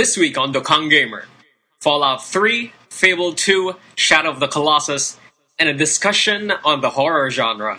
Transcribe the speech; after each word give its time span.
This 0.00 0.16
week 0.16 0.38
on 0.38 0.50
Dokkan 0.50 0.88
Gamer, 0.88 1.26
Fallout 1.78 2.24
3, 2.24 2.72
Fable 2.88 3.34
2, 3.34 3.74
Shadow 3.96 4.30
of 4.30 4.40
the 4.40 4.48
Colossus, 4.48 5.18
and 5.58 5.68
a 5.68 5.74
discussion 5.74 6.50
on 6.64 6.80
the 6.80 6.88
horror 6.88 7.28
genre. 7.30 7.76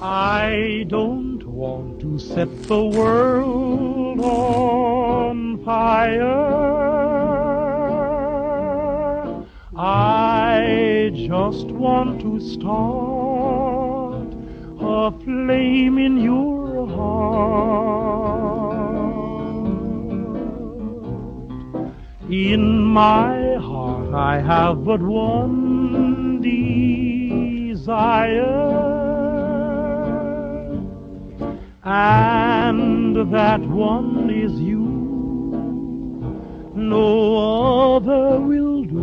I 0.00 0.84
don't 0.86 1.44
want 1.44 1.98
to 2.02 2.20
set 2.20 2.46
the 2.68 2.84
world 2.84 4.20
on 4.20 5.64
fire. 5.64 6.22
I 9.76 11.10
just 11.16 11.66
want 11.66 12.20
to 12.20 12.38
start 12.38 14.28
a 14.80 15.10
flame 15.24 15.98
in 15.98 16.18
your 16.18 16.86
heart. 16.86 18.75
In 22.28 22.82
my 22.82 23.54
heart, 23.54 24.12
I 24.12 24.40
have 24.40 24.84
but 24.84 25.00
one 25.00 26.40
desire. 26.40 27.84
And 31.84 33.32
that 33.32 33.60
one 33.60 34.28
is 34.30 34.60
you. 34.60 34.80
No 36.74 37.94
other 37.94 38.40
will 38.40 38.82
do. 38.82 38.96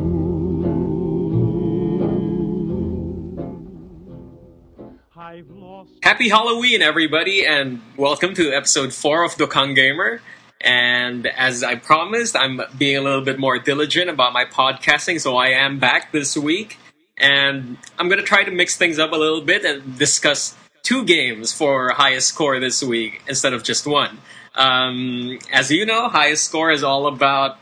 I've 5.15 5.49
lost. 5.49 5.91
Happy 6.03 6.27
Halloween, 6.27 6.81
everybody, 6.81 7.45
and 7.45 7.81
welcome 7.95 8.33
to 8.33 8.51
episode 8.51 8.93
4 8.93 9.23
of 9.23 9.35
Dokkan 9.35 9.75
Gamer. 9.75 10.19
And 10.63 11.27
as 11.27 11.61
I 11.63 11.75
promised, 11.75 12.35
I'm 12.35 12.61
being 12.77 12.97
a 12.97 13.01
little 13.01 13.21
bit 13.21 13.37
more 13.37 13.59
diligent 13.59 14.09
about 14.09 14.31
my 14.31 14.45
podcasting, 14.45 15.19
so 15.19 15.35
I 15.35 15.49
am 15.49 15.79
back 15.79 16.11
this 16.11 16.37
week. 16.37 16.77
And 17.17 17.77
I'm 17.99 18.07
going 18.07 18.19
to 18.19 18.25
try 18.25 18.43
to 18.43 18.51
mix 18.51 18.77
things 18.77 18.97
up 18.97 19.11
a 19.11 19.15
little 19.15 19.41
bit 19.41 19.65
and 19.65 19.97
discuss 19.97 20.55
two 20.81 21.03
games 21.05 21.53
for 21.53 21.89
highest 21.89 22.29
score 22.29 22.59
this 22.59 22.81
week 22.83 23.21
instead 23.27 23.53
of 23.53 23.63
just 23.63 23.85
one. 23.85 24.17
Um, 24.55 25.39
as 25.51 25.71
you 25.71 25.85
know, 25.85 26.09
highest 26.09 26.45
score 26.45 26.71
is 26.71 26.83
all 26.83 27.07
about 27.07 27.57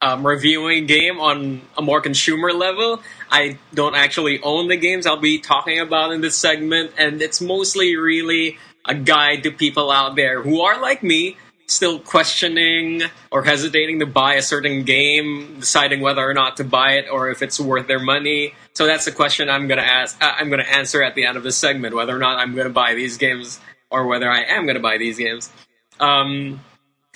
um, 0.00 0.26
reviewing 0.26 0.86
game 0.86 1.20
on 1.20 1.60
a 1.76 1.82
more 1.82 2.00
consumer 2.00 2.52
level. 2.52 3.02
I 3.30 3.58
don't 3.74 3.94
actually 3.94 4.40
own 4.42 4.68
the 4.68 4.76
games 4.76 5.06
I'll 5.06 5.20
be 5.20 5.38
talking 5.38 5.78
about 5.78 6.12
in 6.12 6.20
this 6.20 6.36
segment, 6.36 6.92
and 6.96 7.20
it's 7.20 7.40
mostly 7.40 7.96
really 7.96 8.58
a 8.86 8.94
guide 8.94 9.42
to 9.42 9.50
people 9.50 9.90
out 9.90 10.16
there 10.16 10.42
who 10.42 10.62
are 10.62 10.80
like 10.80 11.02
me, 11.02 11.36
still 11.70 11.98
questioning 11.98 13.02
or 13.30 13.44
hesitating 13.44 14.00
to 14.00 14.06
buy 14.06 14.34
a 14.34 14.42
certain 14.42 14.82
game, 14.82 15.60
deciding 15.60 16.00
whether 16.00 16.28
or 16.28 16.34
not 16.34 16.56
to 16.56 16.64
buy 16.64 16.94
it 16.94 17.06
or 17.10 17.30
if 17.30 17.42
it's 17.42 17.60
worth 17.60 17.86
their 17.86 18.00
money. 18.00 18.54
So 18.74 18.86
that's 18.86 19.04
the 19.04 19.12
question 19.12 19.48
I'm 19.48 19.68
gonna 19.68 19.82
ask. 19.82 20.20
Uh, 20.22 20.32
I'm 20.36 20.50
gonna 20.50 20.64
answer 20.64 21.02
at 21.02 21.14
the 21.14 21.24
end 21.24 21.36
of 21.36 21.42
this 21.42 21.56
segment 21.56 21.94
whether 21.94 22.14
or 22.14 22.18
not 22.18 22.38
I'm 22.38 22.54
gonna 22.54 22.70
buy 22.70 22.94
these 22.94 23.16
games 23.16 23.60
or 23.90 24.06
whether 24.06 24.30
I 24.30 24.42
am 24.42 24.66
gonna 24.66 24.80
buy 24.80 24.98
these 24.98 25.18
games. 25.18 25.50
Um, 25.98 26.60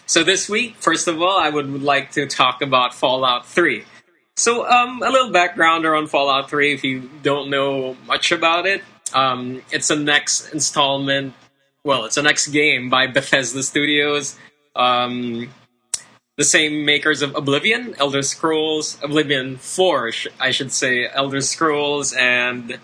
so 0.07 0.23
this 0.23 0.49
week, 0.49 0.77
first 0.77 1.09
of 1.09 1.21
all, 1.21 1.39
I 1.39 1.49
would 1.49 1.83
like 1.83 2.13
to 2.13 2.27
talk 2.27 2.63
about 2.63 2.95
Fallout 2.95 3.47
3. 3.47 3.85
So 4.37 4.69
um, 4.69 5.03
a 5.03 5.11
little 5.11 5.31
backgrounder 5.31 5.97
on 5.97 6.07
Fallout 6.07 6.51
3 6.51 6.75
if 6.75 6.85
you 6.85 7.09
don't 7.23 7.51
know 7.51 7.97
much 8.07 8.33
about 8.33 8.67
it. 8.67 8.83
Um, 9.13 9.63
it's 9.71 9.89
the 9.89 9.97
next 9.97 10.53
installment. 10.53 11.35
Well, 11.85 12.07
it's 12.07 12.15
the 12.15 12.23
next 12.23 12.49
game 12.49 12.89
by 12.89 13.07
Bethesda 13.19 13.63
Studios. 13.63 14.37
Um, 14.75 15.51
the 16.37 16.45
same 16.45 16.85
makers 16.85 17.23
of 17.23 17.37
Oblivion, 17.37 17.95
Elder 17.99 18.23
Scrolls, 18.23 18.99
Oblivion 19.03 19.59
4, 19.59 20.11
sh- 20.11 20.27
I 20.41 20.51
should 20.51 20.73
say, 20.73 21.07
Elder 21.07 21.41
Scrolls, 21.41 22.13
and 22.13 22.79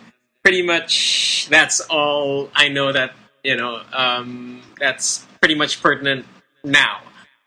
pretty 0.45 0.63
much 0.63 1.49
that's 1.51 1.81
all 1.81 2.51
I 2.55 2.69
know 2.69 2.93
that, 2.93 3.13
you 3.43 3.57
know, 3.57 3.81
um, 3.93 4.63
that's 4.79 5.27
pretty 5.41 5.57
much 5.57 5.83
pertinent 5.83 6.27
now. 6.63 7.01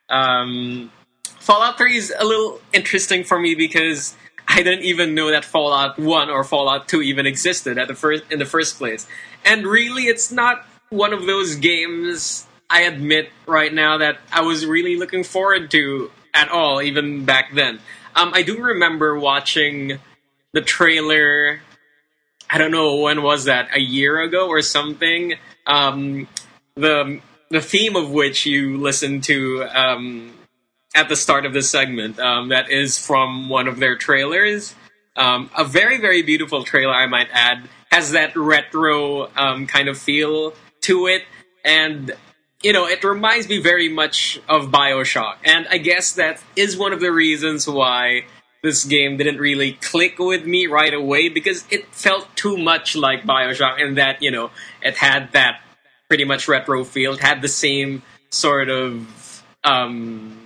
Um, 0.09 0.91
Fallout 1.39 1.77
3 1.77 1.95
is 1.95 2.13
a 2.17 2.25
little 2.25 2.59
interesting 2.73 3.23
for 3.23 3.39
me 3.39 3.55
because 3.55 4.15
I 4.47 4.63
didn't 4.63 4.83
even 4.83 5.15
know 5.15 5.31
that 5.31 5.45
Fallout 5.45 5.97
1 5.97 6.29
or 6.29 6.43
Fallout 6.43 6.87
2 6.87 7.01
even 7.01 7.25
existed 7.25 7.77
at 7.77 7.87
the 7.87 7.95
first 7.95 8.23
in 8.29 8.39
the 8.39 8.45
first 8.45 8.77
place. 8.77 9.07
And 9.45 9.65
really 9.65 10.03
it's 10.03 10.31
not 10.31 10.65
one 10.93 11.13
of 11.13 11.25
those 11.25 11.55
games 11.55 12.45
I 12.69 12.81
admit 12.83 13.29
right 13.45 13.73
now 13.73 13.97
that 13.97 14.17
I 14.31 14.41
was 14.41 14.65
really 14.65 14.95
looking 14.95 15.23
forward 15.23 15.71
to 15.71 16.11
at 16.33 16.49
all 16.49 16.81
even 16.81 17.25
back 17.25 17.53
then. 17.53 17.79
Um, 18.15 18.31
I 18.33 18.43
do 18.43 18.61
remember 18.61 19.17
watching 19.17 19.99
the 20.53 20.61
trailer 20.61 21.61
I 22.53 22.59
don't 22.59 22.69
know 22.69 22.97
when 22.97 23.23
was 23.23 23.45
that 23.45 23.75
a 23.75 23.79
year 23.79 24.21
ago 24.21 24.47
or 24.47 24.61
something. 24.61 25.33
Um, 25.65 26.27
the 26.75 27.19
the 27.49 27.61
theme 27.61 27.95
of 27.95 28.11
which 28.11 28.45
you 28.45 28.77
listened 28.77 29.23
to 29.23 29.63
um, 29.63 30.33
at 30.95 31.09
the 31.09 31.15
start 31.15 31.47
of 31.47 31.53
this 31.53 31.71
segment. 31.71 32.19
Um, 32.19 32.49
that 32.49 32.69
is 32.69 33.03
from 33.03 33.49
one 33.49 33.67
of 33.67 33.79
their 33.79 33.95
trailers. 33.95 34.75
Um, 35.15 35.49
a 35.57 35.63
very 35.63 35.99
very 35.99 36.21
beautiful 36.21 36.63
trailer, 36.63 36.93
I 36.93 37.07
might 37.07 37.29
add, 37.33 37.67
has 37.91 38.11
that 38.11 38.35
retro 38.35 39.31
um, 39.35 39.65
kind 39.65 39.87
of 39.87 39.97
feel 39.97 40.53
to 40.83 41.07
it, 41.07 41.23
and 41.63 42.11
you 42.61 42.73
know 42.73 42.85
it 42.85 43.03
reminds 43.03 43.49
me 43.49 43.59
very 43.59 43.89
much 43.89 44.39
of 44.47 44.71
Bioshock, 44.71 45.37
and 45.43 45.67
I 45.69 45.77
guess 45.77 46.13
that 46.13 46.41
is 46.55 46.77
one 46.77 46.93
of 46.93 46.99
the 46.99 47.11
reasons 47.11 47.67
why 47.67 48.25
this 48.61 48.85
game 48.85 49.17
didn't 49.17 49.37
really 49.37 49.73
click 49.73 50.17
with 50.19 50.45
me 50.45 50.67
right 50.67 50.93
away 50.93 51.27
because 51.27 51.65
it 51.69 51.93
felt 51.93 52.33
too 52.35 52.57
much 52.57 52.95
like 52.95 53.23
Bioshock, 53.23 53.81
and 53.81 53.97
that 53.97 54.21
you 54.21 54.31
know 54.31 54.51
it 54.81 54.95
had 54.97 55.31
that 55.33 55.61
pretty 56.07 56.25
much 56.25 56.47
retro 56.47 56.83
feel. 56.83 57.13
It 57.13 57.21
had 57.21 57.41
the 57.41 57.47
same 57.47 58.03
sort 58.29 58.69
of 58.69 59.43
um, 59.63 60.43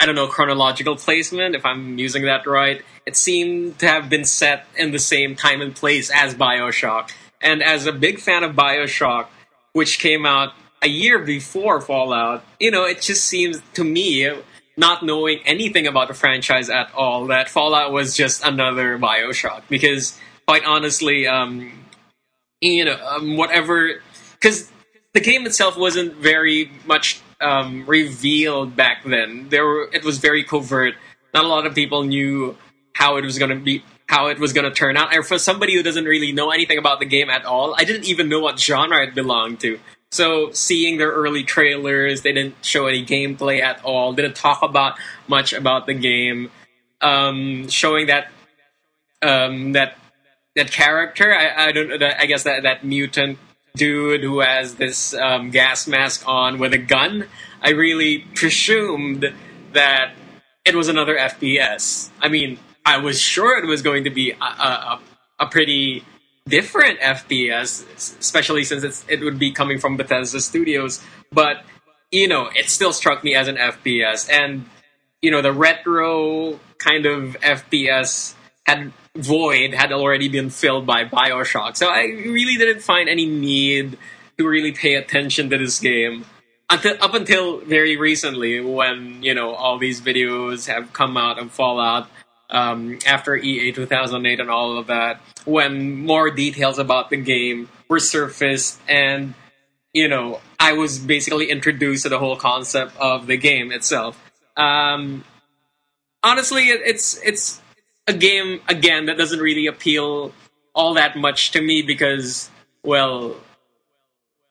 I 0.00 0.06
don't 0.06 0.14
know 0.14 0.28
chronological 0.28 0.96
placement, 0.96 1.54
if 1.54 1.66
I'm 1.66 1.98
using 1.98 2.24
that 2.24 2.46
right. 2.46 2.82
It 3.04 3.16
seemed 3.16 3.78
to 3.80 3.86
have 3.86 4.08
been 4.08 4.24
set 4.24 4.66
in 4.76 4.92
the 4.92 4.98
same 4.98 5.36
time 5.36 5.60
and 5.60 5.76
place 5.76 6.10
as 6.10 6.34
Bioshock. 6.34 7.10
And 7.40 7.62
as 7.62 7.86
a 7.86 7.92
big 7.92 8.20
fan 8.20 8.44
of 8.44 8.54
Bioshock, 8.54 9.26
which 9.72 9.98
came 9.98 10.26
out 10.26 10.52
a 10.82 10.88
year 10.88 11.18
before 11.18 11.80
Fallout, 11.80 12.44
you 12.58 12.70
know, 12.70 12.84
it 12.84 13.00
just 13.00 13.24
seems 13.24 13.62
to 13.74 13.84
me, 13.84 14.30
not 14.76 15.04
knowing 15.04 15.40
anything 15.44 15.86
about 15.86 16.08
the 16.08 16.14
franchise 16.14 16.70
at 16.70 16.92
all, 16.94 17.26
that 17.26 17.48
Fallout 17.48 17.92
was 17.92 18.16
just 18.16 18.44
another 18.44 18.98
Bioshock. 18.98 19.62
Because, 19.68 20.18
quite 20.46 20.64
honestly, 20.64 21.26
um, 21.26 21.72
you 22.60 22.84
know, 22.84 22.98
um, 23.06 23.36
whatever 23.36 24.00
because 24.40 24.70
the 25.12 25.20
game 25.20 25.46
itself 25.46 25.76
wasn't 25.76 26.14
very 26.16 26.70
much 26.86 27.20
um, 27.40 27.84
revealed 27.86 28.76
back 28.76 29.04
then. 29.04 29.48
There 29.48 29.64
were, 29.64 29.90
it 29.92 30.04
was 30.04 30.18
very 30.18 30.44
covert. 30.44 30.94
Not 31.34 31.44
a 31.44 31.48
lot 31.48 31.66
of 31.66 31.74
people 31.74 32.04
knew 32.04 32.56
how 32.94 33.16
it 33.16 33.24
was 33.24 33.38
going 33.38 33.50
to 33.50 33.56
be, 33.56 33.84
how 34.10 34.26
it 34.26 34.40
was 34.40 34.52
going 34.52 34.64
to 34.64 34.76
turn 34.76 34.96
out. 34.96 35.14
And 35.14 35.24
for 35.24 35.38
somebody 35.38 35.76
who 35.76 35.84
doesn't 35.84 36.04
really 36.04 36.32
know 36.32 36.50
anything 36.50 36.78
about 36.78 36.98
the 36.98 37.06
game 37.06 37.30
at 37.30 37.44
all, 37.44 37.76
I 37.78 37.84
didn't 37.84 38.06
even 38.06 38.28
know 38.28 38.40
what 38.40 38.58
genre 38.58 39.06
it 39.06 39.14
belonged 39.14 39.60
to. 39.60 39.78
So 40.10 40.50
seeing 40.50 40.98
their 40.98 41.12
early 41.12 41.44
trailers, 41.44 42.22
they 42.22 42.32
didn't 42.32 42.56
show 42.64 42.88
any 42.88 43.06
gameplay 43.06 43.60
at 43.60 43.84
all. 43.84 44.12
Didn't 44.12 44.34
talk 44.34 44.62
about 44.62 44.98
much 45.28 45.52
about 45.52 45.86
the 45.86 45.94
game. 45.94 46.50
Um, 47.00 47.68
showing 47.68 48.08
that 48.08 48.32
um, 49.22 49.72
that 49.74 49.96
that 50.56 50.72
character, 50.72 51.32
I, 51.32 51.68
I 51.68 51.72
don't. 51.72 52.02
I 52.02 52.26
guess 52.26 52.42
that 52.42 52.64
that 52.64 52.84
mutant 52.84 53.38
dude 53.76 54.22
who 54.22 54.40
has 54.40 54.74
this 54.74 55.14
um, 55.14 55.50
gas 55.50 55.86
mask 55.86 56.26
on 56.26 56.58
with 56.58 56.74
a 56.74 56.78
gun, 56.78 57.26
I 57.62 57.70
really 57.70 58.26
presumed 58.34 59.32
that 59.72 60.14
it 60.64 60.74
was 60.74 60.88
another 60.88 61.16
FPS. 61.16 62.10
I 62.20 62.26
mean, 62.26 62.58
I 62.84 62.98
was 62.98 63.20
sure 63.20 63.62
it 63.62 63.66
was 63.66 63.82
going 63.82 64.04
to 64.04 64.10
be 64.10 64.32
a, 64.32 64.44
a, 64.44 65.00
a 65.40 65.46
pretty 65.46 66.04
different 66.48 67.00
FPS, 67.00 67.84
especially 68.18 68.64
since 68.64 69.04
it 69.08 69.20
would 69.20 69.38
be 69.38 69.52
coming 69.52 69.78
from 69.78 69.96
Bethesda 69.96 70.40
Studios. 70.40 71.02
But, 71.32 71.62
you 72.10 72.28
know, 72.28 72.50
it 72.54 72.68
still 72.68 72.92
struck 72.92 73.22
me 73.22 73.34
as 73.34 73.48
an 73.48 73.56
FPS. 73.56 74.30
And, 74.30 74.66
you 75.22 75.30
know, 75.30 75.42
the 75.42 75.52
retro 75.52 76.58
kind 76.78 77.06
of 77.06 77.36
FPS 77.40 78.34
had 78.66 78.92
void 79.16 79.74
had 79.74 79.92
already 79.92 80.28
been 80.28 80.50
filled 80.50 80.86
by 80.86 81.04
Bioshock. 81.04 81.76
So 81.76 81.88
I 81.88 82.02
really 82.02 82.56
didn't 82.56 82.82
find 82.82 83.08
any 83.08 83.26
need 83.26 83.98
to 84.38 84.46
really 84.46 84.72
pay 84.72 84.94
attention 84.94 85.50
to 85.50 85.58
this 85.58 85.78
game 85.78 86.24
until 86.70 86.96
up 87.00 87.14
until 87.14 87.58
very 87.58 87.96
recently 87.96 88.60
when 88.60 89.22
you 89.22 89.34
know 89.34 89.54
all 89.54 89.76
these 89.76 90.00
videos 90.00 90.66
have 90.66 90.92
come 90.92 91.16
out 91.16 91.38
of 91.38 91.50
Fallout 91.50 92.08
um, 92.50 92.98
after 93.06 93.32
E3 93.32 93.74
2008 93.74 94.40
and 94.40 94.50
all 94.50 94.78
of 94.78 94.88
that. 94.88 95.20
When 95.44 96.04
more 96.04 96.30
details 96.30 96.78
about 96.78 97.10
the 97.10 97.16
game 97.16 97.68
were 97.88 98.00
surfaced 98.00 98.80
and 98.88 99.34
you 99.92 100.08
know 100.08 100.40
I 100.58 100.74
was 100.74 100.98
basically 100.98 101.50
introduced 101.50 102.04
to 102.04 102.08
the 102.08 102.18
whole 102.18 102.36
concept 102.36 102.96
of 102.98 103.26
the 103.26 103.36
game 103.36 103.72
itself. 103.72 104.20
Um, 104.56 105.24
honestly, 106.22 106.68
it, 106.68 106.82
it's 106.84 107.20
it's 107.24 107.60
a 108.06 108.12
game 108.12 108.60
again 108.68 109.06
that 109.06 109.16
doesn't 109.16 109.40
really 109.40 109.66
appeal 109.66 110.32
all 110.74 110.94
that 110.94 111.16
much 111.16 111.50
to 111.52 111.60
me 111.60 111.82
because, 111.82 112.50
well, 112.84 113.36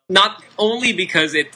not 0.10 0.44
only 0.58 0.94
because 0.94 1.34
it 1.34 1.56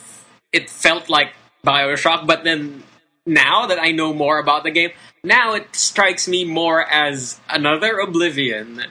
it 0.51 0.69
felt 0.69 1.09
like 1.09 1.33
Bioshock, 1.65 2.27
but 2.27 2.43
then 2.43 2.83
now 3.25 3.67
that 3.67 3.79
I 3.79 3.91
know 3.91 4.13
more 4.13 4.39
about 4.39 4.63
the 4.63 4.71
game, 4.71 4.91
now 5.23 5.53
it 5.53 5.75
strikes 5.75 6.27
me 6.27 6.45
more 6.45 6.85
as 6.89 7.39
another 7.49 7.99
Oblivion. 7.99 8.83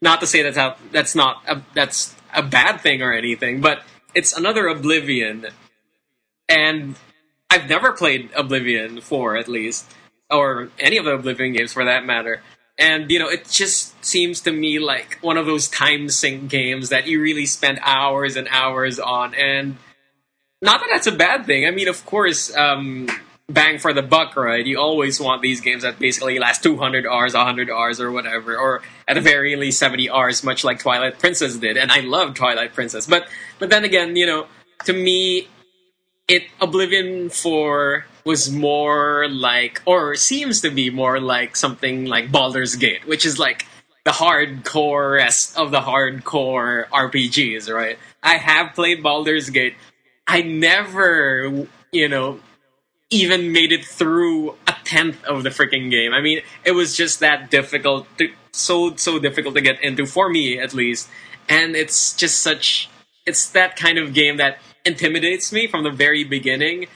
Not 0.00 0.20
to 0.20 0.26
say 0.26 0.42
that's 0.42 0.56
how, 0.56 0.76
that's 0.90 1.14
not 1.14 1.42
a, 1.46 1.62
that's 1.74 2.14
a 2.34 2.42
bad 2.42 2.80
thing 2.80 3.02
or 3.02 3.12
anything, 3.12 3.60
but 3.60 3.82
it's 4.14 4.36
another 4.36 4.66
Oblivion, 4.68 5.46
and 6.48 6.96
I've 7.50 7.68
never 7.68 7.92
played 7.92 8.30
Oblivion 8.34 9.00
4 9.00 9.36
at 9.36 9.48
least, 9.48 9.90
or 10.30 10.70
any 10.78 10.96
of 10.96 11.04
the 11.04 11.12
Oblivion 11.12 11.52
games 11.52 11.72
for 11.72 11.84
that 11.84 12.04
matter. 12.04 12.42
And 12.78 13.10
you 13.10 13.18
know, 13.18 13.28
it 13.28 13.48
just 13.48 14.02
seems 14.04 14.40
to 14.42 14.52
me 14.52 14.78
like 14.78 15.18
one 15.20 15.36
of 15.36 15.46
those 15.46 15.68
time 15.68 16.08
sink 16.08 16.48
games 16.50 16.88
that 16.88 17.06
you 17.06 17.20
really 17.20 17.46
spend 17.46 17.78
hours 17.82 18.36
and 18.36 18.48
hours 18.50 18.98
on, 18.98 19.34
and 19.34 19.76
not 20.60 20.80
that 20.80 20.88
that's 20.90 21.06
a 21.06 21.12
bad 21.12 21.46
thing. 21.46 21.66
I 21.66 21.70
mean, 21.70 21.88
of 21.88 22.04
course, 22.06 22.54
um, 22.56 23.08
bang 23.52 23.78
for 23.78 23.92
the 23.92 24.02
buck, 24.02 24.36
right? 24.36 24.64
You 24.64 24.78
always 24.78 25.20
want 25.20 25.42
these 25.42 25.60
games 25.60 25.82
that 25.82 25.98
basically 25.98 26.38
last 26.38 26.62
200 26.62 27.06
hours, 27.06 27.34
100 27.34 27.70
hours, 27.70 28.00
or 28.00 28.10
whatever, 28.10 28.56
or 28.56 28.82
at 29.06 29.14
the 29.14 29.20
very 29.20 29.56
least 29.56 29.78
70 29.78 30.10
hours, 30.10 30.42
much 30.42 30.64
like 30.64 30.80
Twilight 30.80 31.18
Princess 31.18 31.56
did. 31.56 31.76
And 31.76 31.92
I 31.92 32.00
love 32.00 32.34
Twilight 32.34 32.74
Princess, 32.74 33.06
but 33.06 33.28
but 33.58 33.70
then 33.70 33.84
again, 33.84 34.16
you 34.16 34.26
know, 34.26 34.46
to 34.84 34.92
me, 34.92 35.48
it 36.28 36.44
Oblivion 36.60 37.30
4 37.30 38.06
was 38.24 38.50
more 38.50 39.28
like, 39.28 39.82
or 39.84 40.14
seems 40.14 40.60
to 40.60 40.70
be 40.70 40.90
more 40.90 41.20
like 41.20 41.56
something 41.56 42.06
like 42.06 42.30
Baldur's 42.30 42.76
Gate, 42.76 43.06
which 43.06 43.26
is 43.26 43.38
like 43.38 43.66
the 44.04 44.10
hardcore 44.10 45.20
of 45.56 45.70
the 45.70 45.80
hardcore 45.80 46.88
RPGs, 46.88 47.72
right? 47.72 47.98
I 48.22 48.34
have 48.34 48.74
played 48.74 49.02
Baldur's 49.02 49.50
Gate. 49.50 49.74
I 50.26 50.42
never, 50.42 51.66
you 51.90 52.08
know, 52.08 52.40
even 53.12 53.52
made 53.52 53.72
it 53.72 53.84
through 53.84 54.52
a 54.66 54.74
tenth 54.84 55.22
of 55.24 55.42
the 55.42 55.50
freaking 55.50 55.90
game. 55.90 56.12
I 56.12 56.20
mean, 56.20 56.40
it 56.64 56.72
was 56.72 56.96
just 56.96 57.20
that 57.20 57.50
difficult, 57.50 58.06
to, 58.18 58.32
so 58.52 58.96
so 58.96 59.18
difficult 59.18 59.54
to 59.54 59.60
get 59.60 59.82
into 59.82 60.06
for 60.06 60.28
me 60.28 60.58
at 60.58 60.74
least. 60.74 61.08
And 61.48 61.76
it's 61.76 62.14
just 62.14 62.40
such, 62.40 62.88
it's 63.26 63.50
that 63.50 63.76
kind 63.76 63.98
of 63.98 64.14
game 64.14 64.38
that 64.38 64.58
intimidates 64.84 65.52
me 65.52 65.66
from 65.66 65.84
the 65.84 65.90
very 65.90 66.24
beginning. 66.24 66.86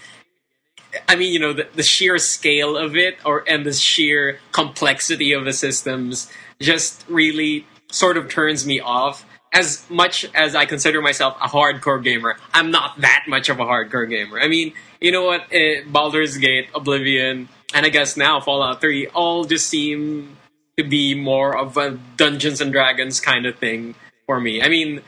I 1.08 1.16
mean, 1.16 1.32
you 1.32 1.38
know, 1.38 1.52
the, 1.52 1.68
the 1.74 1.82
sheer 1.82 2.16
scale 2.19 2.76
of 2.76 2.96
it, 2.96 3.19
or 3.24 3.44
and 3.46 3.66
the 3.66 3.72
sheer 3.72 4.40
complexity 4.52 5.32
of 5.32 5.44
the 5.44 5.52
systems, 5.52 6.32
just 6.60 7.04
really 7.08 7.66
sort 7.90 8.16
of 8.16 8.30
turns 8.30 8.66
me 8.66 8.80
off 8.80 9.26
as 9.52 9.88
much 9.88 10.26
as 10.34 10.54
I 10.54 10.66
consider 10.66 11.00
myself 11.00 11.36
a 11.40 11.48
hardcore 11.48 12.02
gamer, 12.02 12.36
I'm 12.52 12.70
not 12.70 13.00
that 13.00 13.24
much 13.26 13.48
of 13.48 13.58
a 13.58 13.64
hardcore 13.64 14.08
gamer. 14.08 14.38
I 14.38 14.48
mean, 14.48 14.74
you 15.00 15.12
know 15.12 15.25
what? 15.25 15.52
Uh, 15.54 15.82
Baldur's 15.87 16.37
Gate, 16.37 16.69
Oblivion, 16.75 17.48
and 17.75 17.87
I 17.87 17.88
guess 17.88 18.16
now 18.16 18.40
Fallout 18.40 18.81
3 18.81 19.08
all 19.08 19.44
just 19.44 19.69
seem 19.69 20.37
to 20.78 20.84
be 20.84 21.14
more 21.14 21.56
of 21.56 21.76
a 21.76 21.98
Dungeons 22.16 22.60
and 22.60 22.72
Dragons 22.72 23.20
kind 23.20 23.46
of 23.46 23.58
thing 23.58 23.94
for 24.26 24.40
me. 24.40 24.62
I 24.62 24.69
mean, 24.69 25.00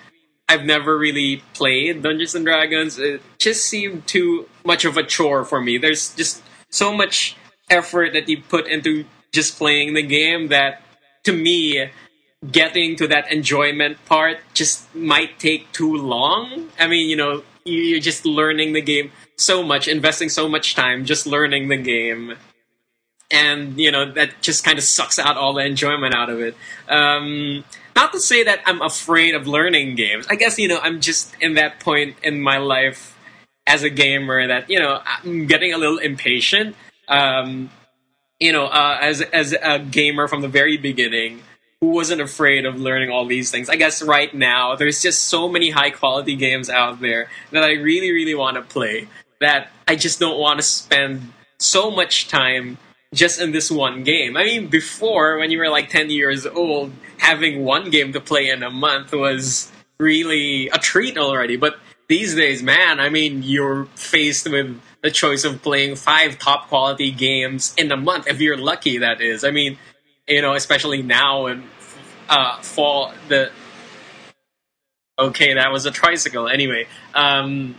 I've 0.48 0.64
never 0.64 0.96
really 0.96 1.42
played 1.52 2.02
Dungeons 2.02 2.34
and 2.34 2.44
Dragons. 2.44 2.98
It 2.98 3.20
just 3.38 3.64
seemed 3.64 4.06
too 4.06 4.48
much 4.64 4.84
of 4.84 4.96
a 4.96 5.02
chore 5.02 5.44
for 5.44 5.60
me. 5.60 5.76
There's 5.76 6.14
just 6.14 6.42
so 6.70 6.94
much 6.94 7.36
effort 7.68 8.14
that 8.14 8.28
you 8.28 8.42
put 8.42 8.66
into 8.66 9.04
just 9.32 9.58
playing 9.58 9.92
the 9.92 10.02
game 10.02 10.48
that 10.48 10.82
to 11.24 11.32
me 11.32 11.90
getting 12.50 12.96
to 12.96 13.08
that 13.08 13.30
enjoyment 13.32 14.02
part 14.06 14.38
just 14.54 14.94
might 14.94 15.38
take 15.38 15.70
too 15.72 15.96
long. 15.96 16.68
I 16.78 16.86
mean, 16.86 17.10
you 17.10 17.16
know, 17.16 17.42
you're 17.64 18.00
just 18.00 18.24
learning 18.24 18.72
the 18.72 18.80
game 18.80 19.12
so 19.38 19.62
much, 19.62 19.88
investing 19.88 20.28
so 20.28 20.48
much 20.48 20.74
time 20.74 21.04
just 21.04 21.26
learning 21.26 21.68
the 21.68 21.76
game. 21.76 22.34
And, 23.30 23.78
you 23.78 23.90
know, 23.90 24.12
that 24.12 24.40
just 24.40 24.64
kind 24.64 24.78
of 24.78 24.84
sucks 24.84 25.18
out 25.18 25.36
all 25.36 25.54
the 25.54 25.64
enjoyment 25.64 26.14
out 26.14 26.30
of 26.30 26.40
it. 26.40 26.56
Um, 26.88 27.64
not 27.94 28.12
to 28.12 28.20
say 28.20 28.44
that 28.44 28.60
I'm 28.66 28.80
afraid 28.82 29.34
of 29.34 29.46
learning 29.46 29.96
games. 29.96 30.26
I 30.28 30.36
guess, 30.36 30.58
you 30.58 30.68
know, 30.68 30.78
I'm 30.82 31.00
just 31.00 31.34
in 31.40 31.54
that 31.54 31.80
point 31.80 32.16
in 32.22 32.40
my 32.40 32.58
life 32.58 33.16
as 33.66 33.82
a 33.82 33.90
gamer 33.90 34.46
that, 34.46 34.70
you 34.70 34.78
know, 34.78 35.00
I'm 35.04 35.46
getting 35.46 35.72
a 35.72 35.78
little 35.78 35.98
impatient. 35.98 36.74
Um, 37.06 37.70
you 38.40 38.52
know, 38.52 38.66
uh, 38.66 38.98
as, 39.00 39.20
as 39.20 39.52
a 39.52 39.78
gamer 39.78 40.26
from 40.26 40.40
the 40.40 40.48
very 40.48 40.76
beginning, 40.76 41.42
who 41.80 41.88
wasn't 41.88 42.20
afraid 42.20 42.66
of 42.66 42.80
learning 42.80 43.10
all 43.10 43.24
these 43.26 43.50
things. 43.50 43.68
I 43.68 43.76
guess 43.76 44.02
right 44.02 44.34
now 44.34 44.74
there's 44.74 45.00
just 45.00 45.24
so 45.24 45.48
many 45.48 45.70
high 45.70 45.90
quality 45.90 46.34
games 46.34 46.68
out 46.68 47.00
there 47.00 47.30
that 47.52 47.62
I 47.62 47.74
really, 47.74 48.10
really 48.10 48.34
want 48.34 48.56
to 48.56 48.62
play 48.62 49.06
that 49.40 49.70
I 49.86 49.96
just 49.96 50.20
don't 50.20 50.38
want 50.38 50.58
to 50.58 50.62
spend 50.62 51.32
so 51.58 51.90
much 51.90 52.28
time 52.28 52.78
just 53.14 53.40
in 53.40 53.52
this 53.52 53.70
one 53.70 54.02
game. 54.02 54.36
I 54.36 54.44
mean, 54.44 54.68
before 54.68 55.38
when 55.38 55.50
you 55.50 55.58
were 55.58 55.68
like 55.68 55.88
10 55.88 56.10
years 56.10 56.46
old, 56.46 56.92
having 57.16 57.64
one 57.64 57.90
game 57.90 58.12
to 58.12 58.20
play 58.20 58.50
in 58.50 58.62
a 58.62 58.70
month 58.70 59.12
was 59.12 59.72
really 59.98 60.68
a 60.68 60.78
treat 60.78 61.16
already. 61.16 61.56
But 61.56 61.78
these 62.08 62.34
days, 62.34 62.62
man, 62.62 63.00
I 63.00 63.08
mean, 63.08 63.42
you're 63.42 63.86
faced 63.94 64.50
with 64.50 64.80
the 65.02 65.10
choice 65.10 65.44
of 65.44 65.62
playing 65.62 65.96
five 65.96 66.38
top 66.38 66.68
quality 66.68 67.10
games 67.10 67.74
in 67.76 67.92
a 67.92 67.96
month, 67.96 68.26
if 68.26 68.40
you're 68.40 68.56
lucky, 68.56 68.98
that 68.98 69.20
is. 69.20 69.44
I 69.44 69.50
mean, 69.50 69.78
you 70.26 70.42
know, 70.42 70.54
especially 70.54 71.02
now 71.02 71.46
and 71.46 71.64
uh, 72.28 72.60
fall 72.60 73.12
the. 73.28 73.50
Okay, 75.18 75.54
that 75.54 75.72
was 75.72 75.84
a 75.84 75.90
tricycle. 75.90 76.48
Anyway, 76.48 76.86
um, 77.14 77.74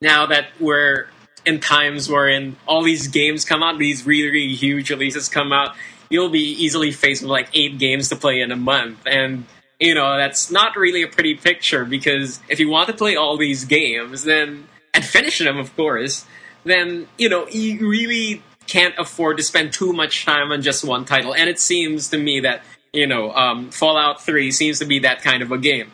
now 0.00 0.26
that 0.26 0.46
we're 0.60 1.08
in 1.44 1.60
times 1.60 2.08
wherein 2.08 2.56
all 2.66 2.82
these 2.82 3.08
games 3.08 3.44
come 3.44 3.62
out, 3.62 3.78
these 3.78 4.06
really, 4.06 4.28
really 4.28 4.54
huge 4.54 4.90
releases 4.90 5.28
come 5.28 5.52
out, 5.52 5.74
you'll 6.10 6.28
be 6.28 6.52
easily 6.52 6.92
faced 6.92 7.22
with 7.22 7.30
like 7.30 7.48
eight 7.54 7.78
games 7.78 8.08
to 8.08 8.16
play 8.16 8.40
in 8.40 8.52
a 8.52 8.56
month, 8.56 8.98
and 9.06 9.44
you 9.80 9.94
know 9.94 10.16
that's 10.16 10.50
not 10.50 10.76
really 10.76 11.02
a 11.02 11.08
pretty 11.08 11.34
picture 11.34 11.84
because 11.84 12.40
if 12.48 12.58
you 12.60 12.68
want 12.68 12.88
to 12.88 12.94
play 12.94 13.16
all 13.16 13.36
these 13.36 13.64
games, 13.64 14.24
then 14.24 14.66
and 14.94 15.04
finish 15.04 15.38
them, 15.38 15.58
of 15.58 15.74
course, 15.76 16.24
then 16.64 17.08
you 17.16 17.28
know 17.28 17.46
you 17.48 17.88
really 17.88 18.42
can't 18.66 18.94
afford 18.98 19.38
to 19.38 19.42
spend 19.42 19.72
too 19.72 19.92
much 19.92 20.24
time 20.24 20.52
on 20.52 20.60
just 20.60 20.84
one 20.84 21.04
title. 21.04 21.34
And 21.34 21.48
it 21.48 21.58
seems 21.58 22.10
to 22.10 22.18
me 22.18 22.40
that 22.40 22.62
you 22.92 23.06
know 23.06 23.32
um, 23.32 23.70
Fallout 23.70 24.22
Three 24.22 24.50
seems 24.50 24.78
to 24.78 24.84
be 24.84 25.00
that 25.00 25.22
kind 25.22 25.42
of 25.42 25.52
a 25.52 25.58
game. 25.58 25.90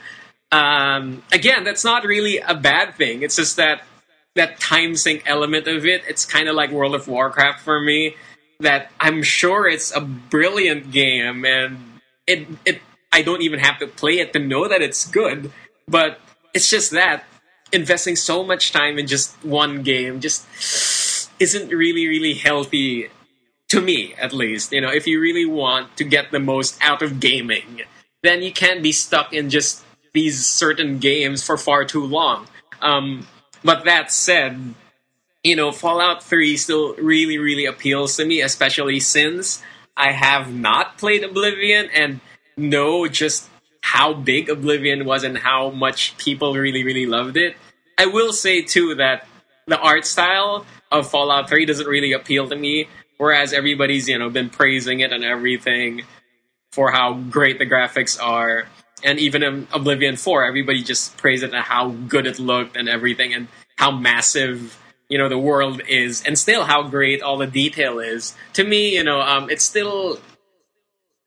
Um, 0.52 1.23
again, 1.32 1.64
that's 1.64 1.84
not 1.84 2.04
really 2.04 2.38
a 2.38 2.54
bad 2.54 2.94
thing. 2.94 3.23
It's 3.23 3.34
just 3.34 3.56
that 3.56 3.82
that 4.34 4.60
time 4.60 4.96
sink 4.96 5.22
element 5.26 5.66
of 5.68 5.86
it. 5.86 6.02
It's 6.08 6.24
kind 6.24 6.48
of 6.48 6.54
like 6.54 6.70
World 6.70 6.94
of 6.94 7.08
Warcraft 7.08 7.60
for 7.60 7.80
me. 7.80 8.16
That 8.60 8.90
I'm 9.00 9.22
sure 9.22 9.66
it's 9.66 9.94
a 9.94 10.00
brilliant 10.00 10.90
game, 10.90 11.44
and 11.44 12.00
it 12.26 12.46
it 12.64 12.80
I 13.12 13.22
don't 13.22 13.42
even 13.42 13.60
have 13.60 13.78
to 13.78 13.86
play 13.86 14.18
it 14.18 14.32
to 14.32 14.38
know 14.38 14.68
that 14.68 14.80
it's 14.80 15.06
good. 15.06 15.52
But 15.86 16.18
it's 16.54 16.70
just 16.70 16.92
that 16.92 17.24
investing 17.72 18.16
so 18.16 18.44
much 18.44 18.72
time 18.72 18.98
in 18.98 19.06
just 19.06 19.34
one 19.44 19.82
game 19.82 20.20
just 20.20 20.46
isn't 21.40 21.68
really, 21.70 22.06
really 22.06 22.34
healthy 22.34 23.10
to 23.68 23.80
me, 23.80 24.14
at 24.18 24.32
least. 24.32 24.72
You 24.72 24.80
know, 24.80 24.90
if 24.90 25.06
you 25.06 25.20
really 25.20 25.44
want 25.44 25.96
to 25.96 26.04
get 26.04 26.30
the 26.30 26.38
most 26.38 26.78
out 26.80 27.02
of 27.02 27.20
gaming, 27.20 27.82
then 28.22 28.42
you 28.42 28.52
can't 28.52 28.82
be 28.82 28.92
stuck 28.92 29.32
in 29.32 29.50
just 29.50 29.84
these 30.12 30.46
certain 30.46 30.98
games 30.98 31.42
for 31.42 31.56
far 31.56 31.84
too 31.84 32.04
long. 32.04 32.46
Um, 32.80 33.26
but 33.64 33.85
that 33.87 34.12
said, 34.12 34.75
you 35.42 35.56
know, 35.56 35.73
Fallout 35.73 36.23
3 36.23 36.56
still 36.56 36.94
really, 36.94 37.38
really 37.38 37.64
appeals 37.64 38.16
to 38.16 38.25
me, 38.25 38.40
especially 38.40 39.00
since 39.00 39.62
I 39.97 40.12
have 40.12 40.52
not 40.52 40.99
played 40.99 41.25
Oblivion 41.25 41.88
and 41.94 42.21
know 42.56 43.09
just 43.09 43.49
how 43.80 44.14
big 44.14 44.49
Oblivion 44.49 45.04
was 45.04 45.25
and 45.25 45.37
how 45.37 45.71
much 45.71 46.16
people 46.16 46.54
really, 46.54 46.85
really 46.85 47.06
loved 47.06 47.37
it. 47.37 47.56
I 47.99 48.06
will 48.06 48.33
say, 48.33 48.62
too, 48.62 48.94
that 48.97 49.26
the 49.66 49.78
art 49.78 50.06
style 50.06 50.66
of 50.90 51.11
Fallout 51.11 51.49
3 51.49 51.66
doesn't 51.66 51.87
really 51.87 52.12
appeal 52.12 52.49
to 52.49 52.56
me, 52.56 52.88
whereas 53.18 53.52
everybody's, 53.52 54.09
you 54.09 54.18
know, 54.18 54.30
been 54.30 54.50
praising 54.50 55.00
it 55.00 55.12
and 55.12 55.25
everything 55.25 56.02
for 56.73 56.90
how 56.90 57.14
great 57.14 57.59
the 57.59 57.66
graphics 57.66 58.21
are. 58.21 58.66
And 59.04 59.18
even 59.18 59.42
in 59.42 59.68
Oblivion 59.73 60.16
4, 60.16 60.44
everybody 60.44 60.82
just 60.82 61.16
praised 61.16 61.44
it 61.44 61.52
and 61.52 61.62
how 61.62 61.90
good 61.90 62.26
it 62.26 62.38
looked 62.38 62.76
and 62.76 62.88
everything 62.88 63.34
and 63.34 63.49
how 63.76 63.90
massive, 63.90 64.78
you 65.08 65.18
know, 65.18 65.28
the 65.28 65.38
world 65.38 65.82
is 65.87 66.23
and 66.25 66.38
still 66.38 66.64
how 66.64 66.82
great 66.84 67.23
all 67.23 67.37
the 67.37 67.46
detail 67.46 67.99
is. 67.99 68.34
To 68.54 68.64
me, 68.64 68.94
you 68.94 69.04
know, 69.04 69.20
um, 69.20 69.50
it's 69.50 69.64
still 69.64 70.18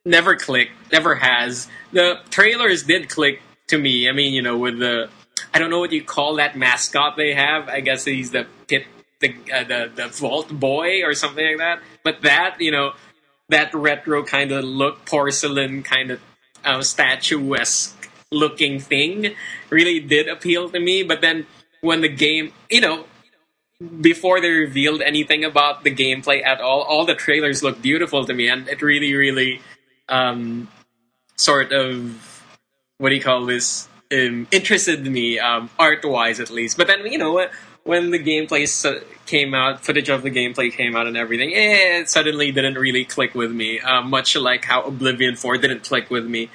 never 0.03 0.36
clicked, 0.36 0.91
never 0.91 1.15
has. 1.15 1.67
The 1.91 2.19
trailers 2.29 2.84
did 2.84 3.10
click 3.10 3.41
to 3.67 3.77
me. 3.77 4.10
I 4.10 4.12
mean, 4.12 4.34
you 4.34 4.41
know, 4.41 4.57
with 4.57 4.79
the 4.79 5.10
I 5.53 5.60
don't 5.60 5.69
know 5.69 5.79
what 5.79 5.91
you 5.91 6.03
call 6.03 6.36
that 6.36 6.57
mascot 6.57 7.15
they 7.17 7.34
have. 7.34 7.69
I 7.69 7.81
guess 7.81 8.05
he's 8.05 8.31
the 8.31 8.48
pit 8.67 8.86
the 9.19 9.36
uh, 9.53 9.63
the 9.63 9.91
the 9.96 10.07
vault 10.07 10.50
boy 10.50 11.03
or 11.03 11.13
something 11.13 11.46
like 11.46 11.57
that. 11.57 11.81
But 12.03 12.22
that 12.22 12.57
you 12.60 12.72
know 12.72 12.93
that 13.50 13.74
retro 13.74 14.24
kind 14.24 14.51
of 14.51 14.63
look, 14.63 15.05
porcelain 15.05 15.84
kind 15.84 16.12
of 16.12 16.19
uh, 16.67 16.81
statuesque 16.81 18.09
looking 18.31 18.79
thing 18.79 19.33
really 19.69 20.00
did 20.00 20.27
appeal 20.27 20.69
to 20.69 20.79
me. 20.79 21.03
But 21.03 21.21
then 21.21 21.47
when 21.81 22.01
the 22.01 22.09
game, 22.09 22.53
you 22.69 22.81
know, 22.81 23.05
before 24.01 24.41
they 24.41 24.50
revealed 24.50 25.01
anything 25.01 25.43
about 25.43 25.83
the 25.83 25.93
gameplay 25.93 26.43
at 26.43 26.59
all, 26.59 26.81
all 26.81 27.05
the 27.05 27.15
trailers 27.15 27.63
looked 27.63 27.81
beautiful 27.81 28.25
to 28.25 28.33
me, 28.33 28.50
and 28.50 28.67
it 28.67 28.81
really, 28.81 29.15
really 29.15 29.62
um, 30.09 30.67
sort 31.36 31.71
of 31.71 32.38
what 32.97 33.09
do 33.09 33.15
you 33.15 33.21
call 33.21 33.45
this? 33.45 33.88
Um, 34.12 34.47
interested 34.51 35.05
me 35.05 35.38
um, 35.38 35.69
art 35.77 36.05
wise 36.05 36.39
at 36.39 36.50
least. 36.50 36.77
But 36.77 36.88
then 36.88 37.05
you 37.05 37.17
know 37.17 37.47
when 37.88 38.12
the 38.12 38.20
gameplay 38.20 38.67
came 39.25 39.53
out, 39.53 39.84
footage 39.84 40.10
of 40.10 40.22
the 40.22 40.32
gameplay 40.32 40.72
came 40.72 40.96
out 40.96 41.08
and 41.08 41.17
everything, 41.17 41.53
eh, 41.53 42.00
it 42.00 42.10
suddenly 42.10 42.51
didn't 42.51 42.75
really 42.75 43.06
click 43.06 43.34
with 43.34 43.51
me. 43.51 43.79
Uh, 43.79 44.01
much 44.01 44.36
like 44.36 44.65
how 44.65 44.84
Oblivion 44.84 45.36
Four 45.36 45.58
didn't 45.58 45.84
click 45.84 46.10
with 46.10 46.25
me. 46.25 46.50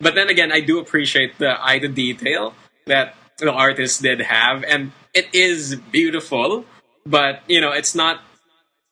But 0.00 0.14
then 0.14 0.28
again, 0.28 0.50
I 0.52 0.60
do 0.60 0.78
appreciate 0.78 1.38
the 1.38 1.56
eye 1.60 1.78
to 1.78 1.88
detail 1.88 2.54
that 2.86 3.14
the 3.38 3.52
artist 3.52 4.02
did 4.02 4.20
have, 4.20 4.64
and 4.64 4.92
it 5.14 5.28
is 5.32 5.76
beautiful. 5.76 6.64
But 7.04 7.42
you 7.48 7.60
know, 7.60 7.72
it's 7.72 7.94
not. 7.94 8.20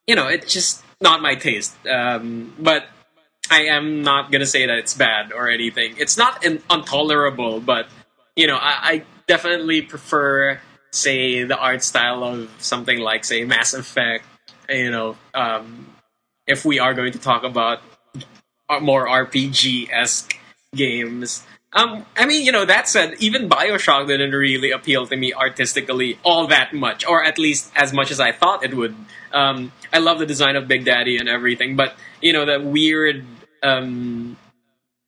You 0.06 0.14
know, 0.14 0.28
it's 0.28 0.52
just 0.52 0.84
not 1.00 1.20
my 1.20 1.34
taste. 1.34 1.74
Um, 1.86 2.54
but 2.58 2.86
I 3.50 3.64
am 3.64 4.02
not 4.02 4.30
gonna 4.30 4.46
say 4.46 4.66
that 4.66 4.78
it's 4.78 4.94
bad 4.94 5.32
or 5.32 5.48
anything. 5.50 5.94
It's 5.98 6.16
not 6.16 6.44
in, 6.44 6.62
intolerable, 6.70 7.60
but 7.60 7.88
you 8.36 8.46
know, 8.46 8.56
I, 8.56 8.74
I 8.82 9.02
definitely 9.26 9.82
prefer, 9.82 10.60
say, 10.96 11.44
the 11.44 11.56
art 11.56 11.82
style 11.82 12.24
of 12.24 12.50
something 12.58 12.98
like, 12.98 13.24
say, 13.24 13.44
Mass 13.44 13.74
Effect. 13.74 14.24
You 14.68 14.90
know, 14.90 15.16
um, 15.34 15.86
if 16.46 16.64
we 16.64 16.78
are 16.78 16.94
going 16.94 17.12
to 17.12 17.18
talk 17.18 17.44
about 17.44 17.80
more 18.80 19.06
RPG 19.06 19.90
esque 19.90 20.36
games. 20.74 21.46
Um, 21.72 22.06
I 22.16 22.26
mean, 22.26 22.44
you 22.44 22.52
know, 22.52 22.64
that 22.64 22.88
said, 22.88 23.16
even 23.18 23.48
Bioshock 23.48 24.06
didn't 24.06 24.32
really 24.32 24.70
appeal 24.70 25.06
to 25.06 25.16
me 25.16 25.34
artistically 25.34 26.18
all 26.24 26.46
that 26.48 26.72
much, 26.72 27.06
or 27.06 27.22
at 27.22 27.38
least 27.38 27.70
as 27.76 27.92
much 27.92 28.10
as 28.10 28.18
I 28.18 28.32
thought 28.32 28.64
it 28.64 28.74
would. 28.74 28.94
Um, 29.32 29.72
I 29.92 29.98
love 29.98 30.18
the 30.18 30.26
design 30.26 30.56
of 30.56 30.68
Big 30.68 30.84
Daddy 30.84 31.18
and 31.18 31.28
everything, 31.28 31.76
but 31.76 31.94
you 32.22 32.32
know, 32.32 32.46
that 32.46 32.64
weird, 32.64 33.24
um, 33.62 34.36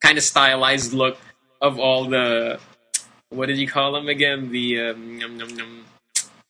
kind 0.00 0.18
of 0.18 0.24
stylized 0.24 0.92
look 0.92 1.18
of 1.60 1.78
all 1.78 2.04
the 2.04 2.60
what 3.30 3.46
did 3.46 3.58
you 3.58 3.68
call 3.68 3.92
them 3.92 4.08
again? 4.08 4.50
The 4.50 4.80
um, 4.80 5.84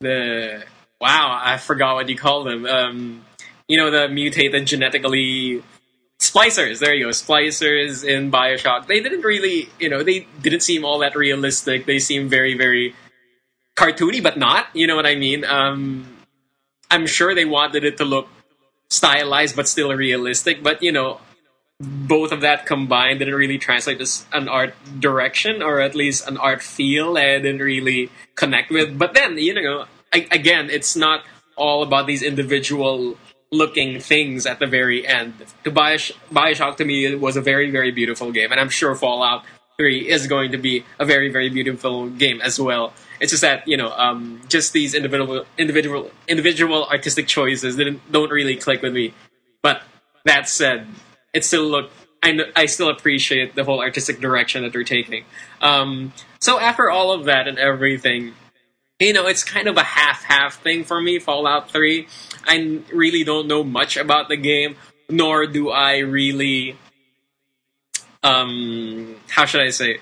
the 0.01 0.65
wow, 1.01 1.41
I 1.43 1.59
forgot 1.59 1.95
what 1.95 2.09
you 2.09 2.17
call 2.17 2.45
them. 2.45 2.67
Um, 2.67 3.25
you 3.67 3.77
know, 3.77 3.91
the 3.91 4.09
mutated 4.09 4.67
genetically 4.67 5.63
splicers. 6.19 6.81
There 6.81 6.95
you 6.95 7.07
go, 7.07 7.11
splicers 7.11 8.05
in 8.05 8.31
Bioshock. 8.31 8.87
They 8.87 9.01
didn't 9.01 9.23
really, 9.23 9.69
you 9.79 9.89
know, 9.89 10.03
they 10.03 10.27
didn't 10.41 10.61
seem 10.61 10.85
all 10.85 11.01
that 11.01 11.15
realistic. 11.15 11.87
They 11.87 11.99
seem 11.99 12.29
very, 12.29 12.57
very 12.57 12.95
cartoony, 13.77 14.23
but 14.23 14.39
not. 14.39 14.67
You 14.75 14.87
know 14.87 14.97
what 14.97 15.07
I 15.07 15.15
mean? 15.15 15.45
Um, 15.45 16.17
I'm 16.91 17.07
sure 17.07 17.35
they 17.35 17.45
wanted 17.45 17.85
it 17.85 17.99
to 17.99 18.05
look 18.05 18.29
stylized, 18.89 19.57
but 19.57 19.69
still 19.69 19.93
realistic. 19.93 20.63
But 20.63 20.83
you 20.83 20.93
know, 20.93 21.21
both 21.81 22.33
of 22.33 22.41
that 22.41 22.67
combined 22.67 23.21
didn't 23.21 23.35
really 23.35 23.59
translate 23.59 24.01
as 24.01 24.27
an 24.33 24.49
art 24.49 24.75
direction 24.99 25.63
or 25.63 25.81
at 25.81 25.95
least 25.95 26.27
an 26.27 26.37
art 26.37 26.63
feel 26.63 27.17
I 27.17 27.39
didn't 27.39 27.61
really 27.61 28.11
connect 28.35 28.71
with. 28.71 28.99
But 28.99 29.15
then, 29.15 29.39
you 29.39 29.55
know, 29.55 29.85
I, 30.13 30.27
again, 30.31 30.71
it's 30.71 30.97
not 30.97 31.23
all 31.57 31.83
about 31.83 32.07
these 32.07 32.23
individual 32.23 33.17
looking 33.53 34.01
things 34.01 34.45
at 34.45 34.59
the 34.59 34.67
very 34.67 35.07
end. 35.07 35.35
To 35.65 35.71
Bioshock, 35.71 36.17
Bioshock 36.33 36.77
to 36.77 36.85
me 36.85 37.15
was 37.15 37.37
a 37.37 37.41
very, 37.41 37.71
very 37.71 37.93
beautiful 37.93 38.33
game, 38.33 38.51
and 38.51 38.61
I'm 38.61 38.69
sure 38.69 38.95
Fallout 38.95 39.45
3 39.79 40.09
is 40.09 40.27
going 40.27 40.53
to 40.53 40.59
be 40.59 40.85
a 40.99 41.05
very, 41.05 41.31
very 41.31 41.49
beautiful 41.49 42.09
game 42.09 42.41
as 42.41 42.61
well. 42.61 42.93
It's 43.21 43.31
just 43.31 43.43
that, 43.43 43.67
you 43.67 43.77
know, 43.77 43.91
um, 43.93 44.41
just 44.49 44.73
these 44.73 44.95
individual, 44.95 45.47
individual, 45.57 46.11
individual 46.27 46.87
artistic 46.87 47.27
choices 47.29 47.77
didn't, 47.77 48.01
don't 48.11 48.31
really 48.31 48.57
click 48.57 48.83
with 48.83 48.93
me. 48.93 49.15
But 49.63 49.83
that 50.25 50.49
said, 50.49 50.87
it 51.33 51.45
still 51.45 51.65
look 51.65 51.91
I, 52.23 52.39
I 52.57 52.67
still 52.67 52.91
appreciate 52.91 53.55
the 53.55 53.65
whole 53.65 53.81
artistic 53.81 54.21
direction 54.21 54.63
that 54.63 54.73
they're 54.73 54.85
taking. 54.85 55.25
Um, 55.61 56.13
so 56.41 56.59
after 56.59 56.91
all 56.91 57.13
of 57.13 57.27
that 57.27 57.47
and 57.47 57.59
everything, 57.59 58.35
you 58.99 59.13
know, 59.13 59.27
it's 59.27 59.45
kind 59.45 59.69
of 59.69 59.77
a 59.77 59.85
half-half 59.85 60.61
thing 60.61 60.85
for 60.85 61.01
me. 61.01 61.21
Fallout 61.21 61.71
Three, 61.71 62.09
I 62.45 62.81
really 62.93 63.23
don't 63.23 63.47
know 63.47 63.63
much 63.63 63.97
about 63.97 64.29
the 64.29 64.37
game, 64.37 64.77
nor 65.09 65.47
do 65.47 65.71
I 65.71 65.99
really. 65.99 66.77
Um, 68.25 69.15
how 69.29 69.45
should 69.45 69.61
I 69.61 69.71
say? 69.71 69.99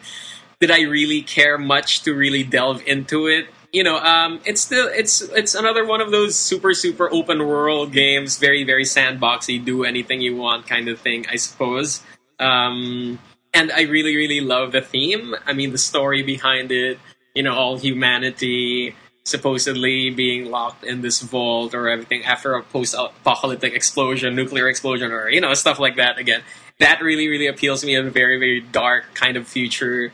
Did 0.59 0.71
I 0.71 0.83
really 0.83 1.21
care 1.21 1.59
much 1.59 2.03
to 2.05 2.15
really 2.15 2.43
delve 2.43 2.83
into 2.87 3.27
it? 3.27 3.49
You 3.73 3.83
know, 3.83 3.99
um, 3.99 4.41
it's 4.45 4.61
still 4.61 4.89
it's 4.89 5.21
it's 5.21 5.55
another 5.55 5.87
one 5.87 6.01
of 6.01 6.11
those 6.11 6.37
super 6.37 6.75
super 6.75 7.13
open 7.13 7.47
world 7.47 7.93
games, 7.93 8.39
very 8.39 8.65
very 8.65 8.85
sandboxy, 8.85 9.65
do 9.65 9.85
anything 9.85 10.21
you 10.21 10.37
want 10.37 10.67
kind 10.67 10.89
of 10.89 11.01
thing, 11.01 11.27
I 11.31 11.37
suppose. 11.37 12.03
Um, 12.39 13.19
and 13.55 13.73
I 13.73 13.83
really 13.83 14.17
really 14.17 14.41
love 14.41 14.73
the 14.73 14.83
theme. 14.83 15.35
I 15.47 15.53
mean, 15.53 15.73
the 15.73 15.79
story 15.79 16.23
behind 16.23 16.73
it. 16.73 16.99
You 17.35 17.43
know, 17.43 17.55
all 17.55 17.79
humanity 17.79 18.95
supposedly 19.25 20.09
being 20.09 20.51
locked 20.51 20.85
in 20.85 21.03
this 21.03 21.21
vault 21.21 21.75
or 21.75 21.89
everything 21.89 22.25
after 22.25 22.55
a 22.55 22.63
post-apocalyptic 22.63 23.75
explosion, 23.75 24.37
nuclear 24.37 24.69
explosion, 24.69 25.11
or 25.11 25.29
you 25.29 25.41
know 25.41 25.53
stuff 25.55 25.79
like 25.79 25.97
that. 25.97 26.19
Again, 26.19 26.43
that 26.79 27.03
really 27.03 27.29
really 27.29 27.47
appeals 27.47 27.81
to 27.81 27.87
me 27.87 27.95
a 27.97 28.03
very 28.03 28.39
very 28.39 28.61
dark 28.61 29.15
kind 29.15 29.37
of 29.37 29.47
future 29.47 30.13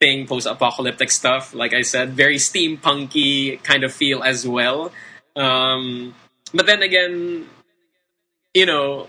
thing, 0.00 0.26
post-apocalyptic 0.26 1.10
stuff. 1.10 1.54
Like 1.54 1.74
I 1.74 1.82
said, 1.82 2.14
very 2.14 2.36
steampunky 2.36 3.62
kind 3.62 3.84
of 3.84 3.92
feel 3.92 4.22
as 4.22 4.48
well. 4.48 4.92
Um, 5.36 6.14
but 6.52 6.66
then 6.66 6.82
again, 6.82 7.46
you 8.54 8.66
know, 8.66 9.08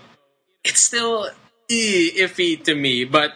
it's 0.62 0.80
still 0.80 1.28
iffy 1.70 2.62
to 2.64 2.74
me. 2.74 3.04
But 3.04 3.32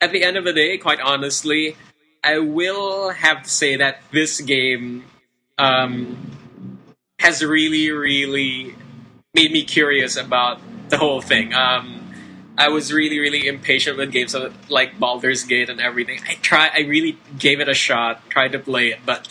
at 0.00 0.10
the 0.12 0.24
end 0.24 0.36
of 0.36 0.44
the 0.44 0.52
day, 0.52 0.78
quite 0.78 1.00
honestly, 1.00 1.76
I 2.24 2.38
will 2.38 3.10
have 3.10 3.42
to 3.42 3.50
say 3.50 3.76
that 3.76 4.00
this 4.10 4.40
game 4.40 5.04
um, 5.58 6.16
has 7.20 7.44
really, 7.44 7.90
really 7.90 8.74
made 9.34 9.52
me 9.52 9.64
curious 9.64 10.16
about 10.16 10.60
the 10.88 10.96
whole 10.96 11.20
thing. 11.20 11.52
Um, 11.52 12.03
I 12.56 12.68
was 12.68 12.92
really, 12.92 13.18
really 13.18 13.46
impatient 13.46 13.98
with 13.98 14.12
games 14.12 14.34
like 14.68 14.98
Baldur's 14.98 15.44
Gate 15.44 15.68
and 15.68 15.80
everything. 15.80 16.20
I 16.28 16.34
try, 16.34 16.70
I 16.72 16.80
really 16.80 17.18
gave 17.38 17.60
it 17.60 17.68
a 17.68 17.74
shot, 17.74 18.28
tried 18.30 18.52
to 18.52 18.58
play 18.58 18.88
it, 18.88 19.00
but 19.04 19.28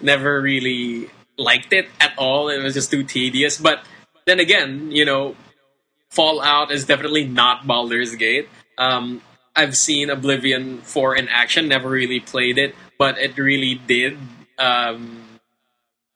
never 0.00 0.40
really 0.40 1.10
liked 1.36 1.72
it 1.72 1.88
at 2.00 2.12
all. 2.16 2.48
It 2.48 2.62
was 2.62 2.74
just 2.74 2.90
too 2.90 3.04
tedious. 3.04 3.58
But 3.58 3.84
then 4.26 4.40
again, 4.40 4.90
you 4.90 5.04
know, 5.04 5.36
Fallout 6.10 6.70
is 6.70 6.84
definitely 6.86 7.26
not 7.26 7.66
Baldur's 7.66 8.14
Gate. 8.16 8.48
Um, 8.78 9.22
I've 9.54 9.76
seen 9.76 10.08
Oblivion 10.08 10.78
4 10.78 11.16
in 11.16 11.28
action, 11.28 11.68
never 11.68 11.90
really 11.90 12.20
played 12.20 12.58
it, 12.58 12.74
but 12.98 13.18
it 13.18 13.36
really 13.36 13.74
did 13.74 14.16
um, 14.58 15.22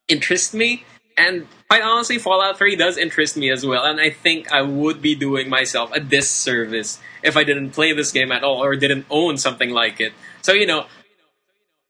interest 0.07 0.53
me. 0.53 0.85
And 1.17 1.47
quite 1.67 1.81
honestly, 1.81 2.19
Fallout 2.19 2.57
3 2.57 2.75
does 2.75 2.97
interest 2.97 3.35
me 3.35 3.49
as 3.49 3.65
well, 3.65 3.83
and 3.83 3.99
I 3.99 4.11
think 4.11 4.51
I 4.51 4.61
would 4.61 5.01
be 5.01 5.15
doing 5.15 5.49
myself 5.49 5.91
a 5.91 5.99
disservice 5.99 6.99
if 7.23 7.35
I 7.35 7.43
didn't 7.43 7.71
play 7.71 7.91
this 7.91 8.11
game 8.11 8.31
at 8.31 8.43
all 8.43 8.63
or 8.63 8.75
didn't 8.75 9.07
own 9.09 9.37
something 9.37 9.71
like 9.71 9.99
it. 9.99 10.13
So, 10.43 10.53
you 10.53 10.67
know, 10.67 10.85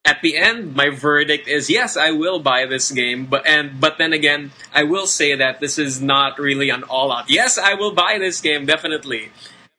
at 0.06 0.22
the 0.22 0.38
end, 0.38 0.74
my 0.74 0.90
verdict 0.90 1.50
is 1.50 1.70
yes, 1.70 1.98
I 1.98 2.12
will 2.12 2.40
buy 2.40 2.66
this 2.66 2.90
game, 2.92 3.26
but 3.26 3.46
and 3.46 3.82
but 3.82 3.98
then 3.98 4.14
again, 4.14 4.52
I 4.74 4.84
will 4.84 5.06
say 5.06 5.36
that 5.36 5.60
this 5.60 5.78
is 5.78 6.02
not 6.02 6.40
really 6.40 6.70
an 6.70 6.84
all 6.84 7.12
out. 7.12 7.30
Yes, 7.30 7.58
I 7.58 7.74
will 7.74 7.92
buy 7.92 8.18
this 8.18 8.40
game 8.40 8.66
definitely, 8.66 9.30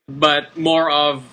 but 0.07 0.55
more 0.57 0.91
of 0.91 1.25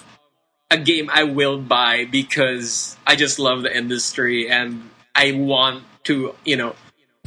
a 0.71 0.77
game 0.77 1.09
I 1.13 1.23
will 1.23 1.59
buy 1.59 2.05
because 2.05 2.95
I 3.05 3.17
just 3.17 3.37
love 3.37 3.63
the 3.63 3.75
industry 3.75 4.49
and 4.49 4.89
I 5.13 5.33
want 5.33 5.83
to, 6.05 6.33
you 6.45 6.55
know, 6.55 6.75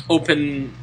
open 0.09 0.75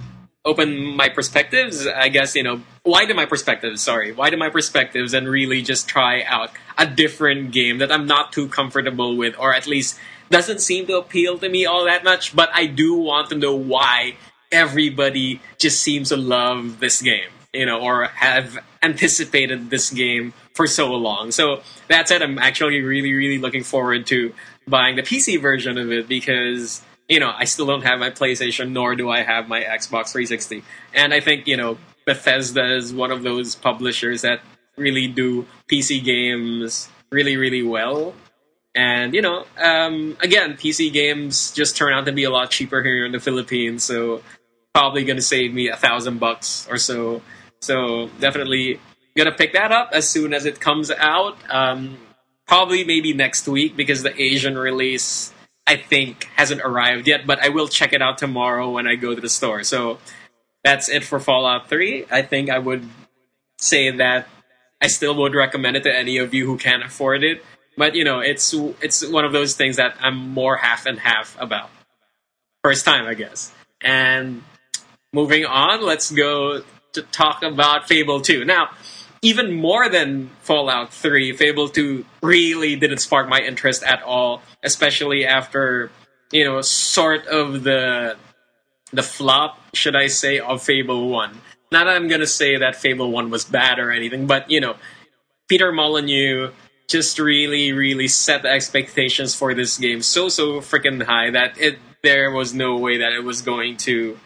open 0.43 0.95
my 0.95 1.09
perspectives. 1.09 1.87
I 1.87 2.09
guess 2.09 2.35
you 2.35 2.43
know 2.43 2.61
widen 2.85 3.15
my 3.15 3.25
perspectives. 3.25 3.81
Sorry, 3.81 4.11
widen 4.11 4.39
my 4.39 4.49
perspectives 4.49 5.13
and 5.13 5.27
really 5.27 5.61
just 5.61 5.87
try 5.87 6.23
out 6.23 6.51
a 6.77 6.85
different 6.85 7.51
game 7.51 7.79
that 7.79 7.91
I'm 7.91 8.05
not 8.05 8.31
too 8.31 8.47
comfortable 8.47 9.17
with, 9.17 9.35
or 9.39 9.53
at 9.53 9.67
least 9.67 9.99
doesn't 10.29 10.59
seem 10.59 10.87
to 10.87 10.97
appeal 10.97 11.37
to 11.39 11.49
me 11.49 11.65
all 11.65 11.85
that 11.85 12.03
much. 12.03 12.35
But 12.35 12.49
I 12.53 12.65
do 12.65 12.95
want 12.95 13.29
to 13.29 13.35
know 13.35 13.55
why 13.55 14.15
everybody 14.51 15.41
just 15.57 15.81
seems 15.81 16.09
to 16.09 16.17
love 16.17 16.79
this 16.79 17.01
game, 17.01 17.29
you 17.53 17.65
know, 17.65 17.81
or 17.81 18.05
have 18.05 18.57
anticipated 18.81 19.69
this 19.69 19.89
game 19.89 20.33
for 20.53 20.67
so 20.67 20.93
long. 20.93 21.31
So 21.31 21.61
that 21.89 22.07
said, 22.07 22.21
I'm 22.21 22.39
actually 22.39 22.81
really, 22.81 23.13
really 23.13 23.37
looking 23.37 23.63
forward 23.63 24.05
to 24.07 24.33
buying 24.67 24.95
the 24.95 25.01
PC 25.03 25.41
version 25.41 25.77
of 25.77 25.91
it 25.91 26.07
because 26.07 26.81
you 27.07 27.19
know, 27.19 27.31
I 27.35 27.45
still 27.45 27.65
don't 27.65 27.83
have 27.83 27.99
my 27.99 28.09
PlayStation, 28.09 28.71
nor 28.71 28.95
do 28.95 29.09
I 29.09 29.21
have 29.21 29.47
my 29.47 29.61
Xbox 29.61 30.11
360. 30.11 30.63
And 30.93 31.13
I 31.13 31.19
think, 31.19 31.47
you 31.47 31.57
know, 31.57 31.77
Bethesda 32.05 32.75
is 32.75 32.93
one 32.93 33.11
of 33.11 33.23
those 33.23 33.55
publishers 33.55 34.21
that 34.21 34.41
really 34.77 35.07
do 35.07 35.45
PC 35.71 36.03
games 36.03 36.89
really, 37.11 37.37
really 37.37 37.63
well. 37.63 38.13
And, 38.73 39.13
you 39.13 39.21
know, 39.21 39.45
um, 39.57 40.17
again, 40.19 40.53
PC 40.55 40.91
games 40.91 41.51
just 41.53 41.77
turn 41.77 41.93
out 41.93 42.05
to 42.05 42.11
be 42.11 42.25
a 42.25 42.29
lot 42.29 42.51
cheaper 42.51 42.83
here 42.83 43.05
in 43.05 43.13
the 43.13 43.19
Philippines, 43.19 43.83
so 43.83 44.21
probably 44.73 45.05
going 45.05 45.15
to 45.15 45.21
save 45.21 45.53
me 45.53 45.69
a 45.69 45.77
thousand 45.77 46.19
bucks 46.19 46.67
or 46.69 46.77
so. 46.77 47.21
So 47.61 48.09
definitely 48.19 48.81
going 49.15 49.31
to 49.31 49.31
pick 49.31 49.53
that 49.53 49.71
up 49.71 49.91
as 49.93 50.09
soon 50.09 50.33
as 50.33 50.45
it 50.45 50.59
comes 50.59 50.91
out. 50.91 51.37
Um, 51.49 51.97
probably 52.45 52.83
maybe 52.83 53.13
next 53.13 53.47
week 53.47 53.77
because 53.77 54.03
the 54.03 54.21
Asian 54.21 54.57
release 54.57 55.31
I 55.67 55.77
think 55.77 56.29
hasn't 56.35 56.61
arrived 56.61 57.07
yet, 57.07 57.25
but 57.25 57.39
I 57.39 57.49
will 57.49 57.67
check 57.67 57.93
it 57.93 58.01
out 58.01 58.17
tomorrow 58.17 58.69
when 58.69 58.87
I 58.87 58.95
go 58.95 59.15
to 59.15 59.21
the 59.21 59.29
store. 59.29 59.63
So 59.63 59.97
that's 60.63 60.89
it 60.89 61.03
for 61.03 61.19
Fallout 61.19 61.69
3. 61.69 62.05
I 62.11 62.21
think 62.21 62.49
I 62.49 62.59
would 62.59 62.87
say 63.57 63.89
that 63.91 64.27
I 64.81 64.87
still 64.87 65.15
would 65.15 65.33
recommend 65.33 65.77
it 65.77 65.83
to 65.83 65.95
any 65.95 66.17
of 66.17 66.33
you 66.33 66.45
who 66.45 66.57
can 66.57 66.83
afford 66.83 67.23
it. 67.23 67.43
But 67.77 67.95
you 67.95 68.03
know, 68.03 68.19
it's 68.19 68.53
it's 68.81 69.05
one 69.05 69.25
of 69.25 69.31
those 69.31 69.55
things 69.55 69.77
that 69.77 69.95
I'm 69.99 70.29
more 70.29 70.57
half 70.57 70.85
and 70.85 70.99
half 70.99 71.35
about. 71.39 71.69
First 72.63 72.85
time, 72.85 73.05
I 73.05 73.13
guess. 73.13 73.51
And 73.81 74.43
moving 75.13 75.45
on, 75.45 75.83
let's 75.83 76.11
go 76.11 76.63
to 76.93 77.01
talk 77.01 77.43
about 77.43 77.87
Fable 77.87 78.21
2. 78.21 78.45
Now, 78.45 78.69
even 79.21 79.53
more 79.53 79.89
than 79.89 80.29
Fallout 80.41 80.93
3, 80.93 81.33
Fable 81.33 81.69
2 81.69 82.05
really 82.21 82.75
didn't 82.75 82.99
spark 82.99 83.27
my 83.27 83.39
interest 83.39 83.83
at 83.83 84.03
all, 84.03 84.41
especially 84.63 85.25
after, 85.25 85.91
you 86.31 86.45
know, 86.45 86.61
sort 86.61 87.27
of 87.27 87.63
the 87.63 88.17
the 88.93 89.03
flop, 89.03 89.59
should 89.73 89.95
I 89.95 90.07
say, 90.07 90.39
of 90.39 90.61
Fable 90.61 91.09
1. 91.09 91.41
Not 91.71 91.85
that 91.85 91.95
I'm 91.95 92.07
going 92.07 92.21
to 92.21 92.27
say 92.27 92.57
that 92.57 92.75
Fable 92.75 93.11
1 93.11 93.29
was 93.29 93.43
bad 93.43 93.79
or 93.79 93.91
anything, 93.91 94.27
but, 94.27 94.49
you 94.49 94.61
know, 94.61 94.75
Peter 95.49 95.71
Molyneux 95.71 96.51
just 96.87 97.19
really, 97.19 97.73
really 97.73 98.07
set 98.07 98.43
the 98.43 98.49
expectations 98.49 99.35
for 99.35 99.53
this 99.53 99.77
game 99.77 100.01
so, 100.01 100.29
so 100.29 100.61
freaking 100.61 101.03
high 101.03 101.31
that 101.31 101.57
it 101.59 101.79
there 102.03 102.31
was 102.31 102.53
no 102.53 102.77
way 102.77 102.99
that 102.99 103.11
it 103.11 103.23
was 103.23 103.41
going 103.41 103.75
to 103.75 104.17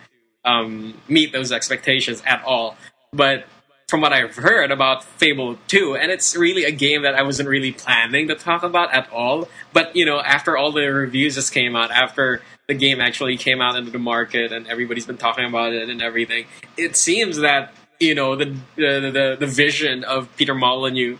um, 0.46 1.02
meet 1.08 1.32
those 1.32 1.52
expectations 1.52 2.22
at 2.26 2.44
all. 2.44 2.76
But 3.12 3.46
from 3.90 4.02
what 4.02 4.14
I've 4.14 4.36
heard 4.36 4.72
about 4.72 5.04
Fable 5.04 5.58
2, 5.68 5.96
and 5.96 6.12
it's 6.12 6.36
really 6.36 6.64
a 6.64 6.72
game 6.72 7.02
that 7.02 7.16
I 7.16 7.24
wasn't 7.24 7.50
really 7.50 7.72
planning 7.72 8.28
to 8.28 8.36
talk 8.36 8.62
about 8.62 8.94
at 8.94 9.12
all. 9.12 9.50
But, 9.74 9.96
you 9.96 10.06
know, 10.06 10.20
after 10.20 10.56
all 10.56 10.72
the 10.72 10.86
reviews 10.86 11.34
just 11.34 11.52
came 11.52 11.76
out, 11.76 11.90
after 11.90 12.44
the 12.68 12.76
game 12.76 13.02
actually 13.02 13.36
came 13.36 13.62
out 13.62 13.76
into 13.76 13.90
the 13.90 13.98
market 13.98 14.52
and 14.52 14.68
everybody's 14.68 15.08
been 15.08 15.18
talking 15.18 15.46
about 15.46 15.74
it 15.74 15.90
and 15.90 16.04
everything, 16.04 16.46
it 16.78 16.96
seems 16.96 17.38
that, 17.38 17.74
you 18.00 18.14
know, 18.14 18.36
the, 18.36 18.56
the, 18.76 19.10
the, 19.12 19.38
the 19.40 19.48
vision 19.48 20.04
of 20.04 20.36
Peter 20.38 20.54
Molyneux 20.54 21.18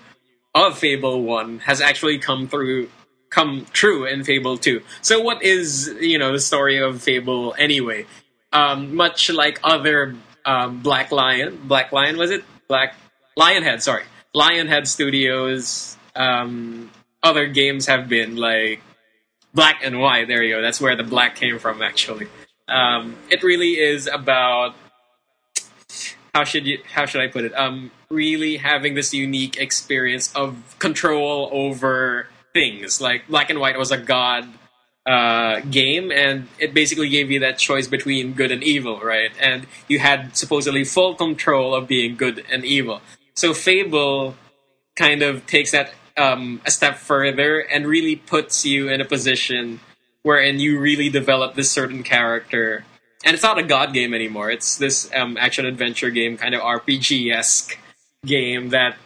of 0.54 0.78
Fable 0.78 1.24
1 1.24 1.60
has 1.60 1.82
actually 1.82 2.20
come 2.20 2.48
through 2.48 2.90
come 3.32 3.66
true 3.74 4.06
in 4.06 4.24
Fable 4.24 4.58
2. 4.58 4.82
So 5.02 5.22
what 5.22 5.44
is, 5.44 5.96
you 6.00 6.18
know, 6.18 6.32
the 6.32 6.40
story 6.40 6.78
of 6.78 7.02
Fable 7.02 7.56
anyway? 7.58 8.06
Um, 8.52 8.96
much 8.96 9.30
like 9.30 9.60
other 9.64 10.16
um, 10.46 10.80
Black 10.82 11.12
Lion, 11.12 11.60
Black 11.66 11.92
Lion 11.92 12.18
was 12.18 12.32
it? 12.32 12.44
Black 12.70 12.94
Lionhead, 13.38 13.82
sorry, 13.82 14.04
Lionhead 14.36 14.86
Studios. 14.86 15.98
Um, 16.16 16.92
other 17.24 17.48
games 17.48 17.88
have 17.88 18.08
been 18.08 18.36
like 18.36 18.82
Black 19.56 19.82
and 19.84 20.00
White. 20.00 20.28
There 20.28 20.44
you 20.44 20.56
go. 20.56 20.62
That's 20.62 20.80
where 20.80 20.96
the 20.96 21.04
black 21.04 21.36
came 21.36 21.58
from, 21.58 21.82
actually. 21.82 22.28
Um, 22.68 23.16
it 23.32 23.42
really 23.42 23.80
is 23.80 24.06
about 24.06 24.76
how 26.36 26.44
should 26.44 26.68
you 26.68 26.80
how 26.94 27.08
should 27.08 27.22
I 27.22 27.28
put 27.28 27.44
it? 27.44 27.54
Um, 27.58 27.90
really 28.12 28.58
having 28.58 28.94
this 28.94 29.16
unique 29.16 29.58
experience 29.58 30.32
of 30.36 30.78
control 30.78 31.50
over 31.52 32.28
things. 32.54 33.02
Like 33.02 33.28
Black 33.28 33.50
and 33.50 33.60
White 33.60 33.80
was 33.80 33.92
a 33.92 33.98
god 33.98 34.48
uh, 35.10 35.62
game, 35.62 36.12
and 36.12 36.48
it 36.60 36.72
basically 36.72 37.10
gave 37.10 37.32
you 37.32 37.40
that 37.40 37.58
choice 37.58 37.88
between 37.88 38.34
good 38.34 38.52
and 38.52 38.64
evil, 38.64 39.00
right? 39.00 39.32
And 39.40 39.66
you 39.88 39.98
had 39.98 40.38
supposedly 40.38 40.84
full 40.84 41.16
control 41.16 41.74
of 41.74 41.88
being 41.88 42.16
good 42.16 42.46
and 42.52 42.64
evil. 42.64 43.02
So 43.36 43.56
Fable 43.56 44.36
kind 44.96 45.24
of 45.24 45.48
takes 45.48 45.72
that 45.72 45.94
um, 46.16 46.62
a 46.64 46.70
step 46.70 46.98
further 46.98 47.60
and 47.60 47.88
really 47.88 48.18
puts 48.18 48.66
you 48.66 48.90
in 48.90 49.02
a 49.02 49.06
position 49.06 49.80
wherein 50.22 50.60
you 50.60 50.80
really 50.80 51.10
develop 51.10 51.56
this 51.56 51.72
certain 51.72 52.04
character. 52.04 52.86
And 53.26 53.34
it's 53.34 53.44
not 53.44 53.58
a 53.58 53.64
god 53.64 53.94
game 53.94 54.14
anymore. 54.14 54.52
It's 54.52 54.78
this 54.78 55.10
um, 55.16 55.38
action 55.38 55.66
adventure 55.66 56.12
game, 56.12 56.38
kind 56.38 56.54
of 56.54 56.62
RPG 56.62 57.34
esque 57.34 57.80
game 58.26 58.70
that 58.70 58.98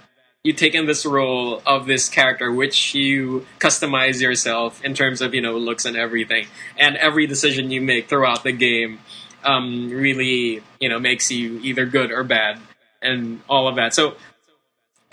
you 0.44 0.52
take 0.52 0.76
in 0.76 0.86
this 0.86 1.06
role 1.06 1.62
of 1.66 1.86
this 1.86 2.10
character, 2.10 2.52
which 2.52 2.94
you 2.94 3.46
customize 3.60 4.22
yourself 4.22 4.84
in 4.84 4.94
terms 4.94 5.22
of 5.22 5.34
you 5.34 5.42
know 5.42 5.58
looks 5.58 5.86
and 5.86 5.96
everything, 5.96 6.48
and 6.78 6.98
every 6.98 7.26
decision 7.28 7.72
you 7.72 7.80
make 7.80 8.10
throughout 8.10 8.44
the 8.44 8.52
game 8.52 9.00
um, 9.46 9.90
really 9.90 10.62
you 10.82 10.90
know 10.90 11.00
makes 11.00 11.32
you 11.32 11.60
either 11.64 11.86
good 11.86 12.12
or 12.12 12.26
bad, 12.26 12.60
and 13.02 13.42
all 13.48 13.70
of 13.70 13.78
that. 13.78 13.94
So 13.94 14.16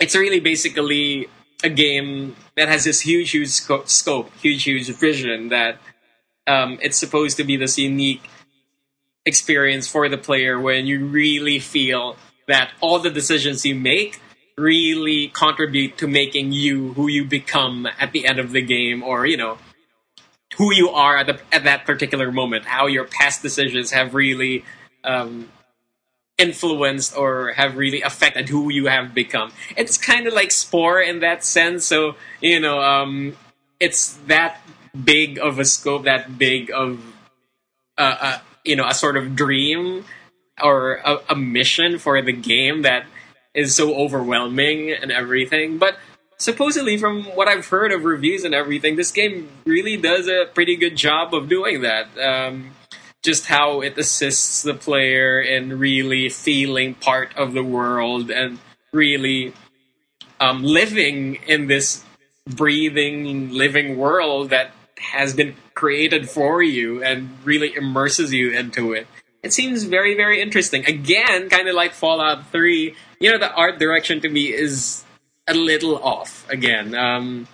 it's 0.01 0.15
really 0.15 0.41
basically 0.41 1.29
a 1.63 1.69
game 1.69 2.35
that 2.57 2.67
has 2.67 2.83
this 2.83 2.99
huge, 2.99 3.31
huge 3.31 3.49
scope, 3.49 3.87
scope 3.87 4.31
huge, 4.41 4.63
huge 4.63 4.89
vision 4.89 5.47
that 5.49 5.77
um, 6.45 6.77
it's 6.81 6.97
supposed 6.97 7.37
to 7.37 7.45
be 7.45 7.55
this 7.55 7.77
unique 7.77 8.23
experience 9.25 9.87
for 9.87 10.09
the 10.09 10.17
player 10.17 10.59
when 10.59 10.87
you 10.87 11.05
really 11.05 11.59
feel 11.59 12.17
that 12.49 12.71
all 12.81 12.99
the 12.99 13.11
decisions 13.11 13.65
you 13.65 13.75
make 13.75 14.19
really 14.61 15.27
contribute 15.29 15.97
to 15.97 16.07
making 16.07 16.51
you 16.51 16.93
who 16.93 17.07
you 17.07 17.25
become 17.25 17.87
at 17.99 18.11
the 18.11 18.25
end 18.25 18.39
of 18.39 18.51
the 18.51 18.61
game 18.61 19.03
or 19.03 19.25
you 19.25 19.37
know 19.37 19.57
who 20.57 20.73
you 20.73 20.89
are 20.89 21.17
at, 21.17 21.27
the, 21.27 21.39
at 21.51 21.63
that 21.63 21.85
particular 21.85 22.31
moment. 22.31 22.65
How 22.65 22.87
your 22.87 23.05
past 23.05 23.41
decisions 23.41 23.91
have 23.91 24.13
really 24.13 24.65
um, 25.03 25.49
influenced 26.37 27.15
or 27.15 27.53
have 27.53 27.77
really 27.77 28.01
affected 28.01 28.49
who 28.49 28.69
you 28.71 28.87
have 28.87 29.13
become. 29.13 29.51
It's 29.77 29.97
kind 29.97 30.27
of 30.27 30.33
like 30.33 30.51
spore 30.51 30.99
in 31.01 31.19
that 31.21 31.43
sense. 31.43 31.85
So 31.85 32.15
you 32.41 32.59
know 32.59 32.81
um, 32.81 33.37
it's 33.79 34.13
that 34.27 34.61
big 34.91 35.39
of 35.39 35.59
a 35.59 35.65
scope 35.65 36.03
that 36.03 36.37
big 36.37 36.71
of 36.71 36.99
uh, 37.97 38.17
uh, 38.19 38.39
you 38.63 38.75
know 38.75 38.87
a 38.87 38.93
sort 38.93 39.17
of 39.17 39.35
dream 39.35 40.05
or 40.61 40.95
a, 41.05 41.19
a 41.29 41.35
mission 41.35 41.97
for 41.97 42.21
the 42.21 42.33
game 42.33 42.83
that 42.83 43.05
is 43.53 43.75
so 43.75 43.95
overwhelming 43.95 44.91
and 44.91 45.11
everything. 45.11 45.77
But 45.77 45.97
supposedly, 46.37 46.97
from 46.97 47.23
what 47.35 47.47
I've 47.47 47.67
heard 47.67 47.91
of 47.91 48.05
reviews 48.05 48.43
and 48.43 48.53
everything, 48.53 48.95
this 48.95 49.11
game 49.11 49.49
really 49.65 49.97
does 49.97 50.27
a 50.27 50.45
pretty 50.53 50.75
good 50.75 50.95
job 50.95 51.33
of 51.33 51.49
doing 51.49 51.81
that. 51.81 52.07
Um, 52.17 52.71
just 53.23 53.45
how 53.45 53.81
it 53.81 53.97
assists 53.97 54.63
the 54.63 54.73
player 54.73 55.39
in 55.39 55.77
really 55.77 56.27
feeling 56.29 56.95
part 56.95 57.35
of 57.37 57.53
the 57.53 57.63
world 57.63 58.31
and 58.31 58.57
really 58.91 59.53
um, 60.39 60.63
living 60.63 61.35
in 61.47 61.67
this 61.67 62.03
breathing, 62.47 63.51
living 63.51 63.97
world 63.97 64.49
that 64.49 64.71
has 64.97 65.33
been 65.33 65.55
created 65.75 66.29
for 66.29 66.61
you 66.63 67.03
and 67.03 67.29
really 67.43 67.75
immerses 67.75 68.33
you 68.33 68.51
into 68.51 68.93
it. 68.93 69.07
It 69.43 69.53
seems 69.53 69.83
very, 69.83 70.15
very 70.15 70.41
interesting. 70.41 70.85
Again, 70.85 71.49
kind 71.49 71.67
of 71.67 71.75
like 71.75 71.93
Fallout 71.93 72.47
3, 72.51 72.95
you 73.21 73.31
know, 73.31 73.37
the 73.37 73.53
art 73.53 73.77
direction 73.77 74.19
to 74.21 74.29
me 74.29 74.51
is 74.51 75.05
a 75.47 75.53
little 75.53 75.95
off 76.01 76.49
again. 76.49 76.95
Um, 76.95 77.47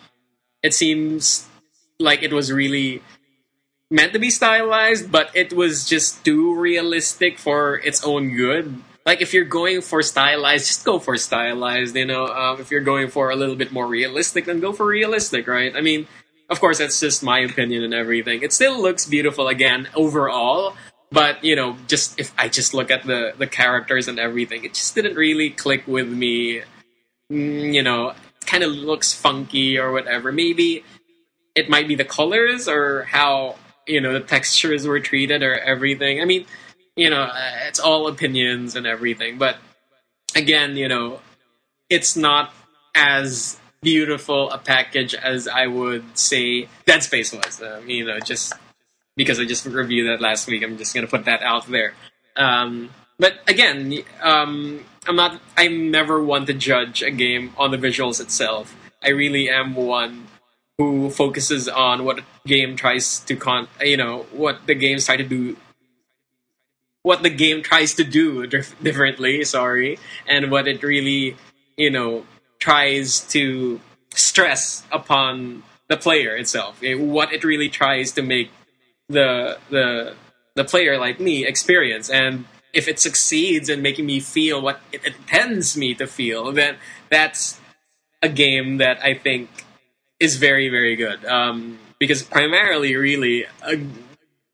it 0.63 0.73
seems 0.73 1.45
like 1.99 2.23
it 2.23 2.31
was 2.31 2.51
really 2.51 3.03
meant 3.91 4.13
to 4.13 4.19
be 4.19 4.29
stylized, 4.29 5.11
but 5.11 5.29
it 5.35 5.51
was 5.51 5.85
just 5.85 6.23
too 6.23 6.55
realistic 6.55 7.37
for 7.37 7.79
its 7.79 8.03
own 8.03 8.35
good. 8.35 8.81
Like 9.05 9.21
if 9.21 9.33
you're 9.33 9.45
going 9.45 9.81
for 9.81 10.01
stylized, 10.01 10.67
just 10.67 10.85
go 10.85 10.99
for 10.99 11.17
stylized. 11.17 11.95
You 11.95 12.05
know, 12.05 12.27
um, 12.27 12.61
if 12.61 12.71
you're 12.71 12.81
going 12.81 13.09
for 13.09 13.29
a 13.29 13.35
little 13.35 13.55
bit 13.55 13.71
more 13.71 13.87
realistic, 13.87 14.45
then 14.45 14.59
go 14.59 14.71
for 14.71 14.85
realistic, 14.85 15.47
right? 15.47 15.75
I 15.75 15.81
mean, 15.81 16.07
of 16.49 16.59
course, 16.61 16.77
that's 16.79 16.99
just 16.99 17.23
my 17.23 17.39
opinion 17.39 17.83
and 17.83 17.93
everything. 17.93 18.41
It 18.41 18.53
still 18.53 18.81
looks 18.81 19.05
beautiful 19.05 19.49
again 19.49 19.89
overall, 19.95 20.75
but 21.11 21.43
you 21.43 21.55
know, 21.55 21.77
just 21.87 22.19
if 22.19 22.33
I 22.37 22.49
just 22.49 22.73
look 22.73 22.91
at 22.91 23.03
the 23.05 23.33
the 23.37 23.47
characters 23.47 24.07
and 24.07 24.19
everything, 24.19 24.65
it 24.65 24.73
just 24.73 24.95
didn't 24.95 25.15
really 25.15 25.49
click 25.49 25.87
with 25.87 26.07
me. 26.07 26.61
Mm, 27.31 27.73
you 27.73 27.83
know, 27.83 28.13
kind 28.45 28.63
of 28.63 28.71
looks 28.71 29.13
funky 29.13 29.77
or 29.77 29.91
whatever. 29.91 30.31
Maybe 30.31 30.83
it 31.55 31.69
might 31.69 31.87
be 31.87 31.95
the 31.95 32.05
colors 32.05 32.67
or 32.67 33.03
how 33.03 33.55
you 33.85 34.01
know 34.01 34.13
the 34.13 34.19
textures 34.19 34.87
were 34.87 34.99
treated 34.99 35.43
or 35.43 35.57
everything. 35.57 36.21
I 36.21 36.25
mean, 36.25 36.45
you 36.95 37.09
know, 37.09 37.23
uh, 37.23 37.51
it's 37.67 37.79
all 37.79 38.07
opinions 38.07 38.75
and 38.75 38.85
everything. 38.85 39.37
But 39.37 39.57
again, 40.35 40.75
you 40.75 40.87
know, 40.87 41.21
it's 41.89 42.17
not 42.17 42.53
as 42.95 43.57
beautiful 43.81 44.49
a 44.51 44.57
package 44.57 45.13
as 45.13 45.47
I 45.47 45.67
would 45.67 46.17
say 46.17 46.67
Dead 46.85 47.03
Space 47.03 47.31
was. 47.31 47.61
Um, 47.61 47.89
you 47.89 48.05
know, 48.05 48.19
just 48.19 48.53
because 49.17 49.39
I 49.39 49.45
just 49.45 49.65
reviewed 49.65 50.07
that 50.07 50.21
last 50.21 50.47
week. 50.47 50.63
I'm 50.63 50.77
just 50.77 50.95
gonna 50.95 51.07
put 51.07 51.25
that 51.25 51.41
out 51.41 51.67
there. 51.67 51.93
Um, 52.37 52.91
but 53.19 53.33
again, 53.47 54.03
um, 54.21 54.85
I'm 55.05 55.15
not. 55.17 55.41
I'm 55.57 55.91
never 55.91 56.23
one 56.23 56.45
to 56.45 56.53
judge 56.53 57.01
a 57.01 57.11
game 57.11 57.51
on 57.57 57.71
the 57.71 57.77
visuals 57.77 58.21
itself. 58.21 58.75
I 59.03 59.09
really 59.09 59.49
am 59.49 59.75
one 59.75 60.27
who 60.77 61.09
focuses 61.09 61.67
on 61.67 62.05
what 62.05 62.19
a 62.19 62.23
game 62.45 62.75
tries 62.75 63.19
to 63.21 63.35
con. 63.35 63.67
You 63.83 63.97
know 63.97 64.25
what 64.31 64.67
the 64.67 64.75
games 64.75 65.05
try 65.05 65.17
to 65.17 65.23
do. 65.23 65.57
What 67.01 67.23
the 67.23 67.29
game 67.29 67.63
tries 67.63 67.95
to 67.95 68.03
do 68.03 68.45
dif- 68.53 68.81
differently, 68.81 69.43
sorry, 69.43 69.97
and 70.27 70.51
what 70.51 70.67
it 70.67 70.83
really, 70.83 71.35
you 71.75 71.89
know, 71.89 72.25
tries 72.59 73.21
to 73.29 73.81
stress 74.13 74.83
upon 74.91 75.63
the 75.87 75.97
player 75.97 76.35
itself. 76.35 76.83
It, 76.83 76.99
what 76.99 77.31
it 77.31 77.43
really 77.43 77.69
tries 77.69 78.11
to 78.13 78.21
make 78.21 78.51
the 79.09 79.57
the 79.69 80.15
the 80.55 80.63
player 80.63 80.97
like 80.97 81.19
me 81.19 81.45
experience. 81.45 82.09
And 82.09 82.45
if 82.73 82.87
it 82.87 82.99
succeeds 82.99 83.69
in 83.69 83.81
making 83.81 84.05
me 84.05 84.19
feel 84.19 84.61
what 84.61 84.81
it 84.91 85.05
intends 85.05 85.77
me 85.77 85.95
to 85.95 86.05
feel 86.05 86.51
then 86.51 86.75
that's 87.09 87.59
a 88.21 88.27
game 88.27 88.77
that 88.77 89.01
i 89.03 89.13
think 89.13 89.49
is 90.19 90.35
very 90.37 90.69
very 90.69 90.95
good. 90.95 91.23
Um, 91.25 91.79
because 91.99 92.21
primarily 92.23 92.95
really 92.95 93.45
uh, 93.63 93.75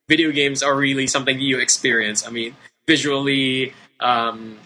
video 0.08 0.32
games 0.32 0.62
are 0.62 0.76
really 0.76 1.08
something 1.08 1.40
you 1.40 1.60
experience. 1.60 2.26
I 2.28 2.30
mean 2.30 2.56
visually 2.86 3.74
um, 4.00 4.58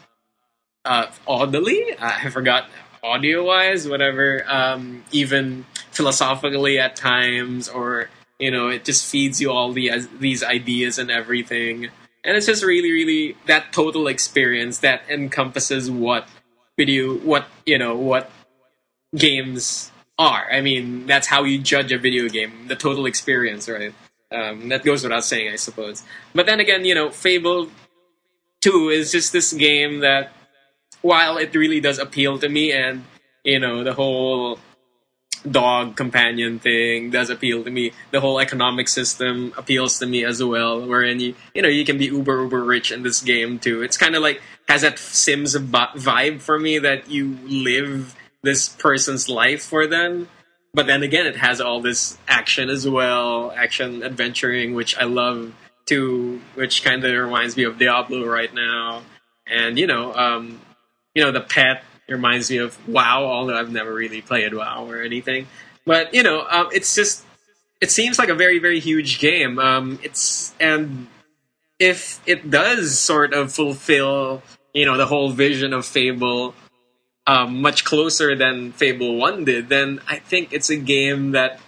uh, 0.84 1.08
audibly 1.28 1.95
i 2.00 2.30
forgot 2.30 2.65
audio 3.04 3.45
wise 3.45 3.88
whatever 3.88 4.43
um, 4.47 5.04
even 5.12 5.65
philosophically 5.91 6.80
at 6.80 6.95
times 6.95 7.69
or 7.69 8.10
you 8.39 8.52
know 8.52 8.67
it 8.67 8.86
just 8.86 9.06
feeds 9.06 9.41
you 9.41 9.52
all 9.52 9.71
the 9.71 9.91
these 10.19 10.43
ideas 10.43 10.97
and 10.97 11.10
everything. 11.10 11.89
And 12.23 12.36
it's 12.36 12.45
just 12.45 12.63
really 12.63 12.91
really 12.91 13.38
that 13.45 13.71
total 13.71 14.08
experience 14.08 14.80
that 14.80 15.02
encompasses 15.10 15.89
what 15.89 16.28
video 16.78 17.15
what 17.15 17.47
you 17.65 17.78
know 17.78 17.95
what 17.95 18.30
games 19.15 19.91
are. 20.19 20.47
I 20.52 20.62
mean 20.62 21.08
that's 21.08 21.28
how 21.28 21.43
you 21.43 21.60
judge 21.60 21.91
a 21.91 21.97
video 21.97 22.28
game 22.30 22.67
the 22.67 22.76
total 22.76 23.06
experience 23.06 23.69
right? 23.69 23.93
Um, 24.30 24.67
that 24.69 24.84
goes 24.84 25.04
without 25.04 25.23
saying 25.23 25.54
i 25.54 25.56
suppose. 25.56 26.04
But 26.36 26.45
then 26.45 26.60
again 26.60 26.86
you 26.86 26.95
know 26.95 27.10
fable 27.10 27.69
2 28.62 28.89
is 28.89 29.12
just 29.12 29.32
this 29.32 29.54
game 29.54 30.00
that 30.00 30.32
while 31.02 31.38
it 31.38 31.56
really 31.56 31.80
does 31.80 32.00
appeal 32.00 32.38
to 32.39 32.50
me 32.50 32.71
and 32.71 33.06
you 33.43 33.60
know 33.60 33.84
the 33.84 33.93
whole 33.93 34.60
dog 35.51 35.95
companion 35.95 36.60
thing 36.60 37.10
does 37.10 37.29
appeal 37.29 37.63
to 37.63 37.69
me. 37.69 37.91
The 38.12 38.21
whole 38.21 38.39
economic 38.39 38.88
system 38.88 39.53
appeals 39.57 39.99
to 39.99 40.05
me 40.05 40.23
as 40.23 40.43
well, 40.43 40.86
wherein 40.86 41.19
you 41.19 41.36
you 41.53 41.62
know 41.62 41.69
you 41.69 41.86
can 41.86 41.97
be 41.97 42.05
uber 42.05 42.43
uber 42.43 42.63
rich 42.63 42.91
in 42.91 43.03
this 43.03 43.21
game 43.21 43.60
too. 43.60 43.81
It's 43.81 43.97
kind 43.97 44.15
of 44.15 44.21
like 44.21 44.41
has 44.67 44.81
that 44.81 44.99
Sims 44.99 45.55
vibe 45.55 46.41
for 46.41 46.60
me 46.60 46.79
that 46.79 47.10
you 47.10 47.38
live 47.45 48.15
this 48.43 48.69
person's 48.69 49.29
life 49.29 49.63
for 49.63 49.88
them. 49.88 50.29
But 50.73 50.86
then 50.86 51.01
again, 51.01 51.25
it 51.25 51.38
has 51.38 51.60
all 51.60 51.81
this 51.81 52.17
action 52.27 52.69
as 52.69 52.88
well, 52.88 53.51
action 53.51 54.03
adventuring, 54.03 54.73
which 54.73 54.95
I 54.97 55.05
love 55.05 55.53
too, 55.86 56.41
which 56.55 56.83
kind 56.83 57.03
of 57.03 57.12
reminds 57.12 57.57
me 57.57 57.63
of 57.63 57.79
Diablo 57.79 58.25
right 58.25 58.53
now. 58.53 59.01
And 59.47 59.79
you 59.79 59.88
know, 59.88 60.13
um, 60.13 60.60
you 61.15 61.23
know 61.23 61.31
the 61.31 61.41
pet 61.41 61.83
it 62.08 62.13
reminds 62.13 62.50
me 62.50 62.58
of 62.58 62.78
WoW, 62.88 63.26
although 63.26 63.58
I've 63.58 63.72
never 63.72 63.93
really 63.93 64.22
played 64.22 64.54
WoW 64.54 64.89
or 64.89 65.02
anything. 65.02 65.48
But 65.86 66.13
you 66.13 66.24
know, 66.24 66.46
um, 66.50 66.70
it's 66.72 66.96
just 66.96 67.26
it 67.82 67.91
seems 67.91 68.17
like 68.17 68.30
a 68.30 68.36
very 68.36 68.60
very 68.60 68.80
huge 68.80 69.20
game. 69.20 69.60
Um, 69.60 70.00
it's 70.04 70.54
and 70.60 71.08
if 71.80 72.22
it 72.26 72.50
does 72.50 72.98
sort 72.98 73.34
of 73.34 73.54
fulfill 73.54 74.41
you 74.74 74.86
know 74.86 74.98
the 74.98 75.06
whole 75.06 75.32
vision 75.32 75.74
of 75.74 75.86
Fable 75.86 76.54
um, 77.26 77.62
much 77.62 77.84
closer 77.84 78.36
than 78.36 78.72
Fable 78.72 79.17
One 79.17 79.43
did, 79.43 79.70
then 79.70 80.00
I 80.08 80.20
think 80.20 80.54
it's 80.54 80.70
a 80.70 80.78
game 80.78 81.32
that 81.32 81.60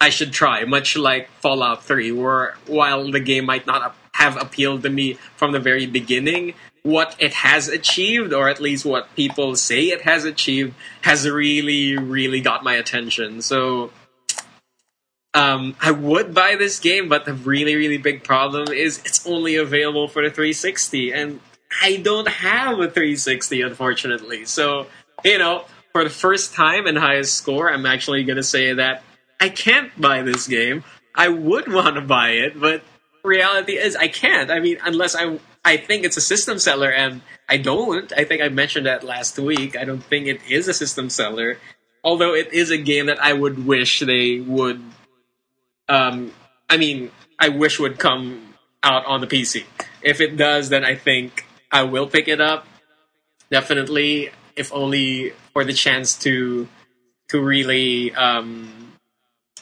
I 0.00 0.10
should 0.10 0.32
try. 0.32 0.64
Much 0.64 0.96
like 0.96 1.30
Fallout 1.40 1.84
Three, 1.84 2.12
where 2.12 2.56
while 2.66 3.10
the 3.10 3.20
game 3.20 3.46
might 3.46 3.66
not 3.66 3.96
have 4.14 4.40
appealed 4.40 4.82
to 4.82 4.90
me 4.90 5.14
from 5.36 5.52
the 5.52 5.60
very 5.60 5.86
beginning, 5.86 6.54
what 6.82 7.14
it 7.18 7.32
has 7.32 7.68
achieved, 7.68 8.32
or 8.32 8.48
at 8.48 8.60
least 8.60 8.84
what 8.84 9.14
people 9.14 9.54
say 9.56 9.86
it 9.86 10.02
has 10.02 10.24
achieved, 10.24 10.74
has 11.02 11.28
really, 11.28 11.96
really 11.96 12.40
got 12.40 12.64
my 12.64 12.74
attention. 12.74 13.42
So, 13.42 13.90
um, 15.34 15.76
I 15.80 15.90
would 15.90 16.34
buy 16.34 16.56
this 16.56 16.80
game, 16.80 17.08
but 17.08 17.24
the 17.24 17.34
really, 17.34 17.76
really 17.76 17.98
big 17.98 18.24
problem 18.24 18.72
is 18.72 18.98
it's 19.04 19.26
only 19.26 19.56
available 19.56 20.08
for 20.08 20.22
the 20.22 20.30
360, 20.30 21.12
and 21.12 21.40
I 21.82 21.96
don't 21.96 22.28
have 22.28 22.80
a 22.80 22.88
360, 22.90 23.62
unfortunately. 23.62 24.44
So, 24.46 24.86
you 25.24 25.38
know, 25.38 25.64
for 25.92 26.02
the 26.02 26.10
first 26.10 26.54
time 26.54 26.86
in 26.86 26.96
highest 26.96 27.34
score, 27.34 27.70
I'm 27.70 27.86
actually 27.86 28.24
going 28.24 28.38
to 28.38 28.42
say 28.42 28.72
that 28.72 29.02
I 29.40 29.48
can't 29.48 29.98
buy 30.00 30.22
this 30.22 30.48
game. 30.48 30.82
I 31.14 31.28
would 31.28 31.72
want 31.72 31.96
to 31.96 32.02
buy 32.02 32.30
it, 32.30 32.58
but 32.58 32.82
reality 33.22 33.76
is 33.78 33.96
I 33.96 34.08
can't. 34.08 34.50
I 34.50 34.60
mean, 34.60 34.78
unless 34.84 35.14
I 35.14 35.38
I 35.64 35.76
think 35.76 36.04
it's 36.04 36.16
a 36.16 36.22
system 36.22 36.58
seller, 36.58 36.90
and 36.90 37.22
I 37.48 37.58
don't. 37.58 38.12
I 38.16 38.24
think 38.24 38.42
I 38.42 38.48
mentioned 38.48 38.86
that 38.86 39.04
last 39.04 39.38
week. 39.38 39.76
I 39.76 39.84
don't 39.84 40.02
think 40.02 40.26
it 40.26 40.40
is 40.48 40.68
a 40.68 40.74
system 40.74 41.10
seller, 41.10 41.58
although 42.02 42.34
it 42.34 42.52
is 42.52 42.70
a 42.70 42.78
game 42.78 43.06
that 43.06 43.22
I 43.22 43.32
would 43.32 43.66
wish 43.66 44.00
they 44.00 44.40
would. 44.40 44.82
Um, 45.88 46.32
I 46.68 46.76
mean, 46.76 47.10
I 47.38 47.50
wish 47.50 47.78
would 47.78 47.98
come 47.98 48.54
out 48.82 49.04
on 49.04 49.20
the 49.20 49.26
PC. 49.26 49.64
If 50.02 50.20
it 50.20 50.36
does, 50.36 50.70
then 50.70 50.84
I 50.84 50.94
think 50.94 51.44
I 51.70 51.82
will 51.82 52.06
pick 52.06 52.28
it 52.28 52.40
up. 52.40 52.66
Definitely, 53.50 54.30
if 54.56 54.72
only 54.72 55.32
for 55.52 55.64
the 55.64 55.72
chance 55.72 56.16
to 56.20 56.68
to 57.28 57.40
really 57.40 58.14
um, 58.14 58.92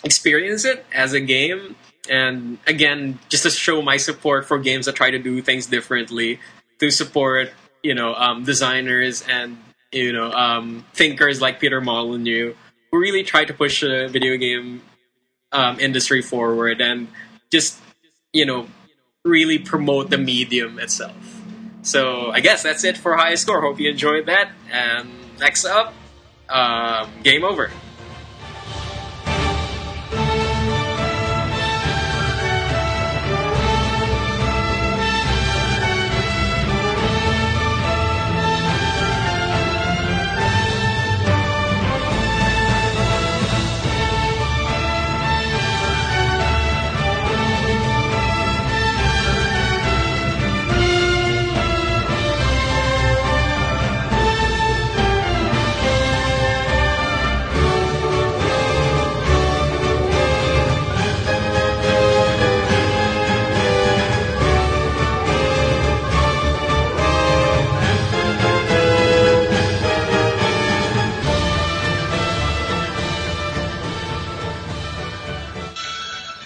experience 0.05 0.65
it 0.65 0.87
as 0.93 1.13
a 1.13 1.21
game 1.21 1.77
and 2.09 2.59
again, 2.67 3.19
just 3.29 3.43
to 3.45 3.51
show 3.51 3.83
my 3.83 3.97
support 3.97 4.47
for 4.47 4.59
games 4.59 4.87
that 4.87 4.95
try 4.95 5.11
to 5.11 5.19
do 5.19 5.43
things 5.43 5.67
differently, 5.67 6.41
to 6.79 6.91
support 6.91 7.51
you 7.83 7.95
know 7.95 8.15
um, 8.15 8.45
designers 8.45 9.25
and 9.29 9.57
you 9.93 10.13
know 10.13 10.31
um, 10.33 10.85
thinkers 10.93 11.41
like 11.41 11.61
Peter 11.61 11.81
Molyneux 11.81 12.55
who 12.91 12.99
really 12.99 13.23
try 13.23 13.45
to 13.45 13.55
push 13.55 13.81
the 13.81 14.09
video 14.11 14.37
game 14.37 14.83
um, 15.53 15.79
industry 15.81 16.23
forward 16.23 16.81
and 16.81 17.09
just 17.51 17.79
you 18.33 18.47
know 18.47 18.67
really 19.25 19.59
promote 19.59 20.11
the 20.11 20.19
medium 20.19 20.79
itself. 20.79 21.17
So 21.83 22.31
I 22.31 22.41
guess 22.41 22.63
that's 22.63 22.85
it 22.85 22.97
for 22.97 23.17
high 23.17 23.35
score. 23.35 23.61
Hope 23.61 23.81
you 23.81 23.91
enjoyed 23.91 24.27
that. 24.27 24.51
And 24.71 25.09
next 25.39 25.65
up, 25.65 25.95
um, 26.49 27.11
game 27.23 27.45
over. 27.45 27.71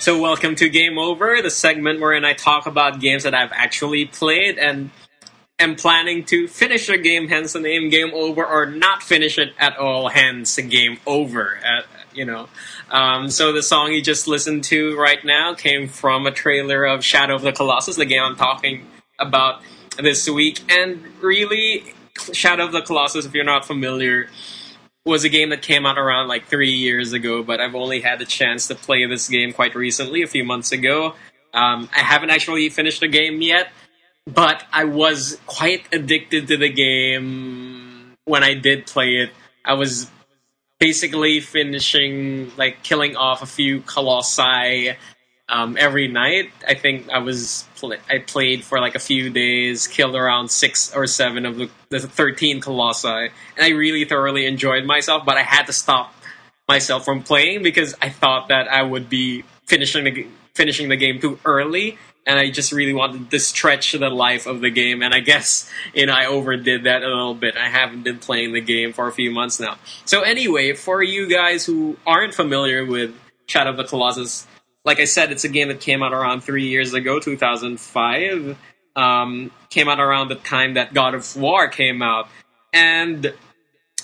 So, 0.03 0.19
welcome 0.19 0.57
to 0.57 0.69
Game 0.69 0.99
Over, 0.99 1.41
the 1.43 1.49
segment 1.49 2.01
wherein 2.01 2.25
I 2.25 2.33
talk 2.33 2.67
about 2.67 2.99
games 2.99 3.23
that 3.23 3.35
I've 3.35 3.53
actually 3.53 4.07
played 4.07 4.59
and 4.59 4.91
am 5.61 5.77
planning 5.77 6.25
to 6.25 6.49
finish 6.49 6.89
a 6.89 6.99
game, 6.99 7.29
hence 7.29 7.53
the 7.53 7.61
name 7.61 7.89
Game 7.89 8.11
Over, 8.13 8.45
or 8.45 8.67
not 8.67 9.05
finish 9.05 9.39
it 9.39 9.55
at 9.61 9.77
all, 9.77 10.09
hence 10.09 10.57
Game 10.57 10.99
Over. 11.07 11.57
At, 11.59 11.85
you 12.13 12.25
know, 12.25 12.49
um, 12.91 13.31
so 13.31 13.53
the 13.53 13.63
song 13.63 13.93
you 13.93 14.03
just 14.03 14.27
listened 14.27 14.65
to 14.65 14.99
right 14.99 15.25
now 15.25 15.55
came 15.55 15.87
from 15.87 16.27
a 16.27 16.33
trailer 16.33 16.85
of 16.85 17.05
Shadow 17.05 17.37
of 17.37 17.43
the 17.43 17.53
Colossus, 17.53 17.95
the 17.95 18.05
game 18.05 18.25
I'm 18.25 18.35
talking 18.35 18.85
about 19.21 19.63
this 19.99 20.29
week, 20.29 20.59
and 20.69 21.01
really, 21.23 21.95
Shadow 22.33 22.65
of 22.65 22.73
the 22.73 22.83
Colossus, 22.83 23.25
if 23.25 23.35
you're 23.35 23.45
not 23.45 23.65
familiar 23.65 24.29
was 25.05 25.25
a 25.25 25.29
game 25.29 25.51
that 25.51 25.63
came 25.63 25.85
out 25.85 25.99
around 25.99 26.29
like 26.29 26.47
three 26.47 26.73
years 26.73 27.13
ago, 27.13 27.43
but 27.43 27.61
I've 27.61 27.75
only 27.75 28.01
had 28.01 28.19
the 28.19 28.25
chance 28.25 28.69
to 28.69 28.75
play 28.75 29.05
this 29.07 29.29
game 29.29 29.53
quite 29.53 29.75
recently, 29.75 30.23
a 30.23 30.27
few 30.27 30.45
months 30.45 30.73
ago. 30.73 31.15
Um, 31.53 31.89
I 31.95 32.01
haven't 32.01 32.31
actually 32.31 32.69
finished 32.69 33.01
the 33.01 33.09
game 33.09 33.43
yet, 33.43 33.69
but 34.27 34.65
I 34.73 34.85
was 34.85 35.41
quite 35.47 35.85
addicted 35.93 36.49
to 36.49 36.57
the 36.57 36.69
game 36.69 38.15
when 38.25 38.45
I 38.45 38.55
did 38.55 38.87
play 38.87 39.17
it. 39.17 39.31
I 39.65 39.75
was 39.75 40.11
basically 40.79 41.41
finishing, 41.41 42.53
like, 42.57 42.83
killing 42.83 43.17
off 43.17 43.43
a 43.43 43.47
few 43.47 43.81
colossi 43.81 44.97
um, 45.49 45.77
every 45.79 46.09
night. 46.09 46.51
I 46.67 46.75
think 46.75 47.11
I 47.11 47.19
was 47.19 47.67
pl- 47.77 47.95
I 48.09 48.19
played 48.19 48.65
for 48.65 48.81
like 48.81 48.95
a 48.95 49.01
few 49.01 49.31
days, 49.31 49.87
killed 49.87 50.17
around 50.17 50.51
six 50.51 50.95
or 50.95 51.07
seven 51.07 51.47
of 51.47 51.57
the, 51.57 51.71
the 51.91 52.01
thirteen 52.01 52.61
colossi, 52.61 53.09
and 53.09 53.31
I 53.61 53.71
really 53.71 54.05
thoroughly 54.05 54.47
enjoyed 54.47 54.85
myself. 54.85 55.25
But 55.25 55.37
I 55.37 55.43
had 55.43 55.67
to 55.67 55.73
stop 55.73 56.15
myself 56.69 57.05
from 57.05 57.23
playing 57.23 57.63
because 57.63 57.95
I 58.01 58.09
thought 58.09 58.49
that 58.49 58.69
I 58.69 58.83
would 58.83 59.09
be 59.09 59.45
finishing 59.67 60.05
the 60.05 60.27
finishing 60.55 60.89
the 60.89 60.97
game 60.97 61.21
too 61.21 61.39
early, 61.45 61.99
and 62.27 62.39
I 62.39 62.51
just 62.51 62.73
really 62.73 62.95
wanted 62.95 63.31
to 63.31 63.39
stretch 63.39 63.93
the 63.93 64.11
life 64.11 64.47
of 64.47 64.61
the 64.61 64.71
game. 64.71 65.03
And 65.03 65.13
I 65.13 65.21
guess 65.21 65.71
you 65.93 66.07
know 66.07 66.15
I 66.15 66.27
overdid 66.27 66.85
that 66.85 67.03
a 67.03 67.09
little 67.09 67.35
bit. 67.35 67.57
I 67.57 67.69
haven't 67.69 68.05
been 68.05 68.19
playing 68.19 68.53
the 68.53 68.61
game 68.61 68.93
for 68.93 69.07
a 69.09 69.13
few 69.13 69.31
months 69.31 69.61
now. 69.61 69.77
So 70.05 70.23
anyway, 70.23 70.73
for 70.73 71.03
you 71.03 71.29
guys 71.29 71.67
who 71.67 71.99
aren't 72.07 72.35
familiar 72.35 72.87
with 72.87 73.15
Shadow 73.47 73.71
of 73.71 73.77
the 73.77 73.85
Colossus, 73.85 74.47
like 74.85 75.01
I 75.01 75.05
said, 75.05 75.33
it's 75.33 75.45
a 75.45 75.49
game 75.49 75.69
that 75.69 75.81
came 75.81 76.03
out 76.03 76.13
around 76.13 76.43
three 76.43 76.67
years 76.67 76.95
ago, 76.95 77.21
2005. 77.21 78.57
Um, 78.95 79.51
came 79.71 79.89
out 79.89 80.01
around 80.01 80.29
the 80.29 80.35
time 80.35 80.75
that 80.75 80.93
God 80.93 81.15
of 81.15 81.37
War 81.37 81.69
came 81.69 82.03
out, 82.03 82.29
and 82.73 83.33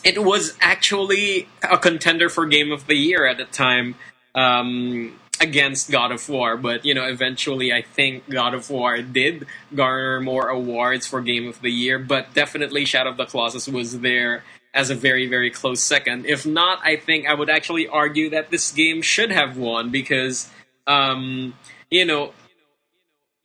it 0.04 0.22
was 0.22 0.56
actually 0.60 1.48
a 1.68 1.76
contender 1.76 2.28
for 2.28 2.46
Game 2.46 2.72
of 2.72 2.86
the 2.86 2.94
Year 2.94 3.26
at 3.26 3.36
the 3.36 3.44
time. 3.44 3.96
Um, 4.34 5.18
against 5.40 5.90
God 5.90 6.10
of 6.10 6.28
War, 6.28 6.56
but 6.56 6.84
you 6.84 6.94
know, 6.94 7.06
eventually 7.06 7.72
I 7.72 7.82
think 7.82 8.28
God 8.28 8.54
of 8.54 8.70
War 8.70 9.00
did 9.00 9.46
garner 9.74 10.20
more 10.20 10.48
awards 10.48 11.06
for 11.06 11.20
Game 11.20 11.46
of 11.46 11.60
the 11.60 11.70
Year, 11.70 11.98
but 11.98 12.34
definitely 12.34 12.84
Shadow 12.84 13.10
of 13.10 13.16
the 13.16 13.24
Colossus 13.24 13.68
was 13.68 14.00
there 14.00 14.42
as 14.74 14.90
a 14.90 14.94
very, 14.94 15.26
very 15.26 15.50
close 15.50 15.80
second. 15.80 16.26
If 16.26 16.46
not, 16.46 16.80
I 16.84 16.96
think 16.96 17.26
I 17.26 17.34
would 17.34 17.50
actually 17.50 17.88
argue 17.88 18.30
that 18.30 18.50
this 18.50 18.72
game 18.72 19.02
should 19.02 19.30
have 19.30 19.56
won 19.56 19.90
because, 19.90 20.50
um, 20.88 21.54
you 21.90 22.04
know, 22.04 22.32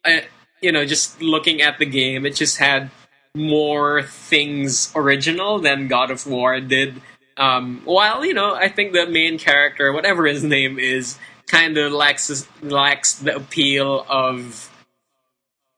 I, 0.03 0.25
you 0.61 0.71
know, 0.71 0.85
just 0.85 1.21
looking 1.21 1.61
at 1.61 1.77
the 1.77 1.85
game, 1.85 2.25
it 2.25 2.35
just 2.35 2.57
had 2.57 2.89
more 3.35 4.01
things 4.03 4.91
original 4.95 5.59
than 5.59 5.87
God 5.87 6.09
of 6.09 6.25
War 6.25 6.59
did. 6.61 7.01
Um, 7.35 7.81
while 7.83 8.25
you 8.25 8.33
know, 8.33 8.55
I 8.55 8.69
think 8.69 8.93
the 8.93 9.05
main 9.07 9.37
character, 9.37 9.91
whatever 9.91 10.25
his 10.25 10.43
name 10.43 10.79
is, 10.79 11.17
kind 11.47 11.77
of 11.77 11.91
lacks 11.91 12.47
lacks 12.61 13.13
the 13.15 13.35
appeal 13.35 14.05
of 14.07 14.71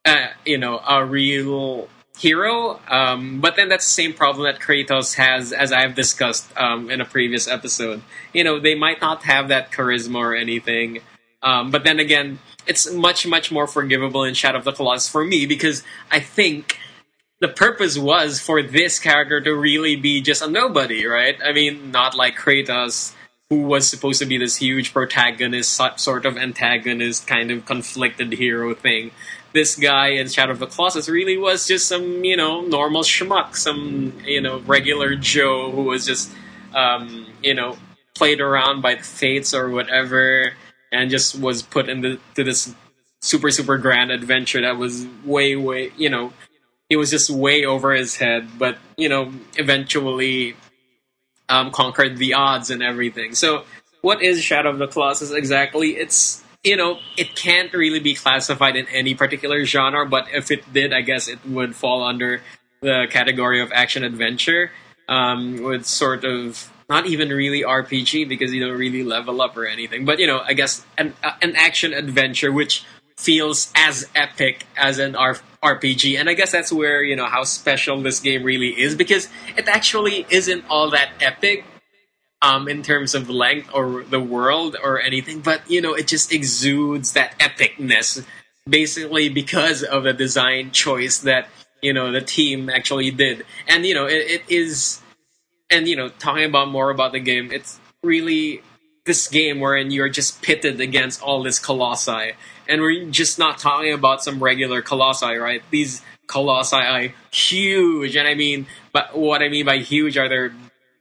uh, 0.05 0.27
you 0.45 0.57
know 0.57 0.81
a 0.87 1.03
real 1.03 1.89
hero. 2.17 2.79
Um, 2.87 3.41
but 3.41 3.55
then 3.55 3.69
that's 3.69 3.85
the 3.85 3.91
same 3.91 4.13
problem 4.13 4.45
that 4.45 4.61
Kratos 4.61 5.15
has, 5.15 5.51
as 5.51 5.71
I've 5.71 5.95
discussed 5.95 6.45
um, 6.57 6.89
in 6.89 7.01
a 7.01 7.05
previous 7.05 7.47
episode. 7.47 8.01
You 8.33 8.43
know, 8.43 8.59
they 8.59 8.75
might 8.75 9.01
not 9.01 9.23
have 9.23 9.47
that 9.47 9.71
charisma 9.71 10.17
or 10.17 10.35
anything. 10.35 10.99
Um, 11.45 11.69
but 11.69 11.83
then 11.83 11.99
again, 11.99 12.39
it's 12.65 12.91
much, 12.91 13.27
much 13.27 13.51
more 13.51 13.67
forgivable 13.67 14.23
in 14.23 14.33
Shadow 14.33 14.57
of 14.57 14.65
the 14.65 14.71
Colossus 14.71 15.07
for 15.07 15.23
me 15.23 15.45
because 15.45 15.83
I 16.11 16.19
think 16.19 16.79
the 17.39 17.47
purpose 17.47 17.97
was 17.97 18.39
for 18.41 18.63
this 18.63 18.97
character 18.97 19.39
to 19.41 19.53
really 19.53 19.95
be 19.95 20.21
just 20.21 20.41
a 20.41 20.47
nobody, 20.47 21.05
right? 21.05 21.37
I 21.45 21.53
mean, 21.53 21.91
not 21.91 22.15
like 22.15 22.35
Kratos, 22.35 23.13
who 23.51 23.61
was 23.61 23.87
supposed 23.87 24.19
to 24.19 24.25
be 24.25 24.39
this 24.39 24.55
huge 24.55 24.91
protagonist, 24.91 25.79
sort 25.97 26.25
of 26.25 26.35
antagonist, 26.35 27.27
kind 27.27 27.51
of 27.51 27.65
conflicted 27.65 28.33
hero 28.33 28.73
thing. 28.73 29.11
This 29.53 29.75
guy 29.75 30.07
in 30.07 30.27
Shadow 30.27 30.53
of 30.53 30.59
the 30.59 30.65
Colossus 30.65 31.07
really 31.07 31.37
was 31.37 31.67
just 31.67 31.87
some, 31.87 32.23
you 32.23 32.35
know, 32.35 32.61
normal 32.61 33.03
schmuck, 33.03 33.55
some, 33.55 34.13
you 34.25 34.41
know, 34.41 34.59
regular 34.61 35.15
Joe 35.15 35.71
who 35.71 35.83
was 35.83 36.07
just, 36.07 36.31
um, 36.73 37.27
you 37.43 37.53
know, 37.53 37.77
played 38.15 38.41
around 38.41 38.81
by 38.81 38.95
the 38.95 39.03
fates 39.03 39.53
or 39.53 39.69
whatever, 39.69 40.53
and 40.95 41.11
just 41.11 41.39
was 41.39 41.61
put 41.61 41.89
into 41.89 42.19
this 42.35 42.73
super, 43.21 43.51
super 43.51 43.77
grand 43.77 44.11
adventure 44.11 44.61
that 44.61 44.77
was 44.77 45.05
way, 45.23 45.55
way, 45.55 45.91
you 45.97 46.09
know, 46.09 46.33
he 46.89 46.95
was 46.95 47.09
just 47.09 47.29
way 47.29 47.65
over 47.65 47.93
his 47.93 48.15
head, 48.15 48.47
but, 48.57 48.77
you 48.97 49.09
know, 49.09 49.31
eventually 49.57 50.55
um, 51.49 51.71
conquered 51.71 52.17
the 52.17 52.33
odds 52.33 52.69
and 52.69 52.81
everything. 52.81 53.35
So, 53.35 53.65
what 54.01 54.21
is 54.21 54.41
Shadow 54.43 54.69
of 54.69 54.77
the 54.77 54.87
Colossus 54.87 55.31
exactly? 55.31 55.95
It's 55.95 56.43
you 56.65 56.75
know, 56.75 56.97
it 57.15 57.35
can't 57.35 57.71
really 57.73 57.99
be 57.99 58.15
classified 58.15 58.75
in 58.75 58.87
any 58.87 59.13
particular 59.13 59.63
genre, 59.65 60.05
but 60.05 60.27
if 60.33 60.49
it 60.49 60.73
did, 60.73 60.93
I 60.93 61.01
guess 61.01 61.27
it 61.27 61.45
would 61.45 61.75
fall 61.75 62.03
under 62.03 62.41
the 62.81 63.05
category 63.09 63.61
of 63.61 63.71
action 63.71 64.03
adventure, 64.03 64.71
um, 65.07 65.63
with 65.63 65.85
sort 65.85 66.23
of 66.23 66.71
not 66.89 67.07
even 67.07 67.29
really 67.29 67.61
RPG 67.61 68.29
because 68.29 68.53
you 68.53 68.65
don't 68.65 68.77
really 68.77 69.03
level 69.03 69.41
up 69.41 69.57
or 69.57 69.65
anything, 69.65 70.05
but 70.05 70.19
you 70.19 70.27
know, 70.27 70.39
I 70.39 70.53
guess 70.53 70.85
an 70.97 71.13
uh, 71.23 71.31
an 71.41 71.55
action 71.55 71.93
adventure 71.93 72.51
which 72.51 72.85
feels 73.17 73.71
as 73.75 74.07
epic 74.13 74.65
as 74.75 74.99
an 74.99 75.15
R- 75.15 75.37
RPG, 75.63 76.19
and 76.19 76.29
I 76.29 76.33
guess 76.33 76.51
that's 76.51 76.71
where 76.71 77.03
you 77.03 77.15
know 77.15 77.25
how 77.25 77.43
special 77.43 78.01
this 78.01 78.19
game 78.19 78.43
really 78.43 78.79
is 78.79 78.95
because 78.95 79.29
it 79.57 79.67
actually 79.67 80.25
isn't 80.29 80.65
all 80.69 80.91
that 80.91 81.09
epic 81.21 81.65
um, 82.41 82.67
in 82.67 82.83
terms 82.83 83.15
of 83.15 83.29
length 83.29 83.69
or 83.73 84.03
the 84.03 84.19
world 84.19 84.75
or 84.81 85.01
anything, 85.01 85.39
but 85.41 85.69
you 85.69 85.81
know, 85.81 85.93
it 85.93 86.07
just 86.07 86.31
exudes 86.31 87.13
that 87.13 87.37
epicness, 87.39 88.23
basically 88.69 89.29
because 89.29 89.81
of 89.83 90.03
the 90.03 90.13
design 90.13 90.71
choice 90.71 91.19
that 91.19 91.47
you 91.85 91.93
know 91.93 92.11
the 92.11 92.21
team 92.21 92.69
actually 92.69 93.11
did, 93.11 93.45
and 93.67 93.85
you 93.85 93.93
know, 93.93 94.05
it, 94.05 94.41
it 94.41 94.41
is, 94.49 95.01
and 95.69 95.87
you 95.87 95.95
know, 95.95 96.09
talking 96.09 96.45
about 96.45 96.69
more 96.69 96.89
about 96.89 97.11
the 97.11 97.19
game, 97.19 97.51
it's 97.51 97.79
really 98.03 98.61
this 99.05 99.27
game 99.27 99.59
wherein 99.59 99.91
you're 99.91 100.09
just 100.09 100.41
pitted 100.41 100.81
against 100.81 101.21
all 101.21 101.43
this 101.43 101.59
colossi, 101.59 102.33
and 102.67 102.81
we're 102.81 103.05
just 103.05 103.37
not 103.37 103.59
talking 103.59 103.93
about 103.93 104.23
some 104.23 104.43
regular 104.43 104.81
colossi, 104.81 105.35
right? 105.35 105.61
These 105.69 106.01
colossi 106.27 106.75
are 106.75 107.13
huge, 107.31 108.15
and 108.15 108.27
I 108.27 108.33
mean, 108.33 108.65
but 108.91 109.15
what 109.15 109.43
I 109.43 109.49
mean 109.49 109.65
by 109.65 109.77
huge 109.77 110.17
are 110.17 110.27
they're 110.27 110.53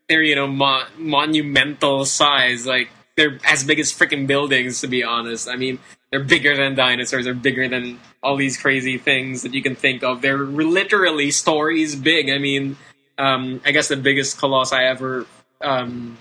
they're 0.08 0.22
you 0.22 0.34
know 0.34 0.46
mo- 0.46 0.86
monumental 0.98 2.04
size, 2.04 2.66
like 2.66 2.90
they're 3.16 3.38
as 3.44 3.64
big 3.64 3.80
as 3.80 3.90
freaking 3.90 4.26
buildings. 4.26 4.82
To 4.82 4.86
be 4.86 5.02
honest, 5.02 5.48
I 5.48 5.56
mean 5.56 5.78
they're 6.14 6.22
bigger 6.22 6.56
than 6.56 6.76
dinosaurs. 6.76 7.24
They're 7.24 7.34
bigger 7.34 7.66
than 7.66 7.98
all 8.22 8.36
these 8.36 8.56
crazy 8.56 8.98
things 8.98 9.42
that 9.42 9.52
you 9.52 9.64
can 9.64 9.74
think 9.74 10.04
of. 10.04 10.22
They're 10.22 10.38
literally 10.38 11.32
stories 11.32 11.96
big. 11.96 12.30
I 12.30 12.38
mean, 12.38 12.76
um, 13.18 13.60
I 13.64 13.72
guess 13.72 13.88
the 13.88 13.96
biggest 13.96 14.38
colossi 14.38 14.76
I 14.76 14.84
ever 14.84 15.26
um, 15.60 16.16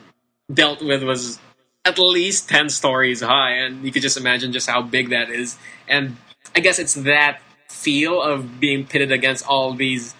dealt 0.52 0.82
with 0.82 1.04
was 1.04 1.38
at 1.86 2.00
least 2.00 2.50
10 2.50 2.70
stories 2.70 3.22
high 3.22 3.52
and 3.52 3.86
you 3.86 3.92
could 3.92 4.02
just 4.02 4.18
imagine 4.18 4.52
just 4.52 4.68
how 4.68 4.82
big 4.82 5.10
that 5.10 5.30
is 5.30 5.58
and 5.88 6.16
i 6.56 6.62
guess 6.62 6.80
it's 6.80 6.94
that 6.94 7.40
feel 7.70 8.22
of 8.22 8.60
being 8.60 8.86
pitted 8.86 9.12
against 9.12 9.46
all 9.46 9.74
these 9.74 10.16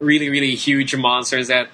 really 0.00 0.30
really 0.30 0.54
huge 0.54 0.96
monsters 0.96 1.48
that 1.48 1.68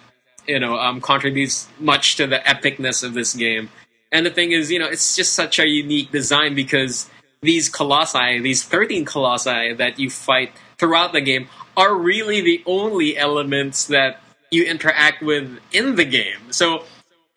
you 0.48 0.58
know 0.58 0.76
um, 0.76 1.00
contributes 1.00 1.68
much 1.78 2.16
to 2.16 2.26
the 2.26 2.38
epicness 2.38 3.04
of 3.04 3.14
this 3.14 3.32
game 3.34 3.68
and 4.10 4.26
the 4.26 4.30
thing 4.30 4.50
is 4.50 4.72
you 4.72 4.78
know 4.80 4.88
it's 4.88 5.14
just 5.14 5.34
such 5.34 5.60
a 5.60 5.68
unique 5.68 6.10
design 6.10 6.56
because 6.56 7.08
these 7.40 7.68
colossi 7.68 8.40
these 8.40 8.64
13 8.64 9.04
colossi 9.04 9.72
that 9.74 9.98
you 9.98 10.10
fight 10.10 10.52
throughout 10.78 11.12
the 11.12 11.20
game 11.20 11.48
are 11.76 11.94
really 11.94 12.40
the 12.40 12.62
only 12.66 13.16
elements 13.16 13.86
that 13.86 14.20
you 14.50 14.64
interact 14.64 15.22
with 15.22 15.58
in 15.72 15.96
the 15.96 16.04
game 16.04 16.50
so 16.50 16.84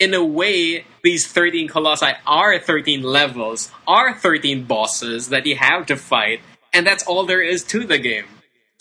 in 0.01 0.15
a 0.15 0.25
way, 0.25 0.83
these 1.03 1.27
13 1.27 1.67
colossi 1.67 2.13
are 2.25 2.57
13 2.57 3.03
levels, 3.03 3.71
are 3.87 4.15
13 4.15 4.63
bosses 4.63 5.29
that 5.29 5.45
you 5.45 5.55
have 5.55 5.85
to 5.85 5.95
fight, 5.95 6.41
and 6.73 6.87
that's 6.87 7.05
all 7.05 7.23
there 7.23 7.43
is 7.43 7.63
to 7.65 7.85
the 7.85 7.99
game. 7.99 8.25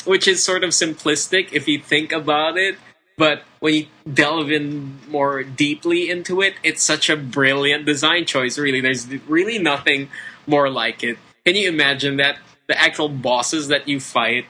Which 0.07 0.27
is 0.27 0.43
sort 0.43 0.65
of 0.65 0.71
simplistic 0.71 1.53
if 1.53 1.69
you 1.69 1.79
think 1.79 2.11
about 2.11 2.57
it, 2.57 2.79
but 3.19 3.43
when 3.59 3.75
you 3.75 3.87
delve 4.11 4.51
in 4.51 4.99
more 5.11 5.43
deeply 5.43 6.09
into 6.09 6.41
it, 6.41 6.55
it's 6.63 6.83
such 6.83 7.11
a 7.11 7.19
brilliant 7.19 7.85
design 7.85 8.25
choice, 8.25 8.57
really. 8.57 8.81
There's 8.81 9.07
really 9.29 9.59
nothing 9.59 10.09
more 10.51 10.69
like 10.69 11.03
it. 11.03 11.17
Can 11.47 11.55
you 11.55 11.69
imagine 11.69 12.17
that 12.17 12.37
the 12.69 12.79
actual 12.79 13.09
bosses 13.09 13.69
that 13.69 13.89
you 13.89 14.01
fight 14.01 14.47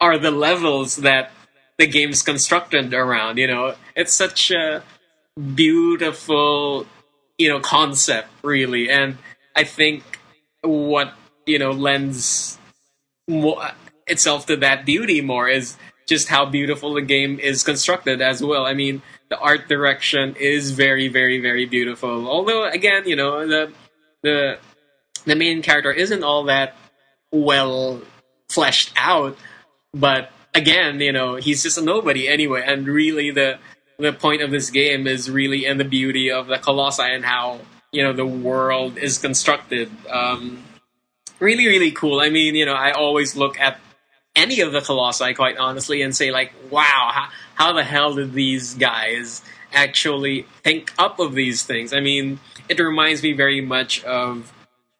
are 0.00 0.18
the 0.18 0.30
levels 0.30 0.96
that 0.96 1.32
the 1.78 1.86
game's 1.86 2.22
constructed 2.22 2.92
around, 2.94 3.38
you 3.38 3.46
know? 3.46 3.74
It's 3.96 4.14
such 4.14 4.50
a 4.50 4.82
beautiful, 5.54 6.86
you 7.38 7.48
know, 7.48 7.60
concept 7.60 8.28
really, 8.42 8.90
and 8.90 9.18
I 9.56 9.64
think 9.64 10.04
what 10.62 11.14
you 11.46 11.58
know 11.58 11.70
lends 11.70 12.58
more, 13.28 13.70
itself 14.06 14.46
to 14.46 14.56
that 14.56 14.84
beauty 14.84 15.20
more 15.20 15.48
is 15.48 15.76
just 16.08 16.28
how 16.28 16.44
beautiful 16.44 16.94
the 16.94 17.02
game 17.02 17.38
is 17.38 17.62
constructed 17.62 18.20
as 18.20 18.42
well. 18.42 18.66
I 18.66 18.74
mean, 18.74 19.00
the 19.30 19.38
art 19.38 19.68
direction 19.68 20.34
is 20.38 20.72
very, 20.72 21.08
very, 21.08 21.40
very 21.40 21.66
beautiful. 21.66 22.28
Although, 22.28 22.68
again, 22.68 23.06
you 23.06 23.16
know, 23.16 23.46
the 23.46 23.72
the 24.22 24.58
the 25.24 25.36
main 25.36 25.62
character 25.62 25.92
isn't 25.92 26.22
all 26.22 26.44
that 26.44 26.76
well 27.32 28.00
fleshed 28.48 28.92
out. 28.96 29.36
But 29.92 30.30
again, 30.54 31.00
you 31.00 31.12
know, 31.12 31.36
he's 31.36 31.62
just 31.62 31.78
a 31.78 31.82
nobody 31.82 32.28
anyway. 32.28 32.62
And 32.66 32.86
really, 32.86 33.30
the 33.30 33.58
the 33.98 34.12
point 34.12 34.42
of 34.42 34.50
this 34.50 34.70
game 34.70 35.06
is 35.06 35.30
really 35.30 35.66
in 35.66 35.78
the 35.78 35.84
beauty 35.84 36.30
of 36.30 36.46
the 36.46 36.58
colossi 36.58 37.02
and 37.02 37.24
how 37.24 37.60
you 37.92 38.02
know 38.02 38.12
the 38.12 38.26
world 38.26 38.96
is 38.98 39.18
constructed. 39.18 39.90
Um, 40.08 40.62
really, 41.38 41.66
really 41.66 41.90
cool. 41.90 42.20
I 42.20 42.30
mean, 42.30 42.54
you 42.54 42.66
know, 42.66 42.74
I 42.74 42.92
always 42.92 43.36
look 43.36 43.58
at 43.60 43.78
any 44.36 44.60
of 44.60 44.72
the 44.72 44.80
colossi, 44.80 45.34
quite 45.34 45.56
honestly, 45.58 46.02
and 46.02 46.14
say 46.14 46.30
like, 46.30 46.52
wow, 46.70 47.10
how, 47.12 47.28
how 47.54 47.72
the 47.72 47.82
hell 47.84 48.14
did 48.14 48.32
these 48.32 48.74
guys 48.74 49.42
actually 49.72 50.46
think 50.62 50.92
up 50.98 51.18
of 51.18 51.34
these 51.34 51.62
things? 51.64 51.92
I 51.92 52.00
mean, 52.00 52.38
it 52.68 52.78
reminds 52.78 53.22
me 53.22 53.32
very 53.32 53.60
much 53.60 54.04
of 54.04 54.52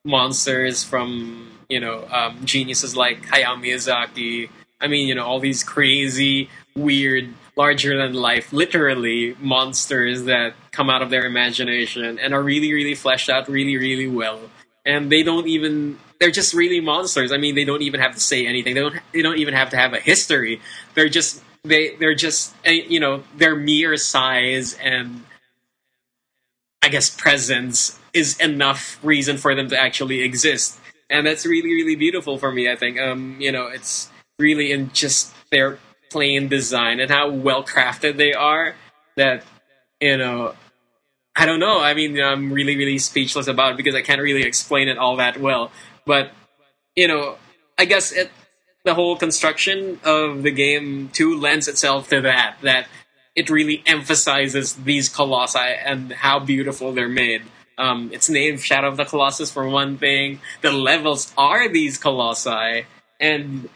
monsters 0.05 0.83
from 0.83 1.51
you 1.69 1.81
know 1.81 2.07
um, 2.11 2.45
geniuses 2.45 2.97
like 2.97 3.27
Hayao 3.27 3.57
Miyazaki. 3.63 4.51
I 4.81 4.87
mean, 4.87 5.09
you 5.09 5.15
know, 5.15 5.25
all 5.25 5.41
these 5.41 5.63
crazy, 5.63 6.49
weird, 6.75 7.35
larger 7.55 7.99
than 7.99 8.15
life, 8.15 8.51
literally 8.51 9.37
monsters 9.39 10.25
that 10.25 10.55
come 10.71 10.89
out 10.89 11.03
of 11.03 11.11
their 11.11 11.27
imagination 11.27 12.19
and 12.19 12.33
are 12.33 12.43
really, 12.43 12.73
really 12.73 12.95
fleshed 12.95 13.29
out 13.29 13.47
really, 13.49 13.77
really 13.77 14.09
well. 14.09 14.41
And 14.87 15.13
they 15.13 15.23
don't 15.23 15.47
even 15.47 15.99
they're 16.19 16.31
just 16.31 16.55
really 16.55 16.81
monsters. 16.81 17.33
I 17.33 17.37
mean, 17.37 17.55
they 17.55 17.65
don't 17.65 17.83
even 17.83 18.01
have 18.01 18.15
to 18.15 18.21
say 18.21 18.47
anything. 18.47 18.75
They 18.75 18.81
don't 18.81 18.97
they 19.13 19.23
don't 19.23 19.39
even 19.39 19.55
have 19.55 19.71
to 19.71 19.77
have 19.77 19.93
a 19.93 20.01
history. 20.01 20.63
They're 20.95 21.11
just 21.11 21.43
they 21.63 21.97
they're 21.97 22.15
just 22.15 22.55
eh, 22.65 22.83
you 22.89 23.01
know 23.01 23.23
their 23.37 23.55
mere 23.55 23.97
size 23.99 24.75
and 24.83 25.25
I 26.83 26.89
guess 26.89 27.15
presence 27.15 28.00
is 28.12 28.38
enough 28.40 28.99
reason 29.03 29.37
for 29.37 29.55
them 29.55 29.68
to 29.68 29.79
actually 29.79 30.23
exist, 30.23 30.79
and 31.09 31.27
that's 31.27 31.46
really 31.46 31.73
really 31.73 31.96
beautiful 31.96 32.38
for 32.38 32.53
me. 32.53 32.70
I 32.70 32.77
think 32.77 32.99
um 32.99 33.37
you 33.40 33.53
know 33.53 33.66
it's 33.66 34.11
really 34.38 34.73
in 34.73 34.92
just 34.92 35.33
their 35.51 35.79
plain 36.11 36.49
design 36.49 36.99
and 37.01 37.11
how 37.11 37.31
well 37.31 37.62
crafted 37.62 38.16
they 38.16 38.33
are 38.33 38.75
that 39.16 39.44
you 40.01 40.16
know 40.16 40.55
I 41.37 41.46
don't 41.46 41.61
know. 41.61 41.81
I 41.81 41.94
mean, 41.94 42.20
I'm 42.20 42.53
really, 42.53 42.77
really 42.77 42.99
speechless 42.99 43.46
about 43.46 43.73
it 43.73 43.77
because 43.77 43.94
I 43.94 44.03
can't 44.03 44.20
really 44.20 44.42
explain 44.42 44.88
it 44.88 44.99
all 44.99 45.16
that 45.16 45.40
well. 45.40 45.70
But 46.05 46.33
you 46.96 47.09
know, 47.09 47.37
I 47.79 47.85
guess 47.85 48.12
it, 48.12 48.31
the 48.85 48.94
whole 48.94 49.16
construction 49.16 50.01
of 50.05 50.42
the 50.42 50.51
game 50.51 51.09
too 51.12 51.38
lends 51.38 51.68
itself 51.68 52.09
to 52.11 52.20
that. 52.23 52.57
That 52.62 52.88
it 53.35 53.49
really 53.49 53.83
emphasizes 53.87 54.75
these 54.75 55.09
colossi 55.09 55.59
and 55.59 56.12
how 56.12 56.40
beautiful 56.40 56.92
they're 56.92 57.09
made. 57.09 57.42
Um, 57.81 58.11
it's 58.12 58.29
named 58.29 58.61
Shadow 58.61 58.88
of 58.88 58.99
the 58.99 59.07
Colossus 59.07 59.51
for 59.51 59.66
one 59.66 59.97
thing. 59.97 60.40
The 60.61 60.71
levels 60.71 61.33
are 61.38 61.66
these 61.66 61.97
colossi, 61.97 62.85
and 63.19 63.69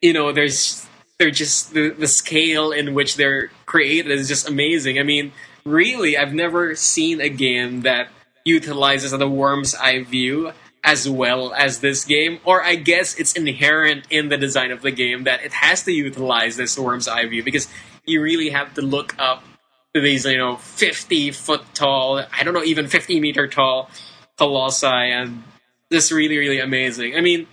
you 0.00 0.14
know, 0.14 0.32
there's 0.32 0.86
they're 1.18 1.30
just 1.30 1.74
the, 1.74 1.90
the 1.90 2.08
scale 2.08 2.72
in 2.72 2.94
which 2.94 3.16
they're 3.16 3.50
created 3.66 4.10
is 4.10 4.26
just 4.26 4.48
amazing. 4.48 4.98
I 4.98 5.02
mean, 5.02 5.32
really, 5.66 6.16
I've 6.16 6.32
never 6.32 6.74
seen 6.74 7.20
a 7.20 7.28
game 7.28 7.82
that 7.82 8.08
utilizes 8.44 9.10
the 9.12 9.28
worm's 9.28 9.74
eye 9.74 10.02
view 10.02 10.52
as 10.82 11.08
well 11.08 11.52
as 11.54 11.78
this 11.78 12.04
game, 12.04 12.40
or 12.44 12.64
I 12.64 12.74
guess 12.74 13.14
it's 13.20 13.34
inherent 13.34 14.06
in 14.10 14.30
the 14.30 14.36
design 14.36 14.72
of 14.72 14.82
the 14.82 14.90
game 14.90 15.24
that 15.24 15.44
it 15.44 15.52
has 15.52 15.84
to 15.84 15.92
utilize 15.92 16.56
this 16.56 16.76
worm's 16.76 17.06
eye 17.06 17.26
view 17.26 17.44
because 17.44 17.68
you 18.04 18.20
really 18.20 18.50
have 18.50 18.74
to 18.74 18.82
look 18.82 19.14
up 19.18 19.44
these, 19.94 20.24
you 20.24 20.38
know, 20.38 20.56
50 20.56 21.30
foot 21.32 21.62
tall, 21.74 22.18
I 22.18 22.42
don't 22.44 22.54
know, 22.54 22.64
even 22.64 22.86
50 22.86 23.20
meter 23.20 23.46
tall 23.46 23.90
colossi, 24.38 24.86
and 24.86 25.42
this 25.90 26.10
really, 26.10 26.38
really 26.38 26.60
amazing. 26.60 27.14
I 27.14 27.20
mean, 27.20 27.46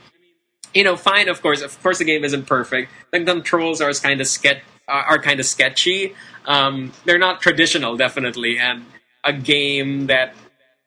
you 0.74 0.84
know, 0.84 0.96
fine, 0.96 1.28
of 1.28 1.42
course, 1.42 1.62
of 1.62 1.82
course 1.84 1.98
the 1.98 2.06
game 2.06 2.24
isn't 2.24 2.46
perfect. 2.46 2.92
The 3.12 3.24
controls 3.24 3.82
are 3.82 3.92
kind 3.94 4.22
of 4.22 4.28
sketch, 4.28 4.62
are 4.88 5.20
kind 5.20 5.40
of 5.40 5.46
sketchy. 5.46 6.16
Um, 6.46 6.94
they're 7.06 7.20
not 7.20 7.42
traditional, 7.42 7.98
definitely, 7.98 8.58
and 8.58 8.86
a 9.24 9.34
game 9.34 10.08
that 10.08 10.34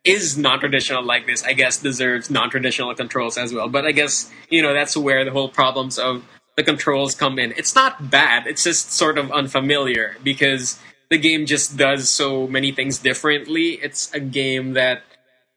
is 0.05 0.37
non-traditional 0.37 1.05
like 1.05 1.27
this, 1.27 1.45
I 1.45 1.53
guess 1.53 1.79
deserves 1.79 2.31
non-traditional 2.31 2.95
controls 2.95 3.39
as 3.39 3.53
well. 3.53 3.69
But 3.69 3.85
I 3.85 3.93
guess 3.93 4.33
you 4.49 4.63
know 4.63 4.73
that's 4.73 4.97
where 4.97 5.25
the 5.25 5.31
whole 5.31 5.49
problems 5.49 5.99
of 5.99 6.25
the 6.57 6.63
controls 6.63 7.15
come 7.15 7.39
in. 7.39 7.53
It's 7.57 7.75
not 7.75 8.11
bad. 8.11 8.47
It's 8.47 8.65
just 8.65 8.93
sort 8.93 9.19
of 9.19 9.31
unfamiliar 9.31 10.17
because 10.23 10.79
the 11.13 11.19
game 11.19 11.45
just 11.47 11.77
does 11.77 12.09
so 12.09 12.47
many 12.49 12.73
things 12.73 12.99
differently. 12.99 13.79
It's 13.83 14.13
a 14.15 14.21
game 14.21 14.73
that 14.75 15.03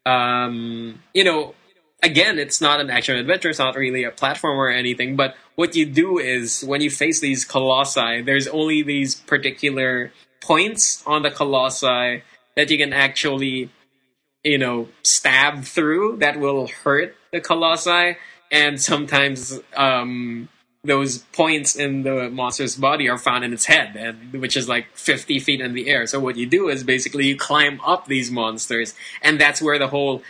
um, 0.04 1.02
you 1.12 1.24
know. 1.24 1.54
Again, 2.02 2.38
it's 2.38 2.60
not 2.60 2.78
an 2.78 2.90
action 2.90 3.16
adventure. 3.16 3.48
It's 3.48 3.58
not 3.58 3.74
really 3.74 4.04
a 4.04 4.12
platformer 4.12 4.68
or 4.68 4.70
anything. 4.70 5.16
But 5.16 5.34
what 5.56 5.74
you 5.74 5.86
do 5.86 6.18
is 6.18 6.62
when 6.62 6.82
you 6.82 6.90
face 6.90 7.20
these 7.20 7.44
colossi, 7.44 8.20
there's 8.20 8.46
only 8.46 8.82
these 8.82 9.14
particular 9.14 10.12
points 10.42 11.02
on 11.06 11.22
the 11.22 11.30
colossi 11.30 12.22
that 12.54 12.70
you 12.70 12.76
can 12.76 12.92
actually 12.92 13.70
you 14.46 14.58
know, 14.58 14.88
stab 15.02 15.64
through 15.64 16.18
that 16.18 16.38
will 16.38 16.68
hurt 16.68 17.16
the 17.32 17.40
colossi, 17.40 18.16
and 18.52 18.80
sometimes 18.80 19.58
um, 19.76 20.48
those 20.86 21.18
points 21.18 21.76
in 21.76 22.02
the 22.02 22.30
monster's 22.30 22.76
body 22.76 23.08
are 23.08 23.18
found 23.18 23.44
in 23.44 23.52
its 23.52 23.66
head, 23.66 23.96
and 23.96 24.40
which 24.40 24.56
is 24.56 24.68
like 24.68 24.86
50 24.94 25.38
feet 25.40 25.60
in 25.60 25.74
the 25.74 25.88
air. 25.88 26.06
So 26.06 26.20
what 26.20 26.36
you 26.36 26.46
do 26.46 26.68
is 26.68 26.84
basically 26.84 27.26
you 27.26 27.36
climb 27.36 27.80
up 27.82 28.06
these 28.06 28.30
monsters, 28.30 28.94
and 29.22 29.40
that's 29.40 29.60
where 29.60 29.78
the 29.78 29.88
whole, 29.88 30.22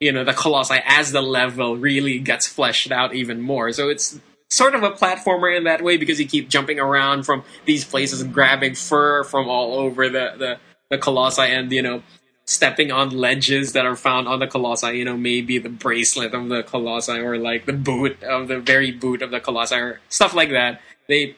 you 0.00 0.12
know, 0.12 0.24
the 0.24 0.32
colossi 0.32 0.76
as 0.84 1.12
the 1.12 1.22
level 1.22 1.76
really 1.76 2.18
gets 2.18 2.46
fleshed 2.46 2.92
out 2.92 3.14
even 3.14 3.40
more. 3.40 3.72
So 3.72 3.88
it's 3.88 4.20
sort 4.50 4.74
of 4.74 4.82
a 4.82 4.90
platformer 4.90 5.56
in 5.56 5.64
that 5.64 5.82
way 5.82 5.96
because 5.96 6.20
you 6.20 6.26
keep 6.26 6.48
jumping 6.48 6.78
around 6.78 7.24
from 7.24 7.42
these 7.64 7.84
places 7.84 8.20
and 8.20 8.32
grabbing 8.32 8.74
fur 8.74 9.24
from 9.24 9.48
all 9.48 9.74
over 9.74 10.08
the, 10.08 10.34
the, 10.38 10.58
the 10.90 10.98
colossi 10.98 11.42
and, 11.42 11.72
you 11.72 11.82
know, 11.82 12.02
stepping 12.44 12.90
on 12.90 13.10
ledges 13.10 13.72
that 13.72 13.86
are 13.86 13.96
found 13.96 14.28
on 14.28 14.38
the 14.38 14.46
colossi. 14.46 14.98
You 14.98 15.04
know, 15.04 15.16
maybe 15.16 15.58
the 15.58 15.68
bracelet 15.68 16.34
of 16.34 16.48
the 16.48 16.62
colossi 16.62 17.18
or 17.18 17.38
like 17.38 17.66
the 17.66 17.72
boot 17.72 18.22
of 18.22 18.48
the 18.48 18.60
very 18.60 18.90
boot 18.90 19.22
of 19.22 19.30
the 19.30 19.40
colossi 19.40 19.76
or 19.76 20.00
stuff 20.08 20.34
like 20.34 20.50
that. 20.50 20.80
They 21.08 21.36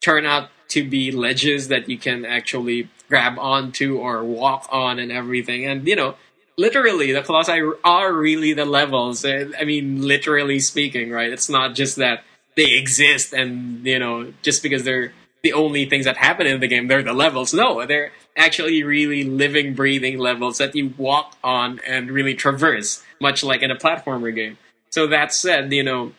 turn 0.00 0.26
out 0.26 0.50
to 0.68 0.88
be 0.88 1.10
ledges 1.10 1.68
that 1.68 1.88
you 1.88 1.98
can 1.98 2.24
actually 2.24 2.88
grab 3.08 3.38
onto 3.38 3.98
or 3.98 4.24
walk 4.24 4.68
on 4.70 4.98
and 4.98 5.12
everything. 5.12 5.64
And 5.64 5.86
you 5.86 5.96
know, 5.96 6.16
literally, 6.56 7.12
the 7.12 7.22
colossi 7.22 7.60
are 7.84 8.12
really 8.12 8.52
the 8.52 8.64
levels. 8.64 9.24
Eh, 9.24 9.46
I 9.58 9.64
mean, 9.64 10.02
literally 10.02 10.60
speaking, 10.60 11.10
right? 11.10 11.30
It's 11.32 11.48
not 11.48 11.74
just 11.74 11.96
that 11.96 12.24
they 12.56 12.74
exist 12.74 13.32
and 13.32 13.84
you 13.84 13.98
know 13.98 14.32
just 14.42 14.62
because 14.62 14.84
they're 14.84 15.12
the 15.44 15.52
only 15.52 15.84
things 15.88 16.06
that 16.06 16.16
happen 16.16 16.46
in 16.46 16.58
the 16.58 16.66
game 16.66 16.88
they're 16.88 17.02
the 17.02 17.12
levels 17.12 17.54
no 17.54 17.86
they're 17.86 18.10
actually 18.36 18.82
really 18.82 19.24
living, 19.24 19.74
breathing 19.74 20.18
levels 20.18 20.58
that 20.58 20.74
you 20.74 20.92
walk 20.96 21.36
on 21.42 21.80
and 21.86 22.10
really 22.10 22.34
traverse, 22.34 23.02
much 23.20 23.44
like 23.44 23.62
in 23.62 23.70
a 23.70 23.76
platformer 23.76 24.34
game. 24.34 24.58
So 24.90 25.06
that 25.08 25.32
said, 25.32 25.72
you 25.72 25.82
know, 25.82 26.12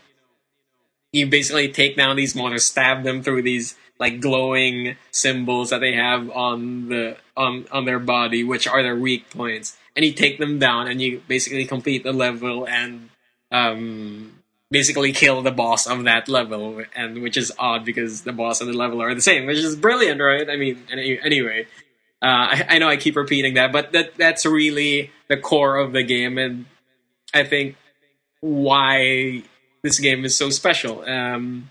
you 1.12 1.28
basically 1.28 1.72
take 1.72 1.96
down 1.96 2.16
these 2.16 2.36
monsters, 2.36 2.66
stab 2.66 3.04
them 3.04 3.24
through 3.24 3.44
these 3.44 3.76
like 4.00 4.20
glowing 4.20 4.98
symbols 5.12 5.70
that 5.70 5.80
they 5.80 5.94
have 5.94 6.30
on 6.32 6.90
the 6.90 7.18
on 7.38 7.66
on 7.72 7.86
their 7.86 8.00
body, 8.00 8.44
which 8.44 8.68
are 8.68 8.84
their 8.84 8.96
weak 8.96 9.30
points, 9.30 9.78
and 9.96 10.04
you 10.04 10.12
take 10.12 10.38
them 10.38 10.60
down, 10.60 10.88
and 10.88 11.02
you 11.02 11.22
basically 11.28 11.66
complete 11.66 12.04
the 12.04 12.12
level 12.12 12.68
and 12.68 13.10
um, 13.52 14.42
basically 14.72 15.12
kill 15.12 15.42
the 15.42 15.52
boss 15.52 15.88
of 15.88 16.04
that 16.06 16.28
level, 16.28 16.84
and 16.96 17.22
which 17.22 17.38
is 17.38 17.52
odd 17.58 17.86
because 17.86 18.22
the 18.22 18.34
boss 18.34 18.62
and 18.62 18.70
the 18.70 18.78
level 18.78 19.02
are 19.02 19.14
the 19.14 19.22
same, 19.22 19.46
which 19.46 19.58
is 19.58 19.76
brilliant, 19.76 20.22
right? 20.22 20.50
I 20.50 20.58
mean, 20.58 20.84
anyway, 20.92 21.68
uh, 22.22 22.26
I, 22.26 22.66
I, 22.70 22.78
know 22.80 22.88
I 22.88 22.98
keep 22.98 23.16
repeating 23.16 23.56
that, 23.56 23.72
but 23.72 23.92
that 23.92 24.16
that's 24.18 24.46
really 24.46 25.12
the 25.28 25.38
core 25.38 25.78
of 25.78 25.92
the 25.92 26.04
game, 26.04 26.38
and 26.38 26.66
I 27.34 27.44
think 27.44 27.76
why 28.42 29.44
this 29.84 30.00
game 30.00 30.26
is 30.26 30.36
so 30.36 30.50
special. 30.50 31.08
Um, 31.08 31.70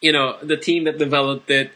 you 0.00 0.12
know, 0.12 0.36
the 0.42 0.56
team 0.56 0.84
that 0.84 0.98
developed 0.98 1.50
it 1.50 1.70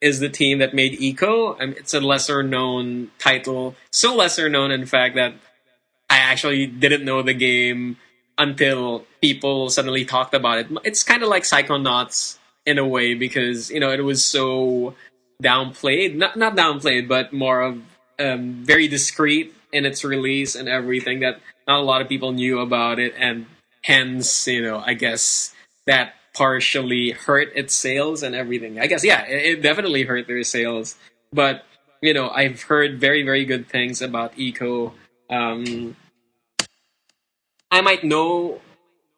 is 0.00 0.20
the 0.20 0.28
team 0.28 0.58
that 0.58 0.74
made 0.74 0.98
Ico. 0.98 1.56
It's 1.76 1.94
a 1.94 2.00
lesser 2.00 2.42
known 2.42 3.10
title, 3.18 3.74
so 3.90 4.14
lesser 4.14 4.48
known, 4.48 4.70
in 4.70 4.86
fact, 4.86 5.16
that 5.16 5.34
I 6.08 6.18
actually 6.18 6.66
didn't 6.66 7.04
know 7.04 7.22
the 7.22 7.34
game 7.34 7.98
until 8.38 9.04
people 9.20 9.68
suddenly 9.68 10.04
talked 10.04 10.32
about 10.32 10.58
it. 10.58 10.66
It's 10.84 11.02
kind 11.02 11.22
of 11.22 11.28
like 11.28 11.42
Psychonauts 11.42 12.38
in 12.64 12.78
a 12.78 12.86
way 12.86 13.14
because 13.14 13.70
you 13.70 13.80
know 13.80 13.90
it 13.90 14.04
was 14.04 14.24
so 14.24 14.94
downplayed, 15.42 16.14
not 16.14 16.36
not 16.36 16.56
downplayed, 16.56 17.08
but 17.08 17.32
more 17.32 17.60
of 17.60 17.82
um, 18.18 18.64
very 18.64 18.88
discreet 18.88 19.54
in 19.72 19.84
its 19.84 20.04
release 20.04 20.54
and 20.54 20.68
everything. 20.68 21.20
That 21.20 21.40
not 21.66 21.80
a 21.80 21.82
lot 21.82 22.00
of 22.00 22.08
people 22.08 22.32
knew 22.32 22.60
about 22.60 22.98
it, 22.98 23.14
and 23.18 23.46
hence, 23.82 24.46
you 24.46 24.62
know, 24.62 24.82
I 24.84 24.94
guess 24.94 25.54
that 25.86 26.14
partially 26.34 27.10
hurt 27.10 27.48
its 27.56 27.74
sales 27.74 28.22
and 28.22 28.34
everything. 28.34 28.78
I 28.78 28.86
guess 28.86 29.04
yeah, 29.04 29.24
it, 29.26 29.58
it 29.58 29.62
definitely 29.62 30.04
hurt 30.04 30.26
their 30.26 30.42
sales, 30.44 30.96
but 31.32 31.64
you 32.00 32.14
know, 32.14 32.28
I've 32.28 32.62
heard 32.62 33.00
very 33.00 33.22
very 33.22 33.44
good 33.44 33.68
things 33.68 34.02
about 34.02 34.36
Ico. 34.36 34.92
Um, 35.30 35.96
I 37.70 37.80
might 37.80 38.04
know 38.04 38.60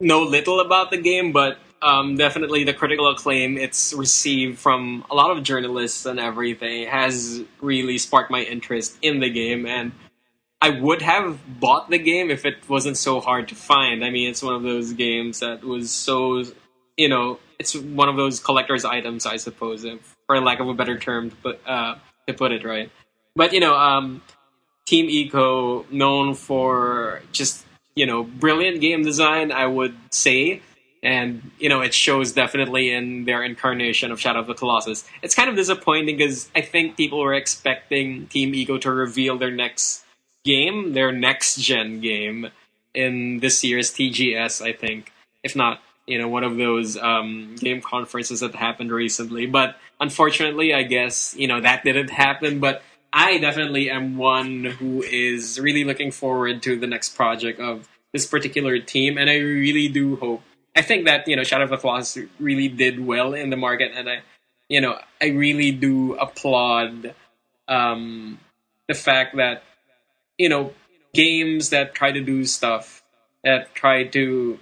know 0.01 0.23
little 0.23 0.61
about 0.61 0.91
the 0.91 0.97
game, 0.97 1.33
but 1.33 1.59
um, 1.83 2.17
definitely 2.17 2.65
the 2.65 2.75
critical 2.75 3.09
acclaim 3.11 3.57
it's 3.57 3.93
received 3.93 4.59
from 4.59 5.05
a 5.11 5.15
lot 5.15 5.31
of 5.37 5.43
journalists 5.43 6.05
and 6.07 6.21
everything 6.21 6.87
has 6.89 7.43
really 7.61 7.99
sparked 7.99 8.31
my 8.31 8.41
interest 8.41 8.99
in 9.03 9.21
the 9.21 9.31
game 9.31 9.67
and 9.67 9.93
I 10.63 10.71
would 10.71 11.01
have 11.01 11.39
bought 11.59 11.89
the 11.89 11.99
game 11.99 12.31
if 12.31 12.45
it 12.45 12.69
wasn't 12.69 12.99
so 12.99 13.21
hard 13.21 13.49
to 13.49 13.55
find. 13.55 14.05
I 14.05 14.11
mean, 14.11 14.29
it's 14.29 14.43
one 14.43 14.55
of 14.55 14.63
those 14.63 14.93
games 14.93 15.41
that 15.41 15.65
was 15.65 15.91
so, 15.91 16.45
you 16.99 17.09
know, 17.09 17.39
it's 17.59 17.75
one 17.75 18.11
of 18.11 18.17
those 18.17 18.41
collector's 18.41 18.85
items, 18.85 19.25
I 19.25 19.39
suppose, 19.39 19.85
if, 19.85 20.15
for 20.27 20.39
lack 20.39 20.61
of 20.61 20.69
a 20.69 20.75
better 20.75 20.99
term 20.99 21.31
put, 21.43 21.67
uh, 21.67 21.95
to 22.27 22.35
put 22.35 22.53
it 22.53 22.63
right. 22.65 22.91
But, 23.35 23.55
you 23.55 23.61
know, 23.61 23.75
um, 23.75 24.21
Team 24.87 25.09
Ico, 25.09 25.91
known 25.91 26.35
for 26.35 27.23
just, 27.33 27.65
you 27.95 28.07
know, 28.07 28.23
brilliant 28.23 28.81
game 28.81 29.03
design, 29.03 29.53
I 29.53 29.67
would 29.67 29.97
say 30.11 30.63
and 31.03 31.51
you 31.59 31.69
know 31.69 31.81
it 31.81 31.95
shows 31.95 32.33
definitely 32.33 32.93
in 32.93 33.25
their 33.25 33.43
incarnation 33.43 34.11
of 34.11 34.21
Shadow 34.21 34.41
of 34.41 34.47
the 34.47 34.55
Colossus. 34.55 35.05
It's 35.23 35.35
kind 35.35 35.49
of 35.49 35.57
disappointing 35.57 36.17
because 36.17 36.51
I 36.55 36.61
think 36.61 36.97
people 36.97 37.21
were 37.21 37.35
expecting 37.35 38.27
Team 38.27 38.53
Ico 38.53 38.81
to 38.83 38.93
reveal 38.93 39.39
their 39.39 39.51
next 39.51 40.05
game, 40.45 40.93
their 40.93 41.13
next 41.13 41.57
gen 41.57 42.01
game 42.01 42.49
in 42.95 43.41
this 43.41 43.65
year's 43.65 43.91
TGS. 43.93 44.63
I 44.63 44.73
think, 44.73 45.13
if 45.43 45.57
not, 45.57 45.81
you 46.07 46.19
know, 46.19 46.29
one 46.29 46.45
of 46.45 46.57
those 46.57 46.97
um, 46.97 47.55
game 47.57 47.81
conferences 47.81 48.41
that 48.41 48.55
happened 48.55 48.93
recently. 48.93 49.47
But 49.47 49.77
unfortunately, 50.01 50.75
I 50.75 50.83
guess 50.83 51.35
you 51.37 51.49
know 51.49 51.61
that 51.61 51.83
didn't 51.83 52.11
happen. 52.11 52.61
But 52.61 52.83
I 53.13 53.39
definitely 53.39 53.91
am 53.91 54.17
one 54.17 54.65
who 54.65 55.03
is 55.03 55.59
really 55.59 55.85
looking 55.85 56.13
forward 56.13 56.63
to 56.63 56.79
the 56.79 56.87
next 56.87 57.17
project 57.17 57.61
of 57.61 57.89
this 58.13 58.27
particular 58.27 58.79
team, 58.79 59.19
and 59.19 59.29
I 59.29 59.37
really 59.37 59.89
do 59.89 60.17
hope 60.17 60.43
I 60.77 60.83
think 60.83 61.07
that 61.07 61.27
you 61.27 61.37
know 61.37 61.43
Shadow 61.43 61.65
of 61.65 61.71
the 61.71 61.77
Colossus 61.77 62.27
really 62.39 62.69
did 62.69 63.05
well 63.05 63.35
in 63.35 63.51
the 63.51 63.57
market, 63.57 63.93
and 63.95 64.09
I, 64.09 64.21
you 64.69 64.81
know, 64.81 64.99
I 65.21 65.27
really 65.27 65.73
do 65.73 66.15
applaud 66.15 67.15
um, 67.67 68.39
the 68.87 68.95
fact 68.95 69.37
that 69.37 69.63
you 70.39 70.49
know 70.49 70.73
games 71.13 71.71
that 71.71 71.95
try 71.95 72.13
to 72.13 72.21
do 72.21 72.45
stuff 72.45 73.03
that 73.43 73.75
try 73.75 74.05
to 74.05 74.59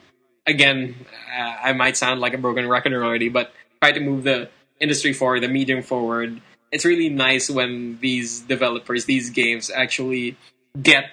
again, 0.47 0.95
uh, 1.39 1.57
I 1.63 1.73
might 1.75 1.97
sound 1.97 2.21
like 2.21 2.33
a 2.33 2.39
broken 2.39 2.67
record 2.67 2.95
already, 2.95 3.29
but 3.29 3.53
try 3.83 3.93
to 3.93 4.01
move 4.01 4.25
the 4.25 4.49
industry 4.81 5.13
forward, 5.13 5.43
the 5.43 5.49
medium 5.49 5.83
forward. 5.83 6.41
It's 6.71 6.85
really 6.85 7.09
nice 7.09 7.49
when 7.51 7.99
these 8.01 8.41
developers, 8.41 9.05
these 9.07 9.31
games, 9.31 9.71
actually 9.71 10.37
get 10.81 11.11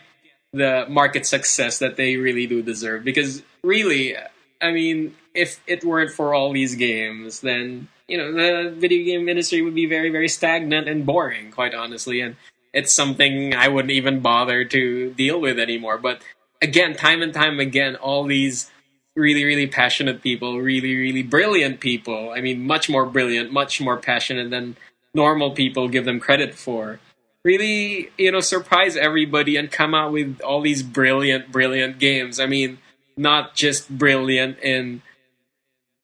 the 0.53 0.85
market 0.89 1.25
success 1.25 1.79
that 1.79 1.95
they 1.95 2.17
really 2.17 2.47
do 2.47 2.61
deserve. 2.61 3.03
Because 3.03 3.43
really, 3.63 4.15
I 4.61 4.71
mean, 4.71 5.15
if 5.33 5.59
it 5.67 5.83
weren't 5.83 6.11
for 6.11 6.33
all 6.33 6.51
these 6.53 6.75
games, 6.75 7.41
then 7.41 7.87
you 8.07 8.17
know 8.17 8.31
the 8.31 8.71
video 8.71 9.03
game 9.05 9.27
industry 9.29 9.61
would 9.61 9.75
be 9.75 9.85
very, 9.85 10.09
very 10.09 10.27
stagnant 10.27 10.87
and 10.87 11.05
boring, 11.05 11.51
quite 11.51 11.73
honestly. 11.73 12.21
And 12.21 12.35
it's 12.73 12.93
something 12.93 13.53
I 13.55 13.67
wouldn't 13.67 13.91
even 13.91 14.19
bother 14.19 14.65
to 14.65 15.13
deal 15.13 15.39
with 15.39 15.59
anymore. 15.59 15.97
But 15.97 16.21
again, 16.61 16.95
time 16.95 17.21
and 17.21 17.33
time 17.33 17.59
again, 17.59 17.95
all 17.95 18.25
these 18.25 18.71
really, 19.15 19.45
really 19.45 19.67
passionate 19.67 20.21
people, 20.21 20.59
really, 20.59 20.95
really 20.95 21.23
brilliant 21.23 21.79
people. 21.79 22.31
I 22.35 22.41
mean, 22.41 22.67
much 22.67 22.89
more 22.89 23.05
brilliant, 23.05 23.51
much 23.51 23.79
more 23.79 23.97
passionate 23.97 24.49
than 24.49 24.75
normal 25.15 25.51
people 25.51 25.87
give 25.87 26.05
them 26.05 26.19
credit 26.19 26.53
for. 26.53 26.99
Really, 27.43 28.09
you 28.17 28.31
know, 28.31 28.41
surprise 28.41 28.97
everybody 28.97 29.55
and 29.55 29.71
come 29.71 29.95
out 29.95 30.11
with 30.11 30.41
all 30.41 30.61
these 30.61 30.83
brilliant, 30.83 31.51
brilliant 31.51 31.99
games. 31.99 32.39
I 32.39 32.45
mean, 32.45 32.79
not 33.15 33.55
just 33.55 33.89
brilliant 33.89 34.59
in 34.59 35.01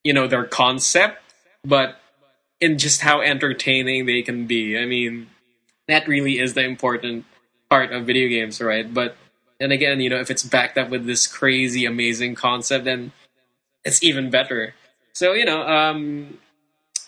you 0.04 0.14
know 0.14 0.28
their 0.28 0.46
concept, 0.46 1.22
but 1.64 2.00
in 2.60 2.78
just 2.78 3.02
how 3.02 3.22
entertaining 3.22 4.06
they 4.06 4.22
can 4.22 4.48
be. 4.48 4.78
I 4.78 4.86
mean, 4.86 5.28
that 5.88 6.08
really 6.08 6.40
is 6.40 6.54
the 6.54 6.64
important 6.64 7.26
part 7.70 7.92
of 7.92 8.06
video 8.06 8.30
games, 8.30 8.62
right? 8.62 8.92
But 8.92 9.18
and 9.60 9.72
again, 9.72 10.00
you 10.00 10.10
know, 10.10 10.20
if 10.20 10.32
it's 10.32 10.44
backed 10.44 10.78
up 10.78 10.90
with 10.90 11.06
this 11.06 11.28
crazy, 11.28 11.86
amazing 11.86 12.36
concept, 12.36 12.86
then 12.86 13.12
it's 13.84 14.04
even 14.04 14.30
better. 14.30 14.74
So 15.14 15.34
you 15.34 15.46
know, 15.46 15.68
um, 15.68 16.38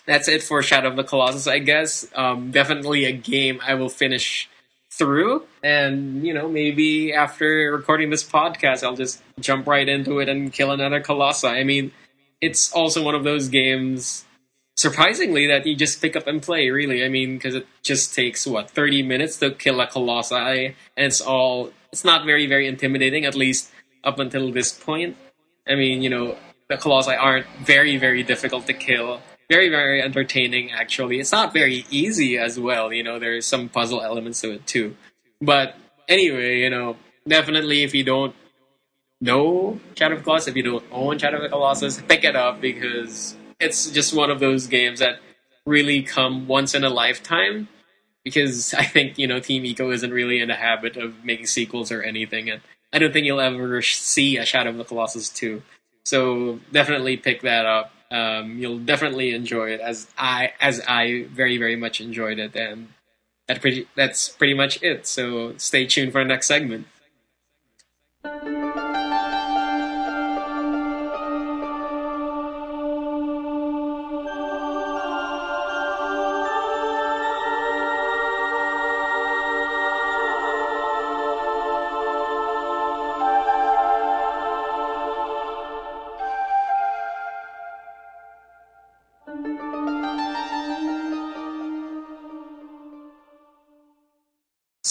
that's 0.05 0.27
it 0.27 0.43
for 0.43 0.61
Shadow 0.61 0.89
of 0.89 0.95
the 0.95 1.03
Colossus, 1.03 1.47
I 1.47 1.59
guess. 1.59 2.07
Um, 2.15 2.51
definitely 2.51 3.05
a 3.05 3.11
game 3.11 3.59
I 3.65 3.75
will 3.75 3.89
finish 3.89 4.49
through. 4.91 5.43
And, 5.63 6.25
you 6.25 6.33
know, 6.33 6.47
maybe 6.47 7.13
after 7.13 7.71
recording 7.71 8.09
this 8.09 8.23
podcast, 8.23 8.83
I'll 8.83 8.95
just 8.95 9.21
jump 9.39 9.67
right 9.67 9.87
into 9.87 10.19
it 10.19 10.29
and 10.29 10.51
kill 10.51 10.71
another 10.71 10.99
Colossi. 11.01 11.47
I 11.47 11.63
mean, 11.63 11.91
it's 12.41 12.71
also 12.73 13.01
one 13.01 13.15
of 13.15 13.23
those 13.23 13.47
games, 13.47 14.25
surprisingly, 14.75 15.47
that 15.47 15.65
you 15.65 15.75
just 15.75 16.01
pick 16.01 16.15
up 16.15 16.27
and 16.27 16.41
play, 16.41 16.69
really. 16.69 17.03
I 17.03 17.09
mean, 17.09 17.37
because 17.37 17.55
it 17.55 17.65
just 17.81 18.13
takes, 18.13 18.45
what, 18.45 18.69
30 18.69 19.03
minutes 19.03 19.37
to 19.37 19.51
kill 19.51 19.79
a 19.81 19.87
Colossi, 19.87 20.35
and 20.35 20.75
it's 20.97 21.21
all, 21.21 21.71
it's 21.91 22.03
not 22.03 22.25
very, 22.25 22.45
very 22.45 22.67
intimidating, 22.67 23.25
at 23.25 23.35
least 23.35 23.71
up 24.03 24.19
until 24.19 24.51
this 24.51 24.71
point. 24.71 25.15
I 25.65 25.75
mean, 25.75 26.01
you 26.01 26.09
know, 26.09 26.35
the 26.67 26.77
Colossi 26.77 27.13
aren't 27.13 27.47
very, 27.63 27.97
very 27.97 28.21
difficult 28.21 28.67
to 28.67 28.73
kill 28.73 29.21
very 29.53 29.69
very 29.69 30.01
entertaining 30.01 30.71
actually. 30.71 31.19
It's 31.19 31.31
not 31.39 31.53
very 31.53 31.85
easy 32.01 32.31
as 32.37 32.59
well 32.59 32.85
you 32.97 33.03
know 33.03 33.19
there's 33.19 33.45
some 33.45 33.69
puzzle 33.69 34.01
elements 34.09 34.41
to 34.41 34.51
it 34.55 34.65
too. 34.73 34.95
But 35.41 35.75
anyway 36.07 36.59
you 36.59 36.69
know 36.69 36.97
definitely 37.27 37.83
if 37.83 37.93
you 37.93 38.03
don't 38.03 38.35
know 39.21 39.79
shadow 39.95 40.15
of 40.15 40.19
the 40.19 40.23
colossus 40.23 40.47
if 40.49 40.55
you 40.55 40.63
don't 40.63 40.83
own 40.91 41.17
shadow 41.17 41.37
of 41.37 41.43
the 41.43 41.49
colossus 41.49 42.01
pick 42.01 42.23
it 42.23 42.35
up 42.35 42.59
because 42.59 43.35
it's 43.59 43.89
just 43.91 44.13
one 44.13 44.29
of 44.29 44.39
those 44.39 44.67
games 44.67 44.99
that 44.99 45.19
really 45.65 46.03
come 46.03 46.47
once 46.47 46.75
in 46.75 46.83
a 46.83 46.89
lifetime 46.89 47.69
because 48.23 48.73
i 48.83 48.83
think 48.83 49.17
you 49.17 49.27
know 49.27 49.39
team 49.39 49.63
ico 49.63 49.93
isn't 49.93 50.11
really 50.11 50.39
in 50.41 50.49
the 50.49 50.55
habit 50.55 50.97
of 50.97 51.23
making 51.23 51.45
sequels 51.45 51.89
or 51.91 52.01
anything 52.01 52.49
and 52.49 52.61
i 52.91 52.99
don't 52.99 53.13
think 53.13 53.25
you'll 53.25 53.39
ever 53.39 53.81
see 53.81 54.37
a 54.37 54.45
shadow 54.45 54.69
of 54.71 54.77
the 54.77 54.83
colossus 54.83 55.29
2 55.29 55.61
so 56.03 56.59
definitely 56.73 57.15
pick 57.15 57.41
that 57.43 57.65
up 57.65 57.91
um, 58.13 58.59
you'll 58.59 58.79
definitely 58.79 59.33
enjoy 59.33 59.71
it 59.71 59.81
as 59.81 60.07
I 60.17 60.53
as 60.61 60.81
I 60.87 61.25
very 61.31 61.57
very 61.57 61.75
much 61.75 61.99
enjoyed 61.99 62.37
it, 62.39 62.55
and 62.55 62.89
that 63.47 63.59
pretty 63.59 63.87
that's 63.95 64.29
pretty 64.29 64.53
much 64.53 64.81
it. 64.83 65.07
So 65.07 65.57
stay 65.57 65.85
tuned 65.85 66.11
for 66.11 66.21
the 66.23 66.27
next 66.27 66.47
segment. 66.47 66.87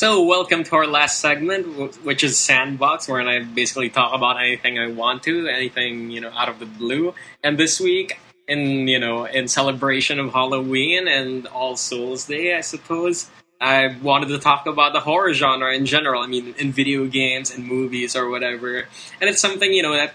So, 0.03 0.21
welcome 0.25 0.65
to 0.65 0.75
our 0.75 0.87
last 0.89 1.21
segment, 1.21 2.03
which 2.05 2.25
is 2.25 2.37
Sandbox, 2.37 3.07
where 3.07 3.21
I 3.21 3.45
basically 3.45 3.89
talk 3.89 4.13
about 4.13 4.37
anything 4.37 4.77
I 4.77 4.89
want 4.89 5.23
to, 5.23 5.47
anything 5.47 6.11
you 6.11 6.21
know 6.21 6.31
out 6.31 6.49
of 6.49 6.59
the 6.59 6.67
blue. 6.67 7.15
And 7.45 7.57
this 7.57 7.79
week, 7.79 8.19
in 8.49 8.89
you 8.89 8.99
know, 8.99 9.27
in 9.27 9.47
celebration 9.47 10.19
of 10.19 10.33
Halloween 10.33 11.07
and 11.07 11.47
All 11.47 11.77
Souls 11.77 12.27
Day, 12.27 12.57
I 12.57 12.63
suppose, 12.63 13.31
I 13.61 13.97
wanted 14.03 14.31
to 14.31 14.41
talk 14.41 14.67
about 14.67 14.93
the 14.93 14.99
horror 14.99 15.33
genre 15.35 15.73
in 15.73 15.87
general. 15.87 16.21
I 16.21 16.27
mean, 16.27 16.57
in 16.59 16.73
video 16.73 17.07
games 17.07 17.55
and 17.55 17.65
movies 17.65 18.17
or 18.17 18.29
whatever. 18.29 18.89
And 19.21 19.31
it's 19.31 19.41
something 19.41 19.73
you 19.73 19.85
know 19.85 19.93
that 19.93 20.15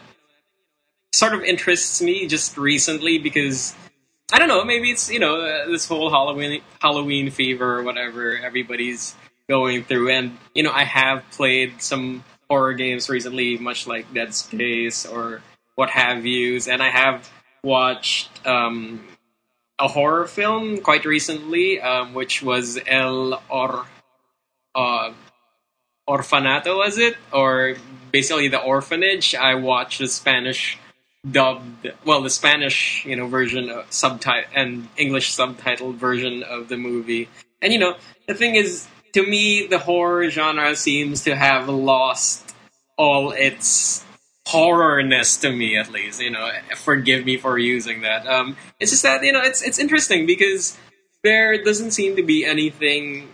sort 1.14 1.34
of 1.34 1.44
interests 1.44 2.02
me 2.02 2.28
just 2.28 2.58
recently 2.58 3.20
because 3.20 3.74
I 4.34 4.40
don't 4.40 4.50
know, 4.50 4.66
maybe 4.66 4.92
it's 4.92 5.10
you 5.10 5.20
know 5.20 5.40
uh, 5.40 5.68
this 5.68 5.88
whole 5.88 6.10
Halloween 6.10 6.62
Halloween 6.82 7.32
fever 7.32 7.78
or 7.78 7.84
whatever. 7.84 8.38
Everybody's 8.38 9.16
going 9.48 9.84
through. 9.84 10.12
And 10.12 10.38
you 10.54 10.64
know, 10.64 10.72
I 10.72 10.84
have 10.84 11.24
played 11.32 11.82
some 11.82 12.24
horror 12.50 12.74
games 12.74 13.10
recently, 13.10 13.58
much 13.58 13.88
like 13.88 14.14
Dead 14.14 14.34
Space 14.34 15.06
or 15.06 15.42
what 15.76 15.90
have 15.90 16.26
yous, 16.26 16.68
and 16.68 16.82
I 16.82 16.90
have 16.90 17.30
watched 17.64 18.46
um, 18.48 19.06
a 19.78 19.88
horror 19.88 20.26
film 20.26 20.80
quite 20.80 21.06
recently, 21.06 21.80
um, 21.80 22.14
which 22.14 22.42
was 22.42 22.80
El 22.88 23.42
Or 23.50 23.86
uh, 24.74 25.14
Orfanato, 26.08 26.78
was 26.78 26.98
it? 26.98 27.16
Or 27.32 27.76
basically 28.12 28.48
the 28.48 28.60
orphanage. 28.60 29.36
I 29.36 29.56
watched 29.56 30.00
the 30.00 30.08
Spanish 30.08 30.78
dubbed, 31.30 31.92
well, 32.06 32.22
the 32.22 32.30
Spanish 32.30 33.06
you 33.06 33.16
know 33.16 33.28
version 33.28 33.72
subtitle 33.90 34.50
and 34.56 34.88
English 34.98 35.36
subtitled 35.36 35.96
version 35.96 36.44
of 36.44 36.70
the 36.70 36.78
movie. 36.78 37.30
And 37.62 37.74
you 37.74 37.80
know, 37.80 37.98
the 38.28 38.34
thing 38.34 38.56
is, 38.56 38.88
to 39.18 39.26
me, 39.26 39.66
the 39.66 39.80
horror 39.80 40.30
genre 40.30 40.76
seems 40.76 41.24
to 41.24 41.36
have 41.36 41.68
lost 41.68 42.54
all 42.98 43.32
its 43.32 44.06
horrorness 44.48 45.42
to 45.42 45.52
me 45.52 45.76
at 45.76 45.92
least 45.92 46.22
you 46.22 46.30
know. 46.30 46.50
Forgive 46.76 47.26
me 47.26 47.38
for 47.38 47.58
using 47.58 48.02
that. 48.02 48.28
Um 48.28 48.56
it's 48.80 48.92
just 48.92 49.04
that 49.04 49.24
you 49.24 49.34
know 49.34 49.42
it's 49.42 49.62
it's 49.64 49.80
interesting 49.80 50.26
because 50.28 50.78
there 51.24 51.62
doesn't 51.64 51.92
seem 51.92 52.16
to 52.16 52.24
be 52.24 52.46
anything 52.46 53.28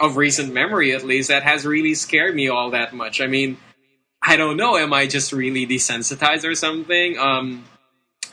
of 0.00 0.16
recent 0.16 0.52
memory 0.52 0.92
at 0.92 1.04
least 1.04 1.28
that 1.28 1.44
has 1.44 1.64
really 1.64 1.94
scared 1.94 2.34
me 2.34 2.48
all 2.48 2.70
that 2.72 2.92
much. 2.92 3.20
I 3.20 3.26
mean 3.26 3.56
i 4.22 4.36
don't 4.36 4.58
know 4.58 4.76
am 4.76 4.92
i 4.92 5.06
just 5.06 5.32
really 5.32 5.66
desensitized 5.66 6.44
or 6.44 6.54
something? 6.56 7.18
Um 7.18 7.64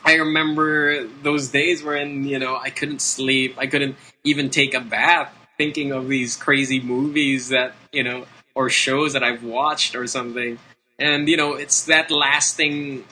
i 0.04 0.16
remember 0.16 1.06
those 1.22 1.48
days 1.48 1.82
when 1.82 2.24
you 2.24 2.38
know 2.38 2.56
i 2.56 2.70
couldn't 2.70 3.00
sleep 3.00 3.54
i 3.56 3.66
couldn't 3.66 3.96
even 4.24 4.50
take 4.50 4.74
a 4.74 4.80
bath 4.80 5.32
thinking 5.58 5.92
of 5.92 6.08
these 6.08 6.36
crazy 6.36 6.80
movies 6.80 7.50
that 7.50 7.74
you 7.92 8.02
know 8.02 8.24
or 8.54 8.70
shows 8.70 9.12
that 9.12 9.22
i've 9.22 9.44
watched 9.44 9.94
or 9.94 10.06
something. 10.06 10.58
And 11.00 11.28
you 11.28 11.36
know 11.36 11.54
it's 11.54 11.84
that 11.84 12.10
lasting 12.10 13.04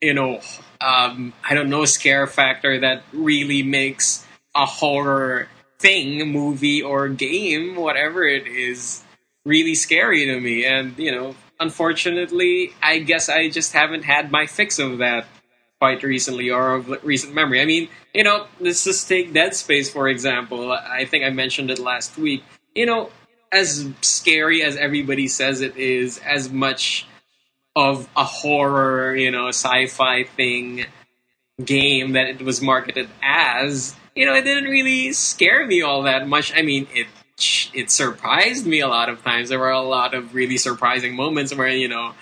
you 0.00 0.14
know 0.14 0.40
um, 0.80 1.32
i 1.48 1.54
don't 1.54 1.68
know 1.68 1.84
scare 1.84 2.26
factor 2.26 2.80
that 2.80 3.02
really 3.12 3.62
makes 3.62 4.26
a 4.54 4.64
horror 4.66 5.48
thing 5.78 6.32
movie 6.32 6.82
or 6.82 7.08
game 7.08 7.76
whatever 7.76 8.24
it 8.24 8.46
is 8.46 9.02
really 9.44 9.74
scary 9.74 10.26
to 10.26 10.40
me. 10.40 10.64
And 10.64 10.98
you 10.98 11.12
know 11.12 11.34
unfortunately 11.60 12.72
i 12.80 12.98
guess 13.00 13.28
i 13.28 13.48
just 13.48 13.72
haven't 13.72 14.04
had 14.04 14.30
my 14.30 14.46
fix 14.46 14.78
of 14.78 14.98
that 14.98 15.26
quite 15.78 16.02
recently 16.02 16.50
or 16.50 16.74
of 16.74 17.04
recent 17.04 17.34
memory 17.34 17.60
i 17.60 17.64
mean 17.64 17.88
you 18.14 18.24
know 18.24 18.46
let's 18.60 18.84
just 18.84 19.08
take 19.08 19.32
dead 19.32 19.54
space 19.54 19.90
for 19.90 20.08
example 20.08 20.72
i 20.72 21.04
think 21.04 21.24
i 21.24 21.30
mentioned 21.30 21.70
it 21.70 21.78
last 21.78 22.16
week 22.18 22.42
you 22.74 22.86
know 22.86 23.10
as 23.52 23.88
scary 24.02 24.62
as 24.62 24.76
everybody 24.76 25.28
says 25.28 25.60
it 25.60 25.76
is 25.76 26.18
as 26.18 26.50
much 26.50 27.06
of 27.78 28.08
a 28.16 28.24
horror, 28.24 29.14
you 29.14 29.30
know, 29.30 29.48
sci-fi 29.48 30.24
thing 30.24 30.84
game 31.64 32.12
that 32.12 32.26
it 32.26 32.42
was 32.42 32.60
marketed 32.60 33.08
as, 33.22 33.94
you 34.14 34.26
know, 34.26 34.34
it 34.34 34.42
didn't 34.42 34.64
really 34.64 35.12
scare 35.12 35.66
me 35.66 35.82
all 35.82 36.02
that 36.02 36.26
much. 36.28 36.52
I 36.56 36.62
mean, 36.62 36.88
it 36.92 37.06
it 37.72 37.88
surprised 37.88 38.66
me 38.66 38.80
a 38.80 38.88
lot 38.88 39.08
of 39.08 39.22
times. 39.22 39.48
There 39.48 39.60
were 39.60 39.70
a 39.70 39.80
lot 39.80 40.12
of 40.12 40.34
really 40.34 40.56
surprising 40.56 41.14
moments 41.14 41.54
where, 41.54 41.68
you 41.68 41.86
know, 41.86 42.14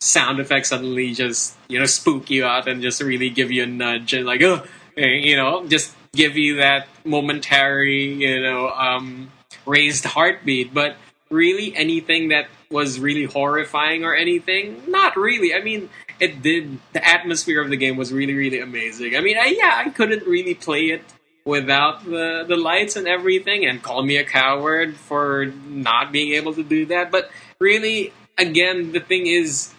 sound 0.00 0.40
effects 0.40 0.68
suddenly 0.68 1.12
just, 1.12 1.56
you 1.68 1.78
know, 1.78 1.86
spook 1.86 2.30
you 2.30 2.44
out 2.44 2.68
and 2.68 2.82
just 2.82 3.00
really 3.00 3.30
give 3.30 3.50
you 3.50 3.62
a 3.62 3.66
nudge 3.66 4.12
and 4.12 4.26
like, 4.26 4.42
oh, 4.42 4.64
you 4.96 5.36
know, 5.36 5.66
just 5.66 5.94
give 6.12 6.36
you 6.36 6.56
that 6.56 6.88
momentary, 7.04 8.12
you 8.14 8.42
know, 8.42 8.68
um, 8.70 9.30
raised 9.64 10.04
heartbeat. 10.04 10.72
But 10.72 10.96
really 11.30 11.74
anything 11.76 12.28
that 12.28 12.48
was 12.70 12.98
really 13.00 13.24
horrifying 13.24 14.04
or 14.04 14.14
anything? 14.14 14.82
Not 14.88 15.16
really. 15.16 15.54
I 15.54 15.62
mean, 15.62 15.88
it 16.20 16.42
did. 16.42 16.78
The 16.92 17.06
atmosphere 17.06 17.60
of 17.60 17.70
the 17.70 17.76
game 17.76 17.96
was 17.96 18.12
really, 18.12 18.34
really 18.34 18.60
amazing. 18.60 19.16
I 19.16 19.20
mean, 19.20 19.36
I, 19.38 19.54
yeah, 19.56 19.82
I 19.84 19.90
couldn't 19.90 20.26
really 20.26 20.54
play 20.54 20.86
it 20.86 21.02
without 21.44 22.04
the 22.04 22.44
the 22.46 22.56
lights 22.56 22.96
and 22.96 23.06
everything, 23.06 23.64
and 23.66 23.82
call 23.82 24.02
me 24.02 24.16
a 24.16 24.24
coward 24.24 24.96
for 24.96 25.46
not 25.68 26.12
being 26.12 26.32
able 26.34 26.54
to 26.54 26.62
do 26.62 26.86
that. 26.86 27.10
But 27.10 27.30
really, 27.60 28.12
again, 28.38 28.92
the 28.92 29.00
thing 29.00 29.26
is, 29.26 29.72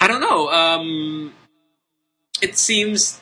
I 0.00 0.08
don't 0.08 0.20
know. 0.20 0.48
Um, 0.48 1.34
it 2.40 2.56
seems, 2.56 3.20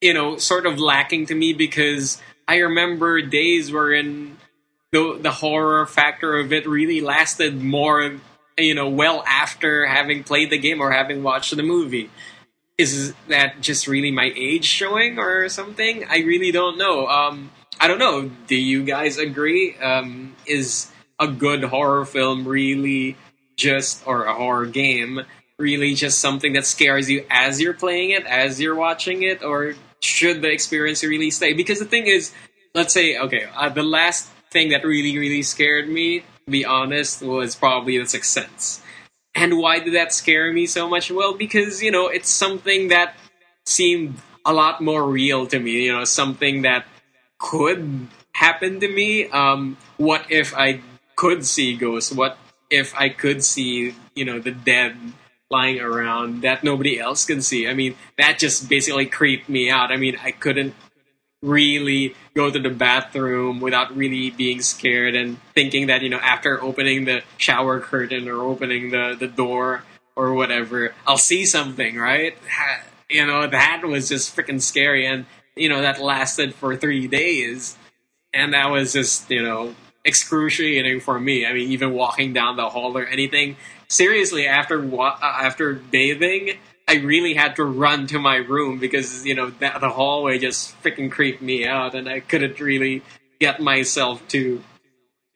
you 0.00 0.12
know, 0.14 0.36
sort 0.36 0.66
of 0.66 0.78
lacking 0.78 1.26
to 1.26 1.34
me 1.34 1.52
because 1.52 2.20
I 2.46 2.56
remember 2.58 3.22
days 3.22 3.70
wherein 3.70 4.36
the 4.92 5.18
the 5.20 5.30
horror 5.30 5.86
factor 5.86 6.38
of 6.38 6.52
it 6.52 6.66
really 6.66 7.00
lasted 7.00 7.62
more, 7.62 8.18
you 8.56 8.74
know, 8.74 8.88
well 8.88 9.22
after 9.26 9.86
having 9.86 10.24
played 10.24 10.50
the 10.50 10.58
game 10.58 10.80
or 10.80 10.90
having 10.90 11.22
watched 11.22 11.54
the 11.54 11.62
movie. 11.62 12.10
Is 12.76 13.12
that 13.28 13.60
just 13.60 13.88
really 13.88 14.12
my 14.12 14.32
age 14.36 14.64
showing 14.64 15.18
or 15.18 15.48
something? 15.48 16.04
I 16.08 16.18
really 16.18 16.52
don't 16.52 16.78
know. 16.78 17.08
Um, 17.08 17.50
I 17.80 17.88
don't 17.88 17.98
know. 17.98 18.30
Do 18.46 18.54
you 18.54 18.84
guys 18.84 19.18
agree? 19.18 19.76
Um, 19.76 20.36
is 20.46 20.90
a 21.18 21.26
good 21.26 21.64
horror 21.64 22.04
film 22.04 22.46
really 22.46 23.16
just, 23.56 24.06
or 24.06 24.24
a 24.24 24.34
horror 24.34 24.66
game, 24.66 25.22
really 25.58 25.94
just 25.94 26.20
something 26.20 26.52
that 26.52 26.66
scares 26.66 27.10
you 27.10 27.24
as 27.30 27.60
you're 27.60 27.74
playing 27.74 28.10
it, 28.10 28.24
as 28.26 28.60
you're 28.60 28.76
watching 28.76 29.22
it, 29.22 29.42
or 29.42 29.74
should 30.00 30.40
the 30.40 30.50
experience 30.50 31.02
really 31.02 31.30
stay? 31.30 31.52
Because 31.52 31.80
the 31.80 31.84
thing 31.84 32.06
is, 32.06 32.32
let's 32.74 32.94
say, 32.94 33.18
okay, 33.18 33.48
uh, 33.56 33.68
the 33.68 33.82
last 33.82 34.28
thing 34.50 34.70
that 34.70 34.84
really, 34.84 35.18
really 35.18 35.42
scared 35.42 35.88
me, 35.88 36.20
to 36.20 36.50
be 36.50 36.64
honest, 36.64 37.22
was 37.22 37.56
probably 37.56 37.98
The 37.98 38.06
Sixth 38.06 38.30
Sense. 38.30 38.82
And 39.34 39.58
why 39.58 39.80
did 39.80 39.94
that 39.94 40.12
scare 40.12 40.52
me 40.52 40.66
so 40.66 40.88
much? 40.88 41.10
Well, 41.10 41.34
because, 41.34 41.82
you 41.82 41.90
know, 41.90 42.08
it's 42.08 42.30
something 42.30 42.88
that 42.88 43.14
seemed 43.66 44.14
a 44.44 44.52
lot 44.52 44.80
more 44.80 45.04
real 45.04 45.46
to 45.46 45.58
me, 45.58 45.84
you 45.84 45.92
know, 45.92 46.04
something 46.04 46.62
that 46.62 46.86
could 47.38 48.08
happen 48.32 48.80
to 48.80 48.88
me. 48.88 49.28
Um, 49.28 49.76
what 49.96 50.30
if 50.30 50.56
I 50.56 50.80
could 51.16 51.44
see 51.44 51.76
ghosts? 51.76 52.12
What 52.12 52.38
if 52.70 52.94
I 52.96 53.08
could 53.08 53.44
see, 53.44 53.94
you 54.14 54.24
know, 54.24 54.38
the 54.38 54.52
dead 54.52 54.96
lying 55.50 55.80
around 55.80 56.42
that 56.42 56.62
nobody 56.62 56.98
else 56.98 57.24
can 57.24 57.42
see? 57.42 57.68
I 57.68 57.74
mean, 57.74 57.96
that 58.18 58.38
just 58.38 58.68
basically 58.68 59.06
creeped 59.06 59.48
me 59.48 59.70
out. 59.70 59.90
I 59.90 59.96
mean, 59.96 60.16
I 60.22 60.30
couldn't 60.30 60.74
really 61.40 62.14
go 62.34 62.50
to 62.50 62.58
the 62.58 62.70
bathroom 62.70 63.60
without 63.60 63.96
really 63.96 64.30
being 64.30 64.60
scared 64.60 65.14
and 65.14 65.38
thinking 65.54 65.86
that 65.86 66.02
you 66.02 66.08
know 66.08 66.18
after 66.18 66.60
opening 66.62 67.04
the 67.04 67.22
shower 67.36 67.78
curtain 67.78 68.28
or 68.28 68.42
opening 68.42 68.90
the 68.90 69.16
the 69.18 69.28
door 69.28 69.84
or 70.16 70.34
whatever 70.34 70.92
I'll 71.06 71.16
see 71.16 71.46
something 71.46 71.96
right 71.96 72.36
you 73.08 73.24
know 73.24 73.46
that 73.46 73.84
was 73.84 74.08
just 74.08 74.34
freaking 74.34 74.60
scary 74.60 75.06
and 75.06 75.26
you 75.54 75.68
know 75.68 75.80
that 75.80 76.00
lasted 76.00 76.56
for 76.56 76.74
3 76.74 77.06
days 77.06 77.76
and 78.34 78.52
that 78.52 78.70
was 78.70 78.92
just 78.92 79.30
you 79.30 79.42
know 79.42 79.76
excruciating 80.04 80.98
for 80.98 81.20
me 81.20 81.46
I 81.46 81.52
mean 81.52 81.70
even 81.70 81.92
walking 81.92 82.32
down 82.32 82.56
the 82.56 82.68
hall 82.68 82.98
or 82.98 83.06
anything 83.06 83.56
seriously 83.88 84.46
after 84.46 84.80
wa- 84.80 85.18
after 85.20 85.74
bathing 85.74 86.58
I 86.88 86.94
really 86.94 87.34
had 87.34 87.56
to 87.56 87.64
run 87.64 88.06
to 88.08 88.18
my 88.18 88.36
room 88.36 88.78
because 88.78 89.26
you 89.26 89.34
know 89.34 89.50
that, 89.60 89.82
the 89.82 89.90
hallway 89.90 90.38
just 90.38 90.74
freaking 90.82 91.12
creeped 91.12 91.42
me 91.42 91.66
out, 91.66 91.94
and 91.94 92.08
I 92.08 92.20
couldn't 92.20 92.58
really 92.60 93.02
get 93.38 93.60
myself 93.60 94.26
to, 94.28 94.62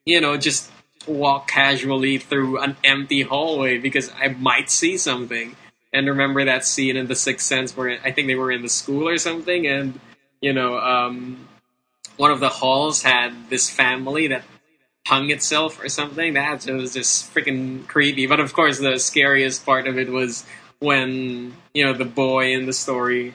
you 0.03 0.19
know, 0.19 0.35
just 0.35 0.71
walk 1.05 1.47
casually 1.47 2.17
through 2.17 2.57
an 2.57 2.75
empty 2.83 3.21
hallway 3.21 3.77
because 3.77 4.11
I 4.19 4.29
might 4.29 4.71
see 4.71 4.97
something. 4.97 5.55
And 5.93 6.07
remember 6.07 6.43
that 6.43 6.65
scene 6.65 6.97
in 6.97 7.05
The 7.05 7.15
Sixth 7.15 7.45
Sense 7.45 7.77
where 7.77 7.99
I 8.03 8.11
think 8.11 8.27
they 8.27 8.35
were 8.35 8.51
in 8.51 8.63
the 8.63 8.69
school 8.69 9.07
or 9.07 9.19
something, 9.19 9.67
and 9.67 9.99
you 10.41 10.53
know, 10.53 10.79
um, 10.79 11.47
one 12.17 12.31
of 12.31 12.39
the 12.39 12.49
halls 12.49 13.03
had 13.03 13.51
this 13.51 13.69
family 13.69 14.27
that 14.29 14.43
hung 15.07 15.29
itself 15.29 15.83
or 15.83 15.89
something. 15.89 16.33
That 16.33 16.65
was 16.67 16.93
just 16.93 17.33
freaking 17.33 17.87
creepy. 17.87 18.27
But 18.27 18.39
of 18.39 18.53
course, 18.53 18.79
the 18.79 18.99
scariest 18.99 19.65
part 19.65 19.87
of 19.87 19.97
it 19.97 20.09
was 20.09 20.45
when 20.79 21.53
you 21.73 21.85
know 21.85 21.93
the 21.93 22.05
boy 22.05 22.53
in 22.53 22.65
the 22.65 22.73
story 22.73 23.33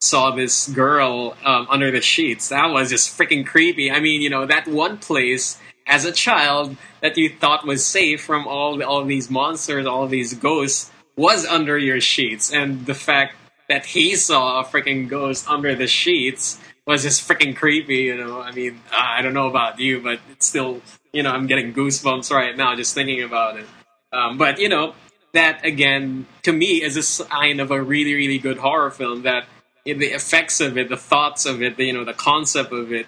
saw 0.00 0.34
this 0.34 0.68
girl 0.68 1.36
um, 1.44 1.66
under 1.70 1.90
the 1.90 2.00
sheets. 2.00 2.48
That 2.48 2.70
was 2.70 2.90
just 2.90 3.16
freaking 3.16 3.46
creepy. 3.46 3.90
I 3.90 4.00
mean, 4.00 4.20
you 4.20 4.30
know, 4.30 4.46
that 4.46 4.66
one 4.66 4.98
place 4.98 5.58
as 5.86 6.04
a 6.04 6.12
child 6.12 6.76
that 7.00 7.16
you 7.16 7.28
thought 7.28 7.66
was 7.66 7.86
safe 7.86 8.22
from 8.22 8.46
all 8.46 8.82
all 8.82 9.04
these 9.04 9.30
monsters, 9.30 9.86
all 9.86 10.06
these 10.06 10.34
ghosts, 10.34 10.90
was 11.16 11.44
under 11.44 11.78
your 11.78 12.00
sheets, 12.00 12.52
and 12.52 12.86
the 12.86 12.94
fact 12.94 13.36
that 13.68 13.86
he 13.86 14.16
saw 14.16 14.60
a 14.60 14.64
freaking 14.64 15.08
ghost 15.08 15.48
under 15.48 15.74
the 15.74 15.86
sheets 15.86 16.58
was 16.86 17.02
just 17.02 17.26
freaking 17.26 17.56
creepy. 17.56 18.02
You 18.04 18.16
know, 18.16 18.40
I 18.40 18.52
mean, 18.52 18.80
uh, 18.92 18.96
I 19.00 19.22
don't 19.22 19.34
know 19.34 19.48
about 19.48 19.78
you, 19.78 20.00
but 20.00 20.20
it's 20.30 20.46
still, 20.46 20.82
you 21.12 21.22
know, 21.22 21.30
I'm 21.30 21.46
getting 21.46 21.72
goosebumps 21.72 22.30
right 22.30 22.56
now 22.56 22.74
just 22.76 22.94
thinking 22.94 23.22
about 23.22 23.58
it. 23.58 23.66
Um, 24.12 24.36
but 24.36 24.58
you 24.58 24.68
know, 24.68 24.94
that 25.32 25.64
again 25.64 26.26
to 26.42 26.52
me 26.52 26.82
is 26.82 26.96
a 26.96 27.02
sign 27.02 27.60
of 27.60 27.70
a 27.70 27.82
really 27.82 28.14
really 28.14 28.38
good 28.38 28.58
horror 28.58 28.90
film 28.90 29.22
that 29.22 29.46
the 29.84 30.06
effects 30.06 30.60
of 30.60 30.78
it 30.78 30.88
the 30.88 30.96
thoughts 30.96 31.46
of 31.46 31.62
it 31.62 31.76
the, 31.76 31.84
you 31.84 31.92
know 31.92 32.04
the 32.04 32.12
concept 32.12 32.72
of 32.72 32.92
it 32.92 33.06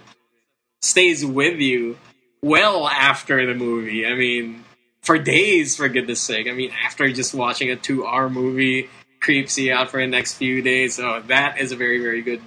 stays 0.82 1.24
with 1.24 1.60
you 1.60 1.96
well 2.42 2.88
after 2.88 3.46
the 3.46 3.54
movie 3.54 4.06
i 4.06 4.14
mean 4.14 4.64
for 5.02 5.18
days 5.18 5.76
for 5.76 5.88
goodness 5.88 6.20
sake 6.20 6.48
i 6.48 6.52
mean 6.52 6.72
after 6.84 7.10
just 7.12 7.34
watching 7.34 7.70
a 7.70 7.76
two 7.76 8.06
hour 8.06 8.28
movie 8.28 8.88
creeps 9.20 9.56
you 9.58 9.72
out 9.72 9.90
for 9.90 10.00
the 10.00 10.06
next 10.06 10.34
few 10.34 10.60
days 10.60 10.96
So 10.96 11.22
that 11.28 11.58
is 11.58 11.72
a 11.72 11.76
very 11.76 12.00
very 12.00 12.22
good 12.22 12.40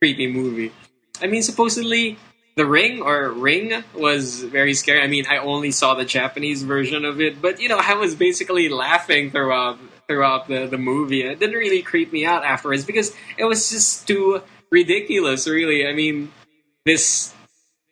creepy 0.00 0.26
movie 0.26 0.72
i 1.20 1.26
mean 1.26 1.42
supposedly 1.42 2.18
the 2.56 2.66
Ring 2.66 3.00
or 3.00 3.30
Ring 3.30 3.84
was 3.94 4.42
very 4.42 4.74
scary. 4.74 5.00
I 5.00 5.06
mean, 5.06 5.24
I 5.30 5.38
only 5.38 5.70
saw 5.70 5.94
the 5.94 6.04
Japanese 6.04 6.62
version 6.62 7.06
of 7.06 7.18
it, 7.20 7.40
but 7.40 7.58
you 7.60 7.68
know, 7.68 7.80
I 7.80 7.94
was 7.94 8.14
basically 8.14 8.68
laughing 8.68 9.30
throughout 9.30 9.78
throughout 10.10 10.48
the, 10.48 10.66
the 10.66 10.76
movie, 10.76 11.22
it 11.22 11.38
didn't 11.38 11.54
really 11.54 11.82
creep 11.82 12.12
me 12.12 12.26
out 12.26 12.44
afterwards 12.44 12.84
because 12.84 13.14
it 13.38 13.44
was 13.44 13.70
just 13.70 14.08
too 14.08 14.42
ridiculous. 14.68 15.46
Really, 15.46 15.86
I 15.86 15.92
mean, 15.92 16.32
this. 16.84 17.32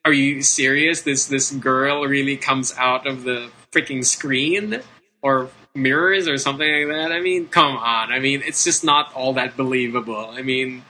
Are 0.05 0.13
you 0.13 0.43
serious? 0.43 1.03
This 1.03 1.27
this 1.27 1.53
girl 1.53 2.03
really 2.03 2.37
comes 2.37 2.75
out 2.77 3.07
of 3.07 3.23
the 3.23 3.51
freaking 3.73 4.05
screen, 4.05 4.81
or 5.23 5.49
mirrors 5.75 6.27
or 6.27 6.39
something 6.39 6.67
like 6.67 6.89
that. 6.89 7.13
I 7.13 7.21
mean, 7.21 7.47
come 7.47 7.77
on. 7.77 8.11
I 8.11 8.19
mean, 8.19 8.43
it's 8.45 8.65
just 8.65 8.83
not 8.83 9.15
all 9.15 9.35
that 9.35 9.57
believable. 9.57 10.31
I 10.33 10.43
mean, 10.43 10.83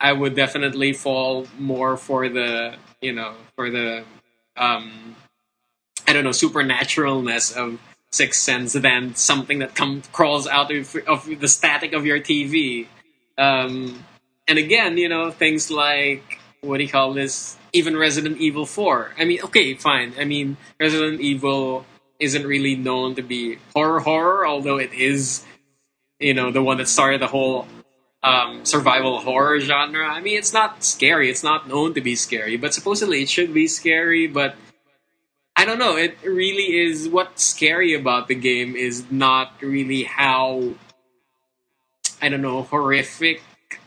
I 0.00 0.12
would 0.12 0.34
definitely 0.34 0.92
fall 0.92 1.46
more 1.58 1.96
for 1.96 2.28
the, 2.28 2.76
you 3.00 3.12
know, 3.12 3.34
for 3.54 3.70
the, 3.70 4.04
um, 4.56 5.16
I 6.06 6.12
don't 6.12 6.24
know, 6.24 6.30
supernaturalness 6.30 7.56
of 7.56 7.80
Sixth 8.10 8.40
Sense 8.40 8.74
than 8.74 9.14
something 9.14 9.60
that 9.60 9.74
comes 9.74 10.06
crawls 10.08 10.46
out 10.46 10.70
of, 10.70 10.94
of 11.06 11.40
the 11.40 11.48
static 11.48 11.92
of 11.92 12.06
your 12.06 12.20
TV. 12.20 12.86
Um, 13.38 14.04
and 14.46 14.58
again, 14.58 14.98
you 14.98 15.08
know, 15.08 15.30
things 15.30 15.70
like 15.70 16.38
what 16.66 16.78
do 16.78 16.84
you 16.84 16.90
call 16.90 17.12
this? 17.12 17.56
Even 17.72 17.96
Resident 17.96 18.38
Evil 18.38 18.66
Four. 18.66 19.12
I 19.18 19.24
mean, 19.24 19.40
okay, 19.44 19.74
fine. 19.74 20.14
I 20.18 20.24
mean, 20.24 20.56
Resident 20.80 21.20
Evil 21.20 21.86
isn't 22.18 22.46
really 22.46 22.76
known 22.76 23.14
to 23.16 23.22
be 23.22 23.58
horror 23.74 24.00
horror, 24.00 24.46
although 24.46 24.78
it 24.78 24.92
is, 24.92 25.44
you 26.18 26.34
know, 26.34 26.50
the 26.50 26.62
one 26.62 26.78
that 26.78 26.88
started 26.88 27.20
the 27.20 27.26
whole 27.26 27.66
um, 28.26 28.64
survival 28.64 29.20
horror 29.20 29.60
genre. 29.60 30.04
I 30.04 30.20
mean, 30.20 30.36
it's 30.36 30.52
not 30.52 30.82
scary. 30.82 31.30
It's 31.30 31.44
not 31.44 31.68
known 31.68 31.94
to 31.94 32.00
be 32.00 32.16
scary, 32.16 32.56
but 32.56 32.74
supposedly 32.74 33.22
it 33.22 33.28
should 33.28 33.54
be 33.54 33.68
scary. 33.68 34.26
But 34.26 34.56
I 35.54 35.64
don't 35.64 35.78
know. 35.78 35.96
It 35.96 36.18
really 36.24 36.80
is. 36.80 37.08
What's 37.08 37.44
scary 37.44 37.94
about 37.94 38.26
the 38.26 38.34
game 38.34 38.74
is 38.74 39.10
not 39.10 39.52
really 39.60 40.02
how 40.02 40.74
I 42.20 42.28
don't 42.28 42.42
know 42.42 42.62
horrific 42.62 43.42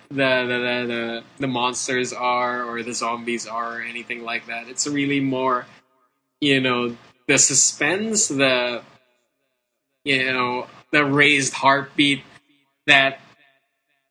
the 0.07 0.15
the, 0.15 0.57
the 0.57 0.85
the 0.87 1.23
the 1.39 1.47
monsters 1.47 2.13
are 2.13 2.63
or 2.63 2.81
the 2.81 2.93
zombies 2.93 3.45
are 3.45 3.79
or 3.79 3.81
anything 3.81 4.23
like 4.23 4.47
that. 4.47 4.69
It's 4.69 4.87
really 4.87 5.19
more, 5.19 5.65
you 6.39 6.61
know, 6.61 6.95
the 7.27 7.37
suspense, 7.37 8.29
the 8.29 8.83
you 10.05 10.31
know, 10.31 10.67
the 10.91 11.03
raised 11.03 11.53
heartbeat 11.53 12.23
that 12.87 13.19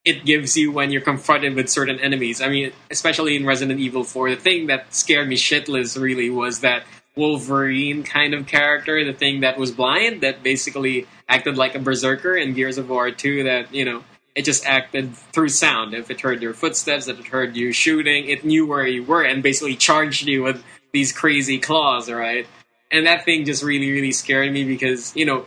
it 0.09 0.25
gives 0.25 0.57
you 0.57 0.73
when 0.73 0.91
you're 0.91 1.03
confronted 1.03 1.55
with 1.55 1.69
certain 1.69 2.01
enemies. 2.01 2.41
I 2.41 2.49
mean, 2.49 2.73
especially 2.91 3.37
in 3.37 3.45
Resident 3.45 3.79
Evil 3.79 4.05
4, 4.05 4.31
the 4.31 4.37
thing 4.37 4.69
that 4.69 4.95
scared 4.95 5.29
me 5.29 5.37
shitless 5.37 6.01
really 6.01 6.31
was 6.31 6.61
that 6.61 6.85
Wolverine 7.15 8.05
kind 8.05 8.33
of 8.33 8.47
character, 8.47 9.05
the 9.05 9.13
thing 9.13 9.41
that 9.41 9.59
was 9.59 9.71
blind, 9.71 10.23
that 10.23 10.43
basically 10.43 11.07
acted 11.29 11.59
like 11.59 11.75
a 11.75 11.79
berserker 11.79 12.35
in 12.35 12.55
Gears 12.55 12.79
of 12.79 12.89
War 12.89 13.11
2, 13.11 13.45
that, 13.45 13.75
you 13.75 13.85
know, 13.85 14.03
it 14.35 14.47
just 14.47 14.65
acted 14.65 15.15
through 15.15 15.51
sound. 15.51 15.93
If 15.93 16.11
it 16.11 16.23
heard 16.23 16.41
your 16.41 16.55
footsteps, 16.55 17.07
if 17.07 17.21
it 17.21 17.27
heard 17.27 17.55
you 17.55 17.73
shooting, 17.73 18.29
it 18.29 18.47
knew 18.47 18.67
where 18.67 18.87
you 18.87 19.05
were 19.05 19.25
and 19.25 19.43
basically 19.43 19.77
charged 19.77 20.27
you 20.27 20.43
with 20.43 20.65
these 20.93 21.13
crazy 21.13 21.59
claws, 21.59 22.11
right? 22.11 22.47
And 22.91 23.07
that 23.07 23.27
thing 23.27 23.45
just 23.45 23.63
really, 23.63 23.91
really 23.91 24.13
scared 24.13 24.51
me 24.53 24.65
because, 24.65 25.15
you 25.15 25.27
know, 25.27 25.45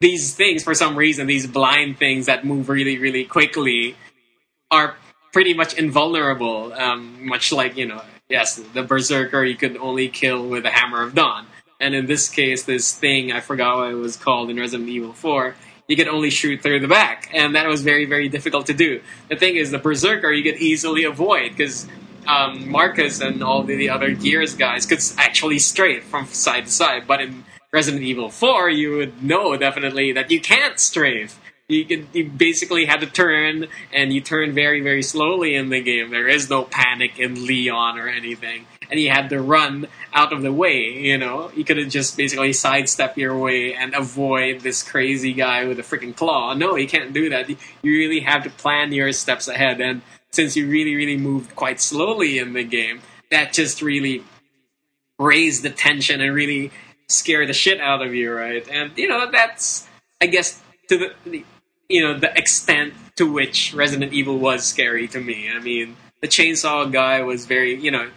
these 0.00 0.34
things, 0.34 0.64
for 0.64 0.74
some 0.74 0.96
reason, 0.96 1.26
these 1.26 1.46
blind 1.46 1.98
things 1.98 2.26
that 2.26 2.44
move 2.44 2.68
really, 2.68 2.98
really 2.98 3.24
quickly 3.24 3.96
are 4.70 4.96
pretty 5.32 5.54
much 5.54 5.74
invulnerable. 5.74 6.72
Um, 6.72 7.26
much 7.26 7.52
like, 7.52 7.76
you 7.76 7.86
know, 7.86 8.02
yes, 8.28 8.56
the 8.56 8.82
Berserker 8.82 9.44
you 9.44 9.56
could 9.56 9.76
only 9.76 10.08
kill 10.08 10.48
with 10.48 10.64
a 10.64 10.70
Hammer 10.70 11.02
of 11.02 11.14
Dawn. 11.14 11.46
And 11.78 11.94
in 11.94 12.06
this 12.06 12.28
case, 12.28 12.64
this 12.64 12.94
thing, 12.94 13.32
I 13.32 13.40
forgot 13.40 13.76
what 13.76 13.90
it 13.90 13.94
was 13.94 14.16
called 14.16 14.50
in 14.50 14.58
Resident 14.58 14.88
Evil 14.88 15.12
4, 15.12 15.54
you 15.86 15.96
could 15.96 16.08
only 16.08 16.30
shoot 16.30 16.62
through 16.62 16.80
the 16.80 16.88
back. 16.88 17.30
And 17.34 17.54
that 17.54 17.66
was 17.66 17.82
very, 17.82 18.04
very 18.06 18.28
difficult 18.28 18.66
to 18.66 18.74
do. 18.74 19.02
The 19.28 19.36
thing 19.36 19.56
is, 19.56 19.70
the 19.70 19.78
Berserker 19.78 20.30
you 20.30 20.42
could 20.42 20.60
easily 20.60 21.04
avoid 21.04 21.50
because 21.50 21.86
um, 22.26 22.70
Marcus 22.70 23.20
and 23.20 23.42
all 23.42 23.64
the, 23.64 23.76
the 23.76 23.90
other 23.90 24.12
Gears 24.12 24.54
guys 24.54 24.86
could 24.86 25.00
actually 25.18 25.58
strafe 25.58 26.04
from 26.04 26.26
side 26.26 26.66
to 26.66 26.70
side. 26.70 27.06
But 27.06 27.20
in 27.20 27.44
Resident 27.72 28.02
Evil 28.02 28.30
4, 28.30 28.68
you 28.70 28.96
would 28.96 29.22
know 29.22 29.56
definitely 29.56 30.12
that 30.12 30.30
you 30.30 30.40
can't 30.40 30.80
strafe. 30.80 31.38
You, 31.68 31.84
could, 31.84 32.08
you 32.12 32.28
basically 32.28 32.86
had 32.86 33.00
to 33.00 33.06
turn, 33.06 33.68
and 33.92 34.12
you 34.12 34.20
turn 34.20 34.52
very, 34.52 34.80
very 34.80 35.04
slowly 35.04 35.54
in 35.54 35.68
the 35.68 35.80
game. 35.80 36.10
There 36.10 36.26
is 36.26 36.50
no 36.50 36.64
panic 36.64 37.20
in 37.20 37.46
Leon 37.46 37.96
or 37.96 38.08
anything. 38.08 38.66
And 38.90 38.98
you 38.98 39.10
had 39.10 39.30
to 39.30 39.40
run 39.40 39.86
out 40.12 40.32
of 40.32 40.42
the 40.42 40.52
way, 40.52 40.98
you 40.98 41.16
know? 41.16 41.52
You 41.54 41.64
could 41.64 41.76
have 41.76 41.88
just 41.88 42.16
basically 42.16 42.52
sidestep 42.52 43.16
your 43.16 43.38
way 43.38 43.72
and 43.72 43.94
avoid 43.94 44.62
this 44.62 44.82
crazy 44.82 45.32
guy 45.32 45.64
with 45.64 45.78
a 45.78 45.82
freaking 45.82 46.16
claw. 46.16 46.54
No, 46.54 46.74
you 46.74 46.88
can't 46.88 47.12
do 47.12 47.30
that. 47.30 47.48
You 47.48 47.56
really 47.84 48.18
have 48.18 48.42
to 48.42 48.50
plan 48.50 48.92
your 48.92 49.12
steps 49.12 49.46
ahead. 49.46 49.80
And 49.80 50.02
since 50.32 50.56
you 50.56 50.68
really, 50.68 50.96
really 50.96 51.16
moved 51.16 51.54
quite 51.54 51.80
slowly 51.80 52.38
in 52.38 52.52
the 52.52 52.64
game, 52.64 53.00
that 53.30 53.52
just 53.52 53.80
really 53.80 54.24
raised 55.20 55.62
the 55.62 55.70
tension 55.70 56.20
and 56.20 56.34
really 56.34 56.72
scare 57.10 57.46
the 57.46 57.52
shit 57.52 57.80
out 57.80 58.02
of 58.02 58.14
you, 58.14 58.32
right? 58.32 58.66
And 58.68 58.96
you 58.96 59.08
know 59.08 59.30
that's 59.30 59.86
I 60.20 60.26
guess 60.26 60.60
to 60.88 60.98
the, 60.98 61.14
the 61.24 61.44
you 61.88 62.02
know 62.02 62.18
the 62.18 62.36
extent 62.36 62.94
to 63.16 63.30
which 63.30 63.74
Resident 63.74 64.12
Evil 64.12 64.38
was 64.38 64.64
scary 64.64 65.08
to 65.08 65.20
me. 65.20 65.50
I 65.50 65.60
mean, 65.60 65.96
the 66.20 66.28
chainsaw 66.28 66.90
guy 66.90 67.22
was 67.22 67.46
very 67.46 67.74
you 67.74 67.90
know 67.90 68.10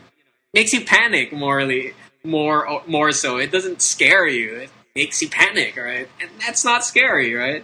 makes 0.54 0.74
you 0.74 0.86
panic 0.86 1.34
morally 1.34 1.94
more 2.24 2.82
more 2.88 3.12
so. 3.12 3.38
It 3.38 3.52
doesn't 3.52 3.82
scare 3.82 4.28
you. 4.28 4.56
It 4.56 4.70
makes 4.96 5.22
you 5.22 5.30
panic, 5.30 5.78
right? 5.78 6.08
And 6.22 6.30
that's 6.39 6.64
not 6.64 6.86
scary, 6.86 7.34
right? 7.34 7.64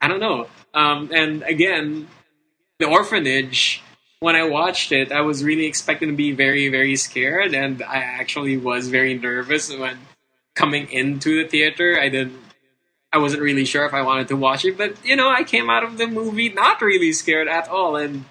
I 0.00 0.08
don't 0.08 0.20
know. 0.20 0.46
Um, 0.74 1.10
and 1.12 1.42
again, 1.42 2.08
the 2.78 2.86
orphanage. 2.86 3.82
When 4.20 4.34
I 4.34 4.48
watched 4.48 4.90
it, 4.90 5.12
I 5.12 5.20
was 5.20 5.44
really 5.44 5.66
expecting 5.66 6.08
to 6.08 6.16
be 6.16 6.32
very, 6.32 6.68
very 6.70 6.96
scared, 6.96 7.54
and 7.54 7.80
I 7.84 7.98
actually 7.98 8.56
was 8.56 8.88
very 8.88 9.14
nervous 9.14 9.72
when 9.72 9.96
coming 10.58 10.90
into 10.90 11.40
the 11.40 11.48
theater. 11.48 11.98
I 11.98 12.08
didn't. 12.08 12.36
I 13.12 13.18
wasn't 13.18 13.42
really 13.42 13.64
sure 13.64 13.86
if 13.86 13.94
I 13.94 14.02
wanted 14.02 14.28
to 14.28 14.36
watch 14.36 14.66
it, 14.66 14.76
but 14.76 14.92
you 15.06 15.16
know, 15.16 15.30
I 15.30 15.44
came 15.44 15.70
out 15.70 15.84
of 15.84 15.96
the 15.96 16.06
movie 16.06 16.50
not 16.50 16.82
really 16.82 17.12
scared 17.12 17.48
at 17.48 17.68
all. 17.68 17.96
And 17.96 18.24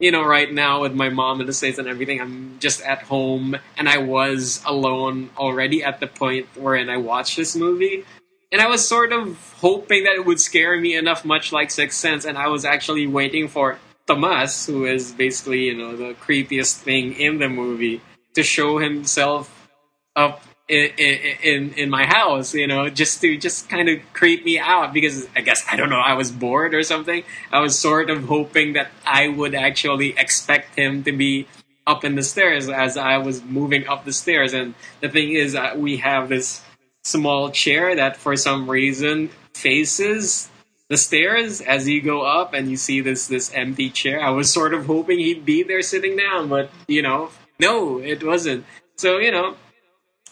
you 0.00 0.10
know, 0.10 0.24
right 0.24 0.52
now 0.52 0.80
with 0.80 0.94
my 0.94 1.08
mom 1.10 1.40
in 1.40 1.46
the 1.46 1.52
states 1.52 1.78
and 1.78 1.86
everything, 1.86 2.20
I'm 2.20 2.58
just 2.58 2.82
at 2.82 3.02
home, 3.02 3.56
and 3.76 3.88
I 3.88 3.98
was 3.98 4.60
alone 4.66 5.30
already 5.36 5.84
at 5.84 6.00
the 6.00 6.08
point 6.08 6.48
wherein 6.56 6.90
I 6.90 6.96
watched 6.96 7.36
this 7.36 7.54
movie. 7.54 8.04
And 8.50 8.60
I 8.60 8.66
was 8.66 8.86
sort 8.86 9.12
of 9.12 9.36
hoping 9.60 10.04
that 10.04 10.14
it 10.14 10.24
would 10.26 10.40
scare 10.40 10.80
me 10.80 10.96
enough, 10.96 11.24
much 11.24 11.52
like 11.52 11.70
Sixth 11.70 11.98
Sense, 11.98 12.24
and 12.24 12.38
I 12.38 12.48
was 12.48 12.64
actually 12.64 13.06
waiting 13.06 13.48
for 13.48 13.78
Tomas, 14.06 14.66
who 14.66 14.84
is 14.84 15.12
basically, 15.12 15.64
you 15.64 15.76
know, 15.76 15.96
the 15.96 16.14
creepiest 16.14 16.78
thing 16.78 17.14
in 17.14 17.38
the 17.38 17.48
movie, 17.48 18.00
to 18.34 18.42
show 18.42 18.78
himself 18.78 19.68
up 20.14 20.42
in, 20.68 21.74
in 21.74 21.90
my 21.90 22.06
house, 22.06 22.54
you 22.54 22.66
know, 22.66 22.88
just 22.88 23.20
to 23.20 23.36
just 23.36 23.68
kind 23.68 23.88
of 23.88 23.98
creep 24.12 24.44
me 24.44 24.58
out 24.58 24.92
because 24.94 25.26
I 25.36 25.42
guess 25.42 25.64
I 25.70 25.76
don't 25.76 25.90
know, 25.90 26.00
I 26.00 26.14
was 26.14 26.30
bored 26.30 26.74
or 26.74 26.82
something. 26.82 27.22
I 27.52 27.60
was 27.60 27.78
sort 27.78 28.10
of 28.10 28.24
hoping 28.24 28.72
that 28.74 28.90
I 29.04 29.28
would 29.28 29.54
actually 29.54 30.18
expect 30.18 30.76
him 30.76 31.04
to 31.04 31.12
be 31.12 31.46
up 31.86 32.04
in 32.04 32.14
the 32.14 32.22
stairs 32.22 32.68
as 32.68 32.96
I 32.96 33.18
was 33.18 33.42
moving 33.42 33.86
up 33.86 34.04
the 34.04 34.12
stairs. 34.12 34.54
And 34.54 34.74
the 35.00 35.08
thing 35.08 35.32
is, 35.32 35.54
uh, 35.54 35.74
we 35.76 35.98
have 35.98 36.28
this 36.28 36.62
small 37.02 37.50
chair 37.50 37.94
that 37.96 38.16
for 38.16 38.34
some 38.36 38.70
reason 38.70 39.28
faces 39.52 40.48
the 40.88 40.96
stairs 40.96 41.60
as 41.60 41.88
you 41.88 42.02
go 42.02 42.22
up, 42.22 42.52
and 42.52 42.70
you 42.70 42.76
see 42.76 43.00
this 43.00 43.26
this 43.26 43.50
empty 43.54 43.90
chair. 43.90 44.20
I 44.20 44.30
was 44.30 44.52
sort 44.52 44.74
of 44.74 44.86
hoping 44.86 45.18
he'd 45.18 45.44
be 45.44 45.62
there 45.62 45.82
sitting 45.82 46.16
down, 46.16 46.48
but 46.48 46.70
you 46.86 47.02
know, 47.02 47.30
no, 47.58 47.98
it 47.98 48.22
wasn't. 48.22 48.64
So 48.96 49.18
you 49.18 49.32
know, 49.32 49.56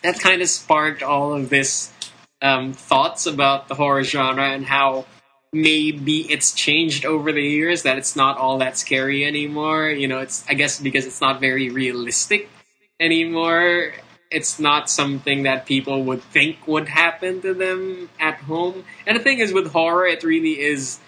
that 0.02 0.18
kind 0.20 0.42
of 0.42 0.48
sparked 0.48 1.02
all 1.02 1.34
of 1.34 1.48
this 1.48 1.92
um, 2.40 2.72
thoughts 2.72 3.26
about 3.26 3.68
the 3.68 3.74
horror 3.74 4.02
genre 4.02 4.44
and 4.44 4.66
how 4.66 5.06
maybe 5.52 6.20
it's 6.30 6.52
changed 6.52 7.04
over 7.04 7.30
the 7.30 7.42
years 7.42 7.82
that 7.82 7.98
it's 7.98 8.16
not 8.16 8.38
all 8.38 8.58
that 8.58 8.76
scary 8.76 9.24
anymore. 9.24 9.90
You 9.90 10.08
know, 10.08 10.18
it's 10.18 10.44
I 10.48 10.54
guess 10.54 10.80
because 10.80 11.06
it's 11.06 11.20
not 11.20 11.40
very 11.40 11.70
realistic 11.70 12.48
anymore. 12.98 13.92
It's 14.30 14.58
not 14.58 14.88
something 14.88 15.42
that 15.42 15.66
people 15.66 16.04
would 16.04 16.22
think 16.22 16.66
would 16.66 16.88
happen 16.88 17.42
to 17.42 17.52
them 17.52 18.08
at 18.18 18.36
home. 18.36 18.84
And 19.06 19.18
the 19.18 19.22
thing 19.22 19.40
is, 19.40 19.52
with 19.52 19.70
horror, 19.70 20.06
it 20.06 20.24
really 20.24 20.58
is 20.58 20.98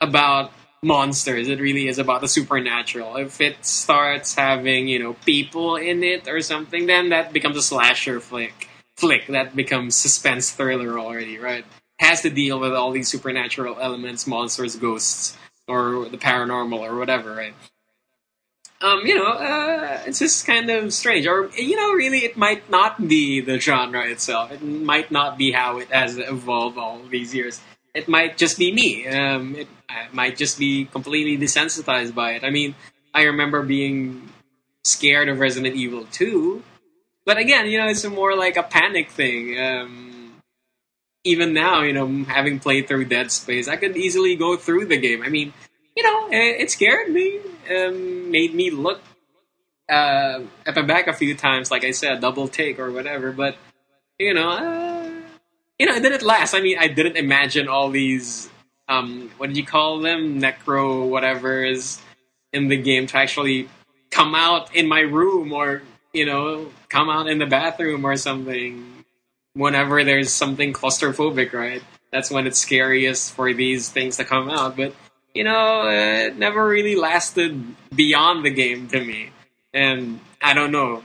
about 0.00 0.52
monsters. 0.82 1.48
It 1.48 1.60
really 1.60 1.88
is 1.88 1.98
about 1.98 2.20
the 2.20 2.28
supernatural. 2.28 3.16
If 3.16 3.40
it 3.40 3.64
starts 3.64 4.34
having, 4.34 4.88
you 4.88 4.98
know, 4.98 5.14
people 5.24 5.76
in 5.76 6.02
it 6.04 6.28
or 6.28 6.40
something, 6.40 6.86
then 6.86 7.10
that 7.10 7.32
becomes 7.32 7.56
a 7.56 7.62
slasher 7.62 8.20
flick. 8.20 8.68
Flick 8.96 9.26
that 9.28 9.54
becomes 9.54 9.96
suspense 9.96 10.50
thriller 10.50 10.98
already, 10.98 11.38
right? 11.38 11.64
Has 11.98 12.22
to 12.22 12.30
deal 12.30 12.58
with 12.60 12.72
all 12.72 12.90
these 12.92 13.08
supernatural 13.08 13.76
elements, 13.80 14.26
monsters, 14.26 14.76
ghosts, 14.76 15.36
or 15.66 16.08
the 16.08 16.18
paranormal 16.18 16.78
or 16.78 16.96
whatever, 16.96 17.34
right? 17.34 17.54
Um, 18.80 19.00
you 19.04 19.16
know, 19.16 19.26
uh, 19.26 20.02
it's 20.06 20.20
just 20.20 20.46
kind 20.46 20.70
of 20.70 20.92
strange. 20.92 21.26
Or, 21.26 21.50
you 21.56 21.76
know, 21.76 21.92
really, 21.92 22.18
it 22.18 22.36
might 22.36 22.70
not 22.70 23.08
be 23.08 23.40
the 23.40 23.58
genre 23.58 24.08
itself. 24.08 24.52
It 24.52 24.62
might 24.62 25.10
not 25.10 25.36
be 25.36 25.50
how 25.50 25.78
it 25.78 25.88
has 25.90 26.16
evolved 26.16 26.78
all 26.78 27.00
these 27.10 27.34
years 27.34 27.60
it 27.94 28.08
might 28.08 28.36
just 28.36 28.58
be 28.58 28.72
me. 28.72 29.06
Um, 29.06 29.54
it, 29.56 29.68
I 29.88 30.06
might 30.12 30.36
just 30.36 30.58
be 30.58 30.84
completely 30.84 31.38
desensitized 31.38 32.14
by 32.14 32.32
it. 32.32 32.44
I 32.44 32.50
mean, 32.50 32.74
I 33.14 33.22
remember 33.22 33.62
being 33.62 34.28
scared 34.84 35.28
of 35.28 35.38
Resident 35.38 35.74
Evil 35.74 36.06
2, 36.12 36.62
but 37.24 37.38
again, 37.38 37.66
you 37.66 37.78
know, 37.78 37.88
it's 37.88 38.04
more 38.04 38.36
like 38.36 38.56
a 38.56 38.62
panic 38.62 39.10
thing. 39.10 39.58
Um, 39.58 40.42
even 41.24 41.52
now, 41.52 41.82
you 41.82 41.92
know, 41.92 42.24
having 42.24 42.58
played 42.58 42.88
through 42.88 43.06
Dead 43.06 43.30
Space, 43.32 43.68
I 43.68 43.76
could 43.76 43.96
easily 43.96 44.36
go 44.36 44.56
through 44.56 44.86
the 44.86 44.96
game. 44.96 45.22
I 45.22 45.28
mean, 45.28 45.52
you 45.96 46.02
know, 46.02 46.28
it, 46.28 46.62
it 46.62 46.70
scared 46.70 47.10
me, 47.10 47.40
um, 47.70 48.30
made 48.30 48.54
me 48.54 48.70
look 48.70 49.00
uh, 49.88 50.40
at 50.66 50.74
the 50.74 50.82
back 50.82 51.06
a 51.06 51.12
few 51.12 51.34
times, 51.34 51.70
like 51.70 51.84
I 51.84 51.90
said, 51.90 52.20
double 52.20 52.48
take 52.48 52.78
or 52.78 52.90
whatever. 52.90 53.32
But 53.32 53.56
you 54.18 54.34
know, 54.34 54.50
uh, 54.50 54.97
you 55.78 55.86
know, 55.86 55.94
it 55.94 56.02
didn't 56.02 56.22
last. 56.22 56.54
I 56.54 56.60
mean, 56.60 56.78
I 56.78 56.88
didn't 56.88 57.16
imagine 57.16 57.68
all 57.68 57.90
these. 57.90 58.50
Um, 58.88 59.30
what 59.36 59.48
did 59.48 59.56
you 59.56 59.64
call 59.64 60.00
them? 60.00 60.40
Necro, 60.40 61.08
whatever 61.08 61.64
is 61.64 62.00
in 62.52 62.68
the 62.68 62.76
game 62.76 63.06
to 63.06 63.16
actually 63.18 63.68
come 64.10 64.34
out 64.34 64.74
in 64.74 64.88
my 64.88 65.00
room 65.00 65.52
or 65.52 65.82
you 66.14 66.24
know 66.24 66.68
come 66.88 67.10
out 67.10 67.28
in 67.28 67.38
the 67.38 67.46
bathroom 67.46 68.04
or 68.04 68.16
something. 68.16 69.04
Whenever 69.54 70.04
there's 70.04 70.32
something 70.32 70.72
claustrophobic, 70.72 71.52
right? 71.52 71.82
That's 72.12 72.30
when 72.30 72.46
it's 72.46 72.58
scariest 72.58 73.32
for 73.32 73.52
these 73.52 73.88
things 73.88 74.16
to 74.16 74.24
come 74.24 74.48
out. 74.48 74.76
But 74.76 74.94
you 75.34 75.44
know, 75.44 75.88
it 75.88 76.36
never 76.36 76.66
really 76.66 76.96
lasted 76.96 77.62
beyond 77.94 78.44
the 78.44 78.50
game 78.50 78.88
to 78.88 79.00
me. 79.04 79.30
And 79.74 80.20
I 80.40 80.54
don't 80.54 80.72
know, 80.72 81.02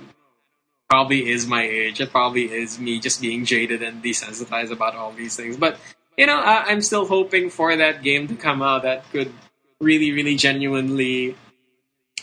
probably 0.93 1.27
is 1.27 1.47
my 1.47 1.63
age. 1.63 1.99
It 1.99 2.11
probably 2.11 2.43
is 2.53 2.79
me 2.79 2.99
just 2.99 3.19
being 3.19 3.45
jaded 3.45 3.81
and 3.81 4.03
desensitized 4.03 4.69
about 4.69 4.93
all 4.93 5.11
these 5.11 5.35
things. 5.35 5.57
But 5.57 5.79
you 6.15 6.27
know, 6.27 6.37
I, 6.37 6.71
am 6.71 6.81
still 6.81 7.07
hoping 7.07 7.49
for 7.49 7.75
that 7.75 8.03
game 8.03 8.27
to 8.27 8.35
come 8.35 8.61
out 8.61 8.83
that 8.83 9.09
could 9.09 9.33
really, 9.81 10.11
really 10.11 10.35
genuinely 10.35 11.35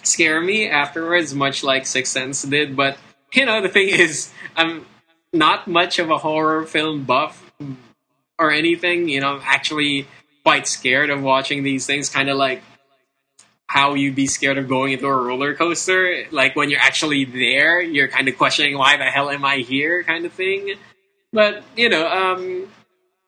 scare 0.04 0.40
me 0.40 0.68
afterwards, 0.68 1.34
much 1.34 1.64
like 1.64 1.84
Sixth 1.84 2.12
Sense 2.12 2.44
did. 2.44 2.76
But 2.76 2.96
you 3.34 3.44
know, 3.44 3.60
the 3.60 3.68
thing 3.68 3.88
is, 4.04 4.30
I'm 4.54 4.86
not 5.32 5.66
much 5.66 5.98
of 5.98 6.08
a 6.08 6.18
horror 6.18 6.64
film 6.64 7.02
buff 7.02 7.52
or 8.38 8.52
anything. 8.52 9.08
You 9.08 9.20
know, 9.20 9.34
I'm 9.34 9.42
actually 9.42 10.06
quite 10.44 10.68
scared 10.68 11.10
of 11.10 11.24
watching 11.24 11.64
these 11.64 11.86
things, 11.86 12.08
kind 12.08 12.30
of 12.30 12.36
like 12.36 12.62
how 13.70 13.94
you'd 13.94 14.16
be 14.16 14.26
scared 14.26 14.58
of 14.58 14.66
going 14.66 14.92
into 14.92 15.06
a 15.06 15.16
roller 15.16 15.54
coaster. 15.54 16.24
Like 16.32 16.56
when 16.56 16.70
you're 16.70 16.80
actually 16.80 17.24
there, 17.24 17.80
you're 17.80 18.08
kind 18.08 18.26
of 18.26 18.36
questioning 18.36 18.76
why 18.76 18.96
the 18.96 19.04
hell 19.04 19.30
am 19.30 19.44
I 19.44 19.58
here, 19.58 20.02
kind 20.02 20.26
of 20.26 20.32
thing. 20.32 20.74
But 21.32 21.62
you 21.76 21.88
know, 21.88 22.04
um, 22.08 22.66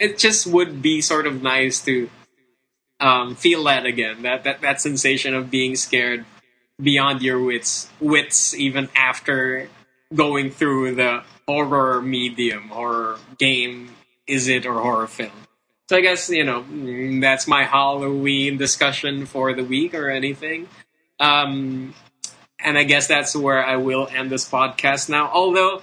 it 0.01 0.19
just 0.19 0.49
would 0.49 0.83
be 0.83 1.01
sort 1.01 1.29
of 1.29 1.45
nice 1.45 1.85
to 1.85 2.11
um, 2.99 3.37
feel 3.37 3.63
that 3.65 3.87
again. 3.87 4.23
That 4.23 4.43
that 4.43 4.63
that 4.63 4.81
sensation 4.81 5.37
of 5.37 5.49
being 5.49 5.77
scared 5.77 6.25
beyond 6.83 7.23
your 7.23 7.41
wits, 7.41 7.89
wits 8.01 8.53
even 8.53 8.89
after 8.97 9.69
going 10.13 10.51
through 10.51 10.97
the 10.97 11.23
horror 11.47 12.03
medium, 12.03 12.71
horror 12.71 13.17
game, 13.39 13.91
is 14.27 14.49
it 14.49 14.67
or 14.67 14.81
horror 14.81 15.07
film. 15.07 15.31
So 15.93 15.99
I 15.99 16.01
guess 16.01 16.31
you 16.31 16.43
know 16.43 16.65
that's 17.21 17.47
my 17.47 17.65
Halloween 17.65 18.57
discussion 18.57 19.27
for 19.27 19.53
the 19.53 19.63
week 19.63 19.93
or 19.93 20.09
anything. 20.09 20.67
Um, 21.21 21.93
and 22.59 22.79
I 22.79 22.85
guess 22.85 23.09
that's 23.09 23.37
where 23.37 23.63
I 23.63 23.77
will 23.77 24.09
end 24.11 24.31
this 24.31 24.49
podcast 24.49 25.11
now. 25.11 25.29
Although 25.31 25.83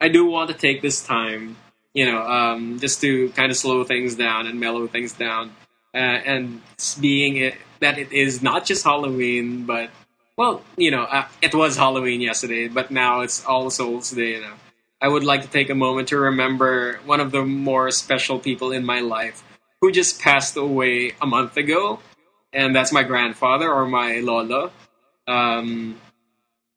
I 0.00 0.06
do 0.06 0.24
want 0.24 0.50
to 0.50 0.56
take 0.56 0.82
this 0.82 1.04
time, 1.04 1.56
you 1.94 2.06
know, 2.06 2.22
um, 2.22 2.78
just 2.78 3.00
to 3.00 3.30
kind 3.30 3.50
of 3.50 3.56
slow 3.56 3.82
things 3.82 4.14
down 4.14 4.46
and 4.46 4.60
mellow 4.60 4.86
things 4.86 5.14
down, 5.14 5.50
uh, 5.92 5.96
and 5.96 6.60
being 7.00 7.36
it 7.36 7.56
that 7.80 7.98
it 7.98 8.12
is 8.12 8.40
not 8.40 8.64
just 8.64 8.84
Halloween, 8.84 9.66
but 9.66 9.90
well, 10.36 10.62
you 10.76 10.92
know, 10.92 11.02
uh, 11.02 11.26
it 11.42 11.56
was 11.56 11.76
Halloween 11.76 12.20
yesterday, 12.20 12.68
but 12.68 12.92
now 12.92 13.22
it's 13.22 13.44
All 13.44 13.68
Souls 13.70 14.12
Day. 14.12 14.34
You 14.34 14.42
know, 14.42 14.54
I 15.00 15.08
would 15.08 15.24
like 15.24 15.42
to 15.42 15.48
take 15.48 15.70
a 15.70 15.74
moment 15.74 16.08
to 16.08 16.18
remember 16.18 17.00
one 17.04 17.20
of 17.20 17.30
the 17.30 17.44
more 17.44 17.90
special 17.90 18.38
people 18.38 18.72
in 18.72 18.84
my 18.84 19.00
life 19.00 19.42
who 19.80 19.92
just 19.92 20.20
passed 20.20 20.56
away 20.56 21.12
a 21.20 21.26
month 21.26 21.56
ago, 21.56 22.00
and 22.52 22.74
that's 22.74 22.92
my 22.92 23.02
grandfather 23.02 23.70
or 23.70 23.86
my 23.86 24.20
lolo. 24.20 24.72
Um, 25.26 26.00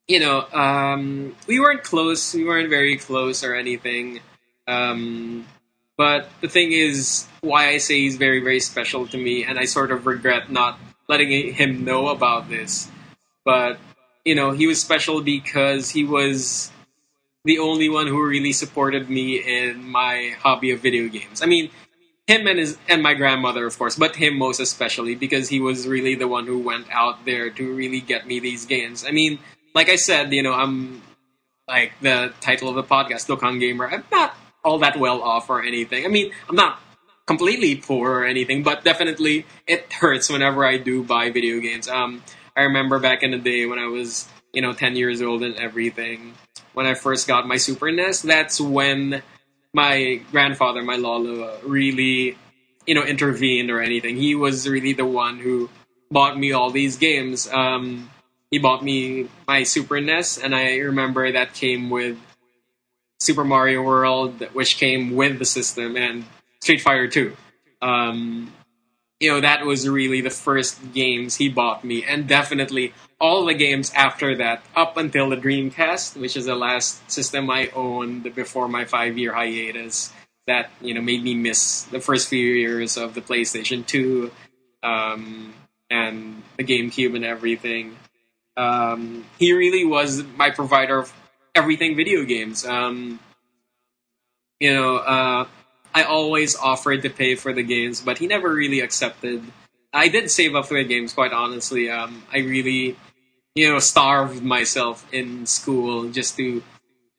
you 0.06 0.20
know, 0.20 0.46
um, 0.52 1.36
we 1.46 1.60
weren't 1.60 1.84
close, 1.84 2.34
we 2.34 2.44
weren't 2.44 2.70
very 2.70 2.96
close 2.96 3.44
or 3.44 3.54
anything. 3.54 4.20
Um, 4.66 5.46
but 5.96 6.28
the 6.40 6.48
thing 6.48 6.72
is, 6.72 7.26
why 7.40 7.68
I 7.68 7.78
say 7.78 8.00
he's 8.00 8.16
very, 8.16 8.40
very 8.40 8.60
special 8.60 9.06
to 9.08 9.16
me, 9.16 9.44
and 9.44 9.58
I 9.58 9.64
sort 9.64 9.90
of 9.90 10.06
regret 10.06 10.50
not 10.50 10.78
letting 11.08 11.54
him 11.54 11.84
know 11.84 12.08
about 12.08 12.48
this. 12.48 12.88
But, 13.44 13.78
you 14.24 14.34
know, 14.34 14.50
he 14.50 14.66
was 14.66 14.80
special 14.80 15.22
because 15.22 15.90
he 15.90 16.04
was 16.04 16.70
the 17.48 17.58
only 17.58 17.88
one 17.88 18.06
who 18.06 18.22
really 18.22 18.52
supported 18.52 19.08
me 19.08 19.38
in 19.38 19.82
my 19.82 20.36
hobby 20.38 20.70
of 20.70 20.80
video 20.80 21.08
games. 21.08 21.40
I 21.40 21.46
mean, 21.46 21.70
him 22.26 22.46
and 22.46 22.58
his 22.58 22.76
and 22.90 23.02
my 23.02 23.14
grandmother, 23.14 23.64
of 23.64 23.78
course, 23.78 23.96
but 23.96 24.16
him 24.16 24.36
most 24.36 24.60
especially 24.60 25.14
because 25.14 25.48
he 25.48 25.58
was 25.58 25.88
really 25.88 26.14
the 26.14 26.28
one 26.28 26.44
who 26.44 26.58
went 26.58 26.88
out 26.92 27.24
there 27.24 27.48
to 27.48 27.74
really 27.74 28.02
get 28.02 28.26
me 28.26 28.38
these 28.38 28.66
games. 28.66 29.02
I 29.02 29.12
mean, 29.12 29.38
like 29.74 29.88
I 29.88 29.96
said, 29.96 30.30
you 30.30 30.42
know, 30.42 30.52
I'm 30.52 31.00
like 31.66 31.92
the 32.02 32.34
title 32.42 32.68
of 32.68 32.74
the 32.74 32.82
podcast, 32.82 33.32
Dokkan 33.32 33.58
Gamer. 33.58 33.88
I'm 33.88 34.04
not 34.12 34.36
all 34.62 34.80
that 34.80 34.98
well 34.98 35.22
off 35.22 35.48
or 35.48 35.62
anything. 35.62 36.04
I 36.04 36.08
mean, 36.08 36.32
I'm 36.50 36.56
not 36.56 36.78
completely 37.26 37.76
poor 37.76 38.10
or 38.10 38.24
anything, 38.26 38.62
but 38.62 38.84
definitely 38.84 39.46
it 39.66 39.90
hurts 39.90 40.28
whenever 40.28 40.66
I 40.66 40.76
do 40.76 41.02
buy 41.02 41.30
video 41.30 41.60
games. 41.60 41.88
Um, 41.88 42.22
I 42.54 42.64
remember 42.64 42.98
back 42.98 43.22
in 43.22 43.30
the 43.30 43.38
day 43.38 43.64
when 43.64 43.78
I 43.78 43.86
was, 43.86 44.28
you 44.52 44.60
know, 44.60 44.74
10 44.74 44.96
years 44.96 45.22
old 45.22 45.42
and 45.42 45.56
everything 45.56 46.34
when 46.74 46.86
I 46.86 46.94
first 46.94 47.26
got 47.26 47.46
my 47.46 47.56
Super 47.56 47.90
NES, 47.90 48.22
that's 48.22 48.60
when 48.60 49.22
my 49.72 50.20
grandfather, 50.30 50.82
my 50.82 50.96
lolo, 50.96 51.58
really, 51.64 52.36
you 52.86 52.94
know, 52.94 53.02
intervened 53.04 53.70
or 53.70 53.80
anything. 53.80 54.16
He 54.16 54.34
was 54.34 54.68
really 54.68 54.92
the 54.92 55.06
one 55.06 55.38
who 55.38 55.68
bought 56.10 56.38
me 56.38 56.52
all 56.52 56.70
these 56.70 56.96
games. 56.96 57.48
Um, 57.48 58.10
he 58.50 58.58
bought 58.58 58.82
me 58.82 59.28
my 59.46 59.62
Super 59.62 60.00
NES, 60.00 60.38
and 60.38 60.54
I 60.54 60.76
remember 60.76 61.32
that 61.32 61.54
came 61.54 61.90
with 61.90 62.18
Super 63.20 63.44
Mario 63.44 63.82
World, 63.82 64.40
which 64.52 64.76
came 64.78 65.14
with 65.14 65.38
the 65.38 65.44
system, 65.44 65.96
and 65.96 66.24
Street 66.60 66.80
Fighter 66.80 67.08
2. 67.08 67.36
Um, 67.82 68.52
you 69.20 69.32
know, 69.32 69.40
that 69.40 69.64
was 69.66 69.88
really 69.88 70.20
the 70.20 70.30
first 70.30 70.92
games 70.92 71.36
he 71.36 71.48
bought 71.48 71.84
me, 71.84 72.04
and 72.04 72.28
definitely 72.28 72.94
all 73.20 73.44
the 73.44 73.54
games 73.54 73.90
after 73.94 74.36
that, 74.36 74.62
up 74.76 74.96
until 74.96 75.28
the 75.30 75.36
Dreamcast, 75.36 76.16
which 76.16 76.36
is 76.36 76.46
the 76.46 76.54
last 76.54 77.10
system 77.10 77.50
I 77.50 77.68
owned 77.74 78.32
before 78.34 78.68
my 78.68 78.84
five 78.84 79.18
year 79.18 79.34
hiatus, 79.34 80.12
that 80.46 80.70
you 80.80 80.94
know 80.94 81.00
made 81.00 81.22
me 81.22 81.34
miss 81.34 81.82
the 81.84 82.00
first 82.00 82.28
few 82.28 82.54
years 82.54 82.96
of 82.96 83.14
the 83.14 83.20
PlayStation 83.20 83.84
Two 83.84 84.30
um, 84.84 85.52
and 85.90 86.42
the 86.56 86.64
GameCube 86.64 87.16
and 87.16 87.24
everything. 87.24 87.96
Um, 88.56 89.24
he 89.38 89.52
really 89.52 89.84
was 89.84 90.22
my 90.36 90.50
provider 90.50 90.98
of 90.98 91.12
everything 91.54 91.96
video 91.96 92.24
games. 92.24 92.64
Um, 92.64 93.18
you 94.60 94.74
know, 94.74 94.96
uh, 94.96 95.46
I 95.98 96.04
always 96.04 96.56
offered 96.56 97.02
to 97.02 97.10
pay 97.10 97.34
for 97.34 97.52
the 97.52 97.62
games, 97.62 98.00
but 98.00 98.18
he 98.18 98.26
never 98.26 98.52
really 98.52 98.80
accepted. 98.80 99.42
I 99.92 100.08
did 100.08 100.30
save 100.30 100.54
up 100.54 100.66
for 100.66 100.78
the 100.78 100.84
games, 100.84 101.12
quite 101.12 101.32
honestly. 101.32 101.90
Um, 101.90 102.22
I 102.32 102.38
really 102.38 102.96
you 103.58 103.68
know, 103.72 103.80
starved 103.80 104.40
myself 104.40 105.04
in 105.12 105.44
school 105.44 106.08
just 106.10 106.36
to 106.36 106.62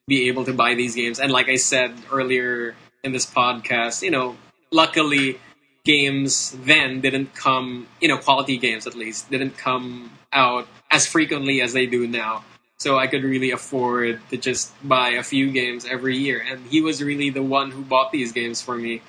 be 0.08 0.30
able 0.30 0.46
to 0.46 0.54
buy 0.54 0.74
these 0.74 0.96
games. 0.96 1.20
And 1.20 1.34
like 1.34 1.50
I 1.50 1.58
said 1.58 1.94
earlier 2.10 2.76
in 3.04 3.12
this 3.12 3.26
podcast, 3.26 4.02
you 4.02 4.12
know, 4.12 4.38
luckily 4.72 5.38
games 5.84 6.56
then 6.64 7.02
didn't 7.02 7.36
come, 7.36 7.88
you 8.00 8.08
know, 8.08 8.18
quality 8.18 8.58
games 8.58 8.88
at 8.88 8.96
least, 8.96 9.30
didn't 9.30 9.58
come 9.58 10.12
out 10.32 10.66
as 10.90 11.06
frequently 11.06 11.62
as 11.62 11.74
they 11.74 11.86
do 11.86 12.08
now. 12.08 12.46
So 12.80 12.98
I 12.98 13.08
could 13.08 13.24
really 13.24 13.52
afford 13.52 14.22
to 14.30 14.38
just 14.38 14.72
buy 14.88 15.10
a 15.10 15.24
few 15.24 15.52
games 15.52 15.86
every 15.86 16.18
year. 16.18 16.44
And 16.46 16.66
he 16.68 16.82
was 16.82 17.04
really 17.04 17.30
the 17.30 17.44
one 17.44 17.72
who 17.72 17.82
bought 17.82 18.12
these 18.12 18.32
games 18.32 18.62
for 18.62 18.78
me. 18.78 19.02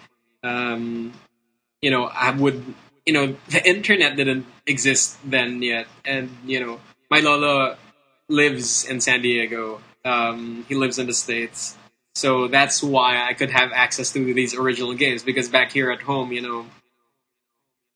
Um, 0.42 1.12
you 1.80 1.90
know, 1.90 2.04
I 2.04 2.30
would, 2.32 2.62
you 3.06 3.12
know, 3.12 3.36
the 3.48 3.66
internet 3.68 4.16
didn't 4.16 4.46
exist 4.66 5.16
then 5.24 5.62
yet. 5.62 5.86
And, 6.04 6.30
you 6.44 6.58
know, 6.58 6.80
my 7.10 7.20
lolo 7.20 7.76
lives 8.28 8.84
in 8.84 9.00
San 9.00 9.22
Diego. 9.22 9.80
Um, 10.04 10.64
he 10.68 10.74
lives 10.74 10.98
in 10.98 11.06
the 11.06 11.12
states, 11.12 11.76
so 12.14 12.48
that's 12.48 12.82
why 12.82 13.22
I 13.28 13.34
could 13.34 13.50
have 13.50 13.70
access 13.72 14.12
to 14.12 14.32
these 14.32 14.54
original 14.54 14.94
games. 14.94 15.22
Because 15.22 15.50
back 15.50 15.72
here 15.72 15.90
at 15.90 16.00
home, 16.00 16.32
you 16.32 16.40
know, 16.40 16.66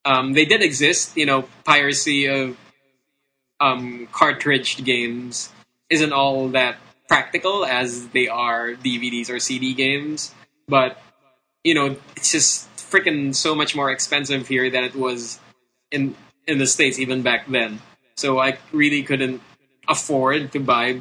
um, 0.05 0.35
they 0.35 0.45
did 0.45 0.61
exist. 0.63 1.17
You 1.17 1.25
know, 1.25 1.49
piracy 1.65 2.27
of 2.27 2.59
um, 3.59 4.07
cartridge 4.13 4.85
games 4.85 5.51
isn't 5.91 6.13
all 6.13 6.49
that 6.49 6.77
practical 7.09 7.65
as 7.65 8.09
they 8.09 8.29
are 8.29 8.73
DVDs 8.73 9.31
or 9.31 9.39
CD 9.39 9.75
games, 9.75 10.35
but 10.69 10.99
you 11.63 11.75
know, 11.75 11.97
it's 12.17 12.33
just 12.33 12.69
freaking 12.77 13.35
so 13.35 13.55
much 13.55 13.75
more 13.75 13.91
expensive 13.91 14.47
here 14.47 14.71
than 14.71 14.85
it 14.85 14.95
was 14.95 15.39
in 15.91 16.15
in 16.47 16.59
the 16.59 16.67
states 16.67 16.99
even 16.99 17.23
back 17.23 17.49
then 17.49 17.81
so 18.17 18.39
I 18.39 18.59
really 18.73 19.03
couldn't 19.03 19.43
afford 19.89 20.53
to 20.53 20.61
buy 20.61 21.01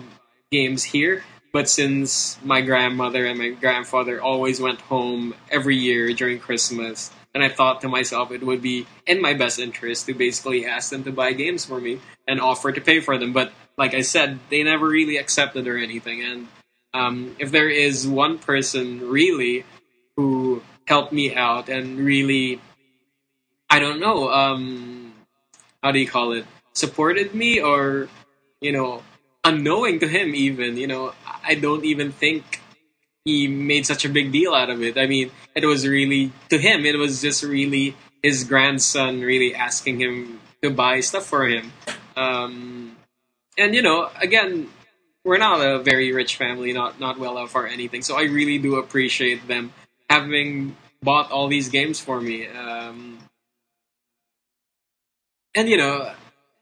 games 0.51 0.83
here. 0.83 1.23
But 1.51 1.69
since 1.69 2.39
my 2.43 2.61
grandmother 2.61 3.25
and 3.25 3.37
my 3.37 3.49
grandfather 3.51 4.21
always 4.21 4.59
went 4.59 4.81
home 4.81 5.35
every 5.51 5.75
year 5.75 6.11
during 6.13 6.39
Christmas, 6.39 7.11
and 7.35 7.43
I 7.43 7.49
thought 7.49 7.81
to 7.81 7.87
myself 7.87 8.31
it 8.31 8.41
would 8.41 8.61
be 8.61 8.87
in 9.05 9.21
my 9.21 9.35
best 9.35 9.59
interest 9.59 10.07
to 10.07 10.15
basically 10.15 10.65
ask 10.65 10.89
them 10.89 11.03
to 11.03 11.11
buy 11.11 11.33
games 11.33 11.65
for 11.65 11.79
me 11.79 11.99
and 12.27 12.41
offer 12.41 12.71
to 12.71 12.81
pay 12.81 12.99
for 12.99 13.19
them. 13.19 13.33
But 13.33 13.53
like 13.77 13.93
I 13.93 14.01
said, 14.01 14.39
they 14.49 14.63
never 14.63 14.87
really 14.87 15.17
accepted 15.17 15.67
or 15.67 15.77
anything. 15.77 16.21
And 16.21 16.47
um, 16.93 17.35
if 17.39 17.51
there 17.51 17.69
is 17.69 18.07
one 18.07 18.37
person 18.37 19.09
really 19.09 19.65
who 20.15 20.61
helped 20.85 21.11
me 21.11 21.33
out 21.33 21.69
and 21.69 21.97
really, 21.97 22.61
I 23.69 23.79
don't 23.79 23.99
know, 23.99 24.29
um, 24.29 25.13
how 25.81 25.91
do 25.91 25.99
you 25.99 26.07
call 26.07 26.33
it, 26.33 26.45
supported 26.73 27.33
me 27.33 27.61
or, 27.61 28.09
you 28.61 28.71
know, 28.71 29.01
unknowing 29.43 29.99
to 29.99 30.07
him 30.07 30.35
even, 30.35 30.77
you 30.77 30.87
know, 30.87 31.13
I 31.43 31.55
don't 31.55 31.83
even 31.83 32.11
think 32.11 32.61
he 33.25 33.47
made 33.47 33.85
such 33.85 34.05
a 34.05 34.09
big 34.09 34.31
deal 34.31 34.53
out 34.53 34.69
of 34.69 34.81
it. 34.81 34.97
I 34.97 35.07
mean, 35.07 35.31
it 35.55 35.65
was 35.65 35.87
really 35.87 36.31
to 36.49 36.57
him. 36.57 36.85
It 36.85 36.97
was 36.97 37.21
just 37.21 37.43
really 37.43 37.95
his 38.21 38.43
grandson 38.43 39.21
really 39.21 39.55
asking 39.55 39.99
him 39.99 40.39
to 40.61 40.69
buy 40.69 40.99
stuff 40.99 41.25
for 41.25 41.47
him. 41.47 41.71
Um, 42.15 42.92
and 43.57 43.75
you 43.75 43.81
know, 43.81 44.09
again, 44.19 44.69
we're 45.23 45.37
not 45.37 45.61
a 45.61 45.79
very 45.79 46.11
rich 46.11 46.35
family, 46.35 46.73
not 46.73 46.99
not 46.99 47.17
well 47.19 47.37
off 47.37 47.55
or 47.55 47.67
anything. 47.67 48.01
So 48.01 48.17
I 48.17 48.23
really 48.23 48.57
do 48.57 48.75
appreciate 48.75 49.47
them 49.47 49.73
having 50.09 50.75
bought 51.01 51.31
all 51.31 51.47
these 51.47 51.69
games 51.69 51.99
for 51.99 52.19
me. 52.19 52.47
Um, 52.47 53.19
and 55.55 55.69
you 55.69 55.77
know, 55.77 56.11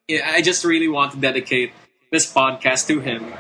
I 0.10 0.42
just 0.42 0.66
really 0.66 0.88
want 0.88 1.14
to 1.14 1.20
dedicate 1.20 1.72
this 2.12 2.32
podcast 2.32 2.88
to 2.88 3.00
him. 3.00 3.34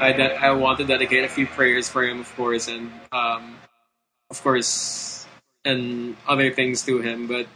I 0.00 0.12
de- 0.12 0.34
I 0.34 0.52
want 0.52 0.78
to 0.78 0.84
dedicate 0.84 1.24
a 1.24 1.28
few 1.28 1.46
prayers 1.46 1.88
for 1.88 2.04
him, 2.04 2.20
of 2.20 2.36
course, 2.36 2.68
and 2.68 2.90
um, 3.12 3.56
of 4.30 4.42
course, 4.42 5.26
and 5.64 6.16
other 6.26 6.52
things 6.52 6.82
to 6.86 7.00
him. 7.00 7.26
But 7.26 7.46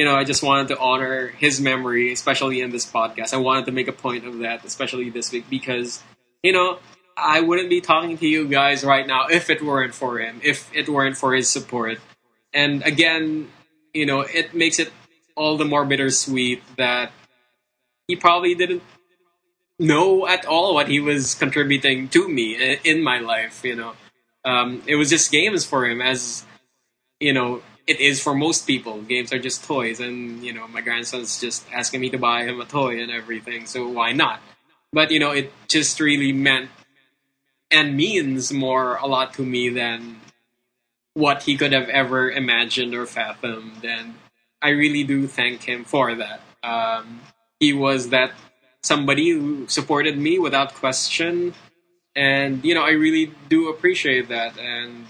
you 0.00 0.06
know, 0.06 0.16
I 0.16 0.24
just 0.24 0.42
wanted 0.42 0.68
to 0.68 0.78
honor 0.78 1.26
his 1.26 1.60
memory, 1.60 2.10
especially 2.10 2.62
in 2.62 2.70
this 2.70 2.90
podcast. 2.90 3.34
I 3.34 3.36
wanted 3.36 3.66
to 3.66 3.72
make 3.72 3.86
a 3.86 3.92
point 3.92 4.26
of 4.26 4.38
that, 4.38 4.64
especially 4.64 5.10
this 5.10 5.30
week, 5.30 5.44
because 5.50 6.02
you 6.42 6.54
know, 6.54 6.78
I 7.18 7.42
wouldn't 7.42 7.68
be 7.68 7.82
talking 7.82 8.16
to 8.16 8.26
you 8.26 8.48
guys 8.48 8.82
right 8.82 9.06
now 9.06 9.26
if 9.26 9.50
it 9.50 9.62
weren't 9.62 9.92
for 9.92 10.18
him, 10.18 10.40
if 10.42 10.74
it 10.74 10.88
weren't 10.88 11.18
for 11.18 11.34
his 11.34 11.50
support. 11.50 11.98
And 12.54 12.82
again, 12.82 13.50
you 13.92 14.06
know, 14.06 14.22
it 14.22 14.54
makes 14.54 14.78
it 14.78 14.90
all 15.36 15.58
the 15.58 15.66
more 15.66 15.84
bittersweet 15.84 16.62
that 16.78 17.12
he 18.06 18.16
probably 18.16 18.54
didn't 18.54 18.82
know 19.78 20.26
at 20.26 20.46
all 20.46 20.72
what 20.72 20.88
he 20.88 21.00
was 21.00 21.34
contributing 21.34 22.08
to 22.08 22.26
me 22.26 22.78
in 22.84 23.02
my 23.02 23.18
life. 23.18 23.62
You 23.62 23.76
know, 23.76 23.92
um, 24.46 24.82
it 24.86 24.96
was 24.96 25.10
just 25.10 25.30
games 25.30 25.66
for 25.66 25.84
him, 25.84 26.00
as 26.00 26.46
you 27.20 27.34
know, 27.34 27.60
it 27.90 27.98
is 28.00 28.22
for 28.22 28.34
most 28.34 28.66
people. 28.66 29.02
Games 29.02 29.32
are 29.32 29.38
just 29.38 29.64
toys, 29.64 29.98
and 29.98 30.44
you 30.44 30.52
know, 30.52 30.68
my 30.68 30.80
grandson's 30.80 31.40
just 31.40 31.66
asking 31.72 32.00
me 32.00 32.10
to 32.10 32.18
buy 32.18 32.44
him 32.44 32.60
a 32.60 32.64
toy 32.64 33.02
and 33.02 33.10
everything. 33.10 33.66
So 33.66 33.88
why 33.88 34.12
not? 34.12 34.40
But 34.92 35.10
you 35.10 35.18
know, 35.18 35.32
it 35.32 35.52
just 35.68 35.98
really 35.98 36.32
meant 36.32 36.70
and 37.70 37.96
means 37.96 38.52
more 38.52 38.96
a 38.96 39.06
lot 39.06 39.34
to 39.34 39.42
me 39.42 39.68
than 39.68 40.20
what 41.14 41.42
he 41.42 41.56
could 41.56 41.72
have 41.72 41.88
ever 41.88 42.30
imagined 42.30 42.94
or 42.94 43.06
fathomed. 43.06 43.84
And 43.84 44.14
I 44.62 44.70
really 44.70 45.04
do 45.04 45.26
thank 45.26 45.64
him 45.64 45.84
for 45.84 46.14
that. 46.14 46.40
Um, 46.62 47.20
he 47.58 47.72
was 47.72 48.10
that 48.10 48.32
somebody 48.82 49.30
who 49.30 49.66
supported 49.68 50.16
me 50.16 50.38
without 50.38 50.74
question. 50.74 51.54
And, 52.14 52.64
you 52.64 52.74
know, 52.74 52.82
I 52.82 52.90
really 52.90 53.32
do 53.48 53.68
appreciate 53.68 54.28
that. 54.28 54.58
And, 54.58 55.06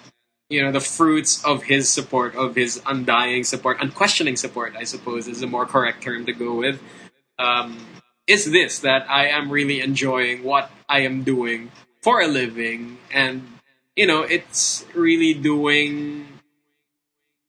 you 0.51 0.61
know, 0.61 0.73
the 0.73 0.81
fruits 0.81 1.43
of 1.45 1.63
his 1.63 1.89
support, 1.89 2.35
of 2.35 2.57
his 2.57 2.83
undying 2.85 3.45
support, 3.45 3.79
unquestioning 3.81 4.37
support, 4.37 4.75
I 4.77 4.83
suppose 4.83 5.29
is 5.29 5.41
a 5.43 5.47
more 5.47 5.65
correct 5.65 6.03
term 6.03 6.27
to 6.27 6.33
go 6.33 6.57
with, 6.57 6.83
um, 7.39 7.79
is 8.27 8.51
this 8.51 8.81
that 8.81 9.09
I 9.09 9.29
am 9.29 9.51
really 9.51 9.81
enjoying 9.81 10.43
what 10.43 10.71
I 10.89 11.01
am 11.01 11.23
doing 11.23 11.71
for 12.03 12.21
a 12.21 12.27
living. 12.27 12.99
And, 13.15 13.47
you 13.95 14.09
know, 14.09 14.23
it's 14.23 14.85
really 14.93 15.35
doing 15.35 16.27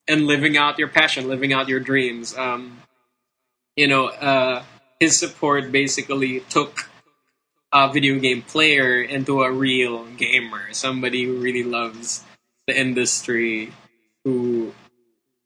and 0.07 0.27
living 0.27 0.55
out 0.55 0.77
your 0.77 0.87
passion, 0.87 1.27
living 1.27 1.53
out 1.53 1.67
your 1.67 1.79
dreams. 1.79 2.37
Um, 2.37 2.83
you 3.75 3.87
know, 3.87 4.07
uh, 4.07 4.63
his 4.99 5.17
support 5.17 5.71
basically 5.71 6.41
took 6.49 6.87
a 7.73 7.91
video 7.91 8.19
game 8.19 8.43
player 8.43 9.01
into 9.01 9.41
a 9.41 9.51
real 9.51 10.05
gamer, 10.05 10.71
somebody 10.73 11.23
who 11.23 11.37
really 11.37 11.63
loves 11.63 12.23
the 12.71 12.79
industry, 12.79 13.73
who, 14.23 14.73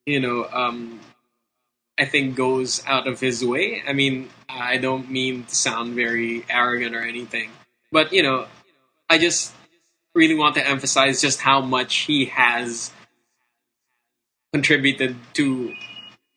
you 0.05 0.19
know, 0.19 0.47
um, 0.51 0.99
I 1.97 2.05
think 2.05 2.35
goes 2.35 2.83
out 2.85 3.07
of 3.07 3.19
his 3.19 3.43
way. 3.43 3.81
I 3.87 3.93
mean, 3.93 4.29
I 4.47 4.77
don't 4.77 5.09
mean 5.09 5.45
to 5.45 5.55
sound 5.55 5.95
very 5.95 6.45
arrogant 6.49 6.95
or 6.95 7.01
anything, 7.01 7.49
but 7.91 8.13
you 8.13 8.21
know, 8.21 8.45
I 9.09 9.17
just 9.17 9.53
really 10.13 10.35
want 10.35 10.55
to 10.55 10.67
emphasize 10.67 11.21
just 11.21 11.41
how 11.41 11.61
much 11.61 11.95
he 12.07 12.25
has 12.25 12.91
contributed 14.53 15.15
to 15.33 15.73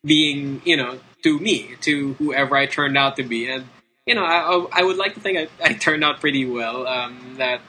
being, 0.04 0.62
you 0.64 0.76
know, 0.76 0.98
to 1.22 1.38
me, 1.38 1.76
to 1.82 2.14
whoever 2.14 2.56
I 2.56 2.66
turned 2.66 2.96
out 2.96 3.16
to 3.16 3.22
be. 3.22 3.50
And, 3.50 3.66
you 4.06 4.14
know, 4.14 4.24
I, 4.24 4.80
I 4.80 4.82
would 4.82 4.96
like 4.96 5.14
to 5.14 5.20
think 5.20 5.38
I, 5.38 5.48
I 5.62 5.72
turned 5.74 6.02
out 6.02 6.20
pretty 6.20 6.46
well, 6.46 6.86
um, 6.86 7.36
that, 7.38 7.60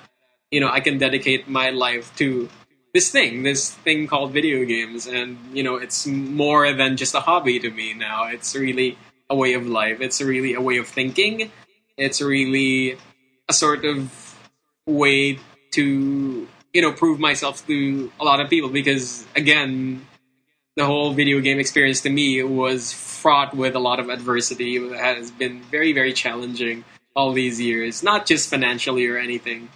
you 0.51 0.59
know, 0.59 0.69
I 0.69 0.79
can 0.79 0.97
dedicate 0.97 1.47
my 1.47 1.69
life 1.69 2.15
to 2.17 2.49
this 2.93 3.11
thing, 3.11 3.43
this 3.43 3.71
thing 3.71 4.07
called 4.07 4.31
video 4.31 4.65
games. 4.65 5.07
And, 5.07 5.37
you 5.53 5.63
know, 5.63 5.75
it's 5.75 6.07
more 6.07 6.73
than 6.73 6.97
just 6.97 7.15
a 7.15 7.19
hobby 7.19 7.59
to 7.59 7.69
me 7.69 7.93
now. 7.93 8.27
It's 8.27 8.55
really 8.55 8.97
a 9.29 9.35
way 9.35 9.53
of 9.53 9.67
life. 9.67 10.01
It's 10.01 10.21
really 10.21 10.53
a 10.53 10.61
way 10.61 10.77
of 10.77 10.87
thinking. 10.87 11.51
It's 11.97 12.21
really 12.21 12.97
a 13.47 13.53
sort 13.53 13.85
of 13.85 14.37
way 14.85 15.39
to, 15.71 16.47
you 16.73 16.81
know, 16.81 16.91
prove 16.93 17.19
myself 17.19 17.65
to 17.67 18.11
a 18.19 18.23
lot 18.23 18.39
of 18.39 18.49
people 18.49 18.69
because, 18.69 19.25
again, 19.35 20.05
the 20.75 20.85
whole 20.85 21.13
video 21.13 21.41
game 21.41 21.59
experience 21.59 22.01
to 22.01 22.09
me 22.09 22.41
was 22.41 22.93
fraught 22.93 23.55
with 23.55 23.75
a 23.75 23.79
lot 23.79 23.99
of 23.99 24.09
adversity. 24.09 24.77
It 24.77 24.97
has 24.97 25.29
been 25.29 25.61
very, 25.63 25.93
very 25.93 26.13
challenging 26.13 26.85
all 27.15 27.33
these 27.33 27.59
years, 27.59 28.01
not 28.01 28.25
just 28.25 28.49
financially 28.49 29.05
or 29.07 29.17
anything, 29.17 29.69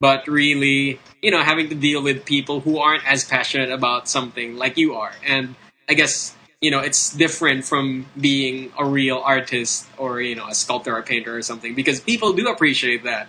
but 0.00 0.26
really, 0.26 1.00
you 1.22 1.30
know, 1.30 1.42
having 1.42 1.68
to 1.68 1.74
deal 1.74 2.02
with 2.02 2.24
people 2.24 2.60
who 2.60 2.78
aren't 2.78 3.06
as 3.06 3.24
passionate 3.24 3.70
about 3.70 4.08
something 4.08 4.56
like 4.56 4.76
you 4.76 4.94
are. 4.94 5.12
And 5.24 5.54
I 5.88 5.94
guess, 5.94 6.34
you 6.60 6.70
know, 6.70 6.80
it's 6.80 7.14
different 7.14 7.64
from 7.64 8.06
being 8.18 8.72
a 8.78 8.84
real 8.84 9.18
artist 9.18 9.86
or, 9.96 10.20
you 10.20 10.34
know, 10.34 10.46
a 10.48 10.54
sculptor 10.54 10.96
or 10.96 11.02
painter 11.02 11.36
or 11.36 11.42
something 11.42 11.74
because 11.74 12.00
people 12.00 12.32
do 12.32 12.48
appreciate 12.48 13.04
that. 13.04 13.28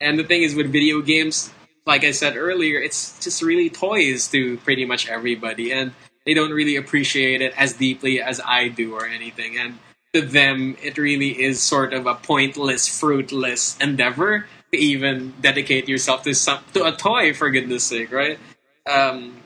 And 0.00 0.18
the 0.18 0.24
thing 0.24 0.42
is 0.42 0.54
with 0.54 0.72
video 0.72 1.00
games, 1.00 1.50
like 1.86 2.04
I 2.04 2.10
said 2.10 2.36
earlier, 2.36 2.80
it's 2.80 3.18
just 3.22 3.42
really 3.42 3.70
toys 3.70 4.28
to 4.28 4.58
pretty 4.58 4.84
much 4.84 5.08
everybody. 5.08 5.72
And 5.72 5.92
they 6.26 6.34
don't 6.34 6.50
really 6.50 6.76
appreciate 6.76 7.40
it 7.40 7.54
as 7.56 7.74
deeply 7.74 8.20
as 8.20 8.40
I 8.40 8.68
do 8.68 8.94
or 8.94 9.06
anything. 9.06 9.58
And 9.58 9.78
to 10.14 10.20
them, 10.20 10.76
it 10.82 10.98
really 10.98 11.42
is 11.42 11.62
sort 11.62 11.94
of 11.94 12.06
a 12.06 12.14
pointless, 12.14 12.86
fruitless 12.86 13.76
endeavor 13.80 14.46
even 14.72 15.34
dedicate 15.40 15.88
yourself 15.88 16.22
to 16.24 16.34
some 16.34 16.60
to 16.74 16.84
a 16.84 16.92
toy 16.92 17.34
for 17.34 17.50
goodness 17.50 17.84
sake, 17.84 18.12
right? 18.12 18.38
Um, 18.90 19.38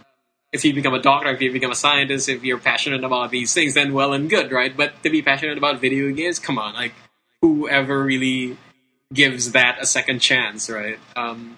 if 0.52 0.64
you 0.64 0.72
become 0.72 0.94
a 0.94 1.02
doctor, 1.02 1.28
if 1.30 1.40
you 1.40 1.52
become 1.52 1.72
a 1.72 1.76
scientist, 1.76 2.28
if 2.28 2.44
you're 2.44 2.58
passionate 2.58 3.04
about 3.04 3.30
these 3.30 3.52
things, 3.52 3.74
then 3.74 3.92
well 3.92 4.12
and 4.12 4.30
good, 4.30 4.52
right? 4.52 4.74
But 4.76 5.02
to 5.02 5.10
be 5.10 5.22
passionate 5.22 5.58
about 5.58 5.80
video 5.80 6.10
games, 6.12 6.38
come 6.38 6.58
on, 6.58 6.74
like 6.74 6.94
whoever 7.42 8.02
really 8.02 8.56
gives 9.12 9.52
that 9.52 9.78
a 9.80 9.86
second 9.86 10.20
chance, 10.20 10.70
right? 10.70 10.98
Um, 11.14 11.56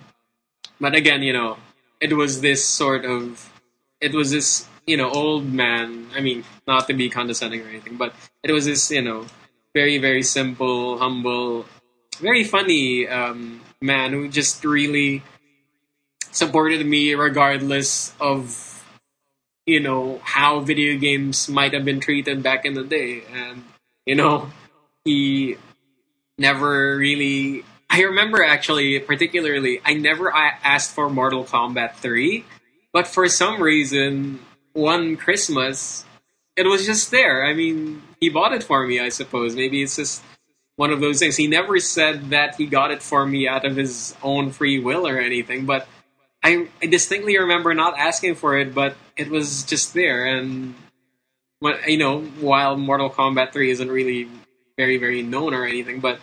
but 0.80 0.94
again, 0.94 1.22
you 1.22 1.32
know, 1.32 1.58
it 2.00 2.14
was 2.14 2.40
this 2.40 2.66
sort 2.66 3.04
of, 3.04 3.52
it 4.00 4.14
was 4.14 4.30
this 4.30 4.66
you 4.88 4.96
know, 4.96 5.10
old 5.10 5.52
man. 5.52 6.06
I 6.16 6.20
mean, 6.20 6.44
not 6.66 6.88
to 6.88 6.94
be 6.94 7.10
condescending 7.10 7.60
or 7.60 7.68
anything, 7.68 7.96
but 7.96 8.14
it 8.42 8.52
was 8.52 8.64
this, 8.64 8.90
you 8.90 9.02
know, 9.02 9.26
very, 9.74 9.98
very 9.98 10.22
simple, 10.22 10.98
humble, 10.98 11.66
very 12.18 12.44
funny 12.44 13.08
um, 13.08 13.60
man 13.80 14.12
who 14.12 14.28
just 14.28 14.64
really 14.64 15.22
supported 16.30 16.84
me 16.86 17.14
regardless 17.14 18.12
of, 18.20 18.84
you 19.66 19.80
know, 19.80 20.20
how 20.22 20.60
video 20.60 20.98
games 20.98 21.48
might 21.48 21.72
have 21.74 21.84
been 21.84 22.00
treated 22.00 22.42
back 22.42 22.64
in 22.64 22.74
the 22.74 22.84
day. 22.84 23.22
And, 23.32 23.64
you 24.06 24.14
know, 24.14 24.50
he 25.04 25.56
never 26.38 26.96
really. 26.96 27.64
I 27.90 28.02
remember 28.02 28.44
actually, 28.44 28.98
particularly, 29.00 29.80
I 29.84 29.94
never 29.94 30.30
asked 30.30 30.94
for 30.94 31.08
Mortal 31.08 31.44
Kombat 31.44 31.94
3, 31.96 32.44
but 32.92 33.06
for 33.06 33.28
some 33.28 33.62
reason, 33.62 34.40
one 34.74 35.16
Christmas, 35.16 36.04
it 36.54 36.66
was 36.66 36.84
just 36.84 37.10
there. 37.10 37.46
I 37.46 37.54
mean, 37.54 38.02
he 38.20 38.28
bought 38.28 38.52
it 38.52 38.62
for 38.62 38.86
me, 38.86 39.00
I 39.00 39.08
suppose. 39.08 39.56
Maybe 39.56 39.82
it's 39.82 39.96
just 39.96 40.22
one 40.78 40.92
of 40.92 41.00
those 41.00 41.18
things. 41.18 41.36
He 41.36 41.48
never 41.48 41.80
said 41.80 42.30
that 42.30 42.54
he 42.54 42.66
got 42.66 42.92
it 42.92 43.02
for 43.02 43.26
me 43.26 43.48
out 43.48 43.66
of 43.66 43.74
his 43.74 44.14
own 44.22 44.52
free 44.52 44.78
will 44.78 45.08
or 45.08 45.18
anything, 45.18 45.66
but 45.66 45.88
I, 46.40 46.68
I 46.80 46.86
distinctly 46.86 47.36
remember 47.36 47.74
not 47.74 47.98
asking 47.98 48.36
for 48.36 48.56
it, 48.56 48.72
but 48.76 48.94
it 49.16 49.28
was 49.28 49.64
just 49.64 49.92
there. 49.92 50.24
And 50.24 50.76
when, 51.58 51.74
you 51.88 51.98
know, 51.98 52.20
while 52.20 52.76
Mortal 52.76 53.10
Kombat 53.10 53.52
3 53.52 53.72
isn't 53.72 53.90
really 53.90 54.28
very, 54.76 54.98
very 54.98 55.20
known 55.20 55.52
or 55.52 55.64
anything, 55.64 55.98
but 55.98 56.20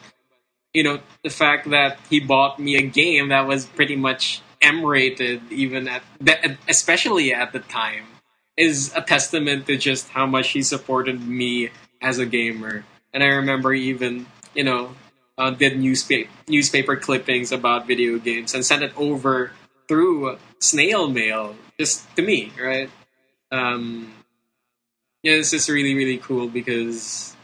you 0.73 0.83
know, 0.83 0.99
the 1.21 1.29
fact 1.29 1.69
that 1.71 1.99
he 2.09 2.21
bought 2.21 2.57
me 2.57 2.77
a 2.77 2.81
game 2.81 3.29
that 3.29 3.47
was 3.47 3.65
pretty 3.65 3.97
much 3.97 4.41
M 4.61 4.85
rated, 4.85 5.51
even 5.51 5.89
at 5.89 6.01
especially 6.69 7.33
at 7.33 7.51
the 7.51 7.59
time, 7.59 8.05
is 8.55 8.93
a 8.95 9.01
testament 9.01 9.67
to 9.67 9.75
just 9.75 10.07
how 10.07 10.25
much 10.25 10.51
he 10.51 10.63
supported 10.63 11.27
me 11.27 11.71
as 12.01 12.19
a 12.19 12.25
gamer. 12.25 12.85
And 13.13 13.23
I 13.23 13.27
remember 13.27 13.73
even, 13.73 14.25
you 14.55 14.63
know, 14.63 14.95
uh, 15.37 15.51
did 15.51 15.77
newspaper 15.77 16.29
newspaper 16.47 16.95
clippings 16.95 17.51
about 17.51 17.87
video 17.87 18.17
games 18.17 18.53
and 18.53 18.65
sent 18.65 18.83
it 18.83 18.93
over 18.97 19.51
through 19.87 20.37
snail 20.59 21.09
mail 21.09 21.55
just 21.79 22.03
to 22.15 22.21
me, 22.21 22.51
right? 22.59 22.89
Um, 23.51 24.13
yeah, 25.23 25.33
it's 25.33 25.51
just 25.51 25.69
really 25.69 25.93
really 25.93 26.17
cool 26.17 26.47
because 26.47 27.35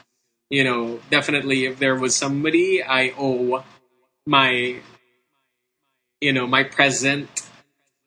you 0.50 0.64
know 0.64 1.00
definitely 1.10 1.66
if 1.66 1.80
there 1.80 1.96
was 1.96 2.16
somebody 2.16 2.84
I 2.84 3.14
owe 3.18 3.64
my 4.26 4.80
you 6.22 6.34
know 6.34 6.48
my 6.48 6.64
present 6.64 7.30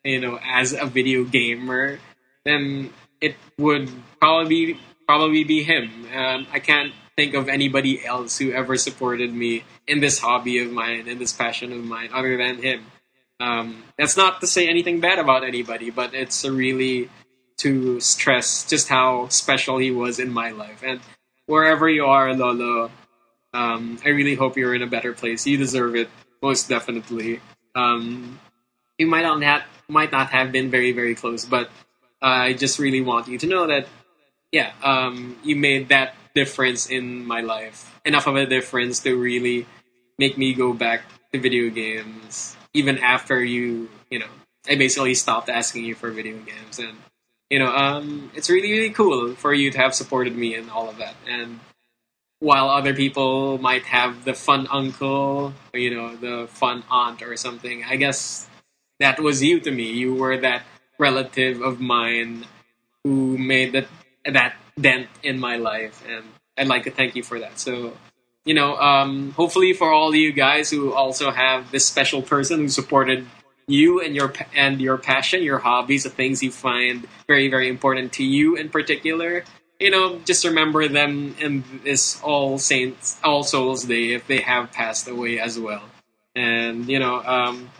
you 0.02 0.20
know 0.20 0.38
as 0.42 0.72
a 0.72 0.86
video 0.86 1.24
gamer 1.24 1.98
then 2.44 2.90
it 3.20 3.36
would 3.58 3.90
probably 4.20 4.78
probably 5.06 5.44
be 5.44 5.62
him. 5.62 6.06
Um, 6.14 6.46
I 6.52 6.60
can't 6.60 6.92
think 7.16 7.34
of 7.34 7.48
anybody 7.48 8.04
else 8.04 8.38
who 8.38 8.52
ever 8.52 8.76
supported 8.76 9.32
me 9.32 9.64
in 9.86 10.00
this 10.00 10.18
hobby 10.18 10.58
of 10.58 10.72
mine, 10.72 11.06
in 11.06 11.18
this 11.18 11.32
passion 11.32 11.72
of 11.72 11.84
mine, 11.84 12.10
other 12.12 12.36
than 12.36 12.62
him. 12.62 12.86
Um, 13.40 13.82
that's 13.98 14.16
not 14.16 14.40
to 14.40 14.46
say 14.46 14.68
anything 14.68 15.00
bad 15.00 15.18
about 15.18 15.44
anybody, 15.44 15.90
but 15.90 16.14
it's 16.14 16.44
really 16.44 17.10
to 17.58 18.00
stress 18.00 18.68
just 18.68 18.88
how 18.88 19.28
special 19.28 19.78
he 19.78 19.90
was 19.90 20.18
in 20.18 20.32
my 20.32 20.50
life. 20.50 20.82
And 20.84 21.00
wherever 21.46 21.88
you 21.88 22.06
are, 22.06 22.34
Lolo, 22.34 22.90
um, 23.52 23.98
I 24.04 24.08
really 24.08 24.34
hope 24.34 24.56
you're 24.56 24.74
in 24.74 24.82
a 24.82 24.86
better 24.86 25.12
place. 25.12 25.46
You 25.46 25.56
deserve 25.56 25.94
it, 25.94 26.08
most 26.42 26.68
definitely. 26.68 27.40
Um, 27.74 28.40
you 28.98 29.06
might 29.06 29.22
not 29.22 29.42
have 29.42 29.62
might 29.86 30.10
not 30.10 30.30
have 30.30 30.50
been 30.50 30.70
very 30.70 30.92
very 30.92 31.14
close, 31.14 31.44
but 31.44 31.68
I 32.22 32.54
just 32.54 32.78
really 32.78 33.02
want 33.02 33.28
you 33.28 33.38
to 33.38 33.46
know 33.46 33.66
that, 33.66 33.86
yeah, 34.50 34.72
um, 34.82 35.36
you 35.44 35.56
made 35.56 35.90
that 35.90 36.14
difference 36.34 36.90
in 36.90 37.26
my 37.26 37.40
life. 37.40 37.98
Enough 38.04 38.26
of 38.26 38.36
a 38.36 38.46
difference 38.46 39.00
to 39.00 39.14
really 39.16 39.66
make 40.18 40.36
me 40.36 40.54
go 40.54 40.72
back 40.72 41.02
to 41.32 41.40
video 41.40 41.70
games, 41.70 42.56
even 42.72 42.98
after 42.98 43.42
you, 43.42 43.88
you 44.10 44.18
know, 44.18 44.30
I 44.68 44.76
basically 44.76 45.14
stopped 45.14 45.48
asking 45.48 45.84
you 45.84 45.94
for 45.94 46.10
video 46.10 46.38
games. 46.38 46.78
And, 46.78 46.96
you 47.50 47.58
know, 47.58 47.74
um, 47.74 48.30
it's 48.34 48.48
really, 48.48 48.70
really 48.72 48.90
cool 48.90 49.34
for 49.34 49.52
you 49.52 49.70
to 49.70 49.78
have 49.78 49.94
supported 49.94 50.36
me 50.36 50.54
in 50.54 50.70
all 50.70 50.88
of 50.88 50.98
that. 50.98 51.14
And 51.28 51.60
while 52.40 52.68
other 52.68 52.94
people 52.94 53.58
might 53.58 53.84
have 53.84 54.24
the 54.24 54.34
fun 54.34 54.66
uncle, 54.70 55.54
or, 55.72 55.78
you 55.78 55.94
know, 55.94 56.16
the 56.16 56.48
fun 56.48 56.84
aunt 56.90 57.22
or 57.22 57.36
something, 57.36 57.84
I 57.84 57.96
guess 57.96 58.48
that 59.00 59.20
was 59.20 59.42
you 59.42 59.60
to 59.60 59.70
me. 59.70 59.90
You 59.92 60.14
were 60.14 60.36
that 60.38 60.62
relative 60.98 61.60
of 61.60 61.80
mine 61.80 62.46
who 63.02 63.36
made 63.36 63.72
that 63.72 63.86
that 64.24 64.54
dent 64.78 65.08
in 65.22 65.38
my 65.38 65.56
life, 65.56 66.02
and 66.08 66.24
I'd 66.56 66.68
like 66.68 66.84
to 66.84 66.90
thank 66.90 67.16
you 67.16 67.22
for 67.22 67.40
that. 67.40 67.58
So, 67.58 67.96
you 68.44 68.54
know, 68.54 68.76
um, 68.76 69.32
hopefully 69.32 69.72
for 69.72 69.90
all 69.92 70.14
you 70.14 70.32
guys 70.32 70.70
who 70.70 70.92
also 70.92 71.30
have 71.30 71.70
this 71.70 71.86
special 71.86 72.22
person 72.22 72.60
who 72.60 72.68
supported 72.68 73.26
you 73.66 74.00
and 74.00 74.14
your 74.14 74.32
and 74.54 74.80
your 74.80 74.98
passion, 74.98 75.42
your 75.42 75.58
hobbies, 75.58 76.04
the 76.04 76.10
things 76.10 76.42
you 76.42 76.50
find 76.50 77.06
very 77.26 77.48
very 77.48 77.68
important 77.68 78.12
to 78.14 78.24
you 78.24 78.56
in 78.56 78.68
particular. 78.68 79.44
You 79.80 79.90
know, 79.90 80.18
just 80.24 80.44
remember 80.44 80.86
them 80.86 81.34
in 81.40 81.64
this 81.82 82.20
All 82.22 82.58
Saints, 82.58 83.18
All 83.24 83.42
Souls 83.42 83.84
Day 83.84 84.12
if 84.12 84.26
they 84.26 84.40
have 84.40 84.72
passed 84.72 85.08
away 85.08 85.40
as 85.40 85.58
well. 85.58 85.82
And 86.36 86.88
you 86.88 86.98
know, 86.98 87.22
um, 87.24 87.70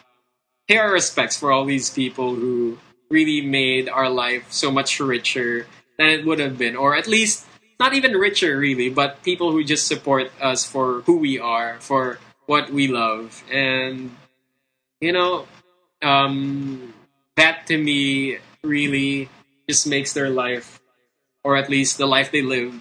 pay 0.69 0.79
our 0.79 0.93
respects 0.93 1.37
for 1.37 1.53
all 1.53 1.65
these 1.65 1.91
people 1.91 2.35
who 2.35 2.79
really 3.11 3.43
made 3.43 3.89
our 3.89 4.09
life 4.09 4.47
so 4.51 4.71
much 4.71 4.99
richer 4.99 5.67
than 5.99 6.09
it 6.09 6.25
would 6.25 6.39
have 6.39 6.59
been, 6.59 6.77
or 6.77 6.97
at 6.97 7.07
least 7.07 7.47
not 7.81 7.95
even 7.95 8.13
richer, 8.13 8.57
really, 8.57 8.89
but 8.89 9.23
people 9.23 9.53
who 9.53 9.65
just 9.65 9.87
support 9.87 10.31
us 10.41 10.65
for 10.65 11.03
who 11.03 11.19
we 11.19 11.39
are, 11.39 11.79
for 11.81 12.19
what 12.47 12.71
we 12.71 12.89
love, 12.89 13.43
and 13.51 14.15
you 15.01 15.13
know, 15.13 15.47
um, 16.03 16.95
that 17.37 17.67
to 17.67 17.77
me 17.77 18.39
really 18.63 19.29
just 19.69 19.87
makes 19.87 20.13
their 20.13 20.31
life, 20.31 20.81
or 21.43 21.57
at 21.57 21.69
least 21.69 21.99
the 21.99 22.07
life 22.07 22.31
they 22.31 22.43
live 22.43 22.75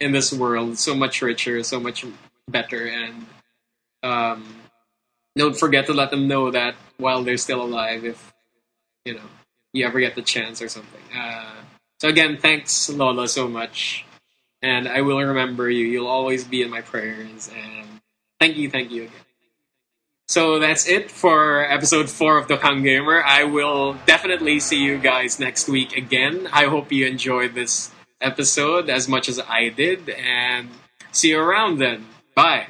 in 0.00 0.12
this 0.12 0.32
world, 0.32 0.78
so 0.78 0.94
much 0.94 1.22
richer, 1.22 1.62
so 1.62 1.80
much 1.80 2.04
better, 2.48 2.86
and 2.86 3.26
um, 4.02 4.44
don't 5.36 5.58
forget 5.58 5.86
to 5.86 5.92
let 5.92 6.10
them 6.10 6.28
know 6.28 6.50
that 6.50 6.74
while 6.96 7.22
they're 7.22 7.36
still 7.36 7.62
alive, 7.62 8.04
if 8.04 8.32
you 9.04 9.14
know 9.14 9.28
you 9.72 9.86
ever 9.86 10.00
get 10.00 10.14
the 10.14 10.22
chance 10.22 10.62
or 10.62 10.68
something. 10.68 11.02
Uh, 11.14 11.54
so 11.98 12.08
again, 12.08 12.38
thanks 12.38 12.88
Lolo 12.88 13.26
so 13.26 13.48
much, 13.48 14.04
and 14.62 14.88
I 14.88 15.02
will 15.02 15.20
remember 15.20 15.68
you. 15.70 15.86
You'll 15.86 16.06
always 16.06 16.44
be 16.44 16.62
in 16.62 16.70
my 16.70 16.80
prayers, 16.80 17.50
and 17.54 18.00
thank 18.40 18.56
you, 18.56 18.70
thank 18.70 18.90
you 18.90 19.04
again. 19.04 19.24
So 20.28 20.58
that's 20.58 20.86
it 20.86 21.10
for 21.10 21.64
episode 21.64 22.10
four 22.10 22.36
of 22.36 22.48
the 22.48 22.58
Dokkan 22.58 22.84
Gamer. 22.84 23.22
I 23.22 23.44
will 23.44 23.94
definitely 24.04 24.60
see 24.60 24.76
you 24.76 24.98
guys 24.98 25.40
next 25.40 25.68
week 25.68 25.96
again. 25.96 26.46
I 26.52 26.66
hope 26.66 26.92
you 26.92 27.06
enjoyed 27.06 27.54
this 27.54 27.90
episode 28.20 28.90
as 28.90 29.08
much 29.08 29.28
as 29.28 29.40
I 29.40 29.70
did, 29.70 30.08
and 30.10 30.68
see 31.12 31.30
you 31.30 31.40
around 31.40 31.78
then. 31.78 32.06
Bye. 32.34 32.68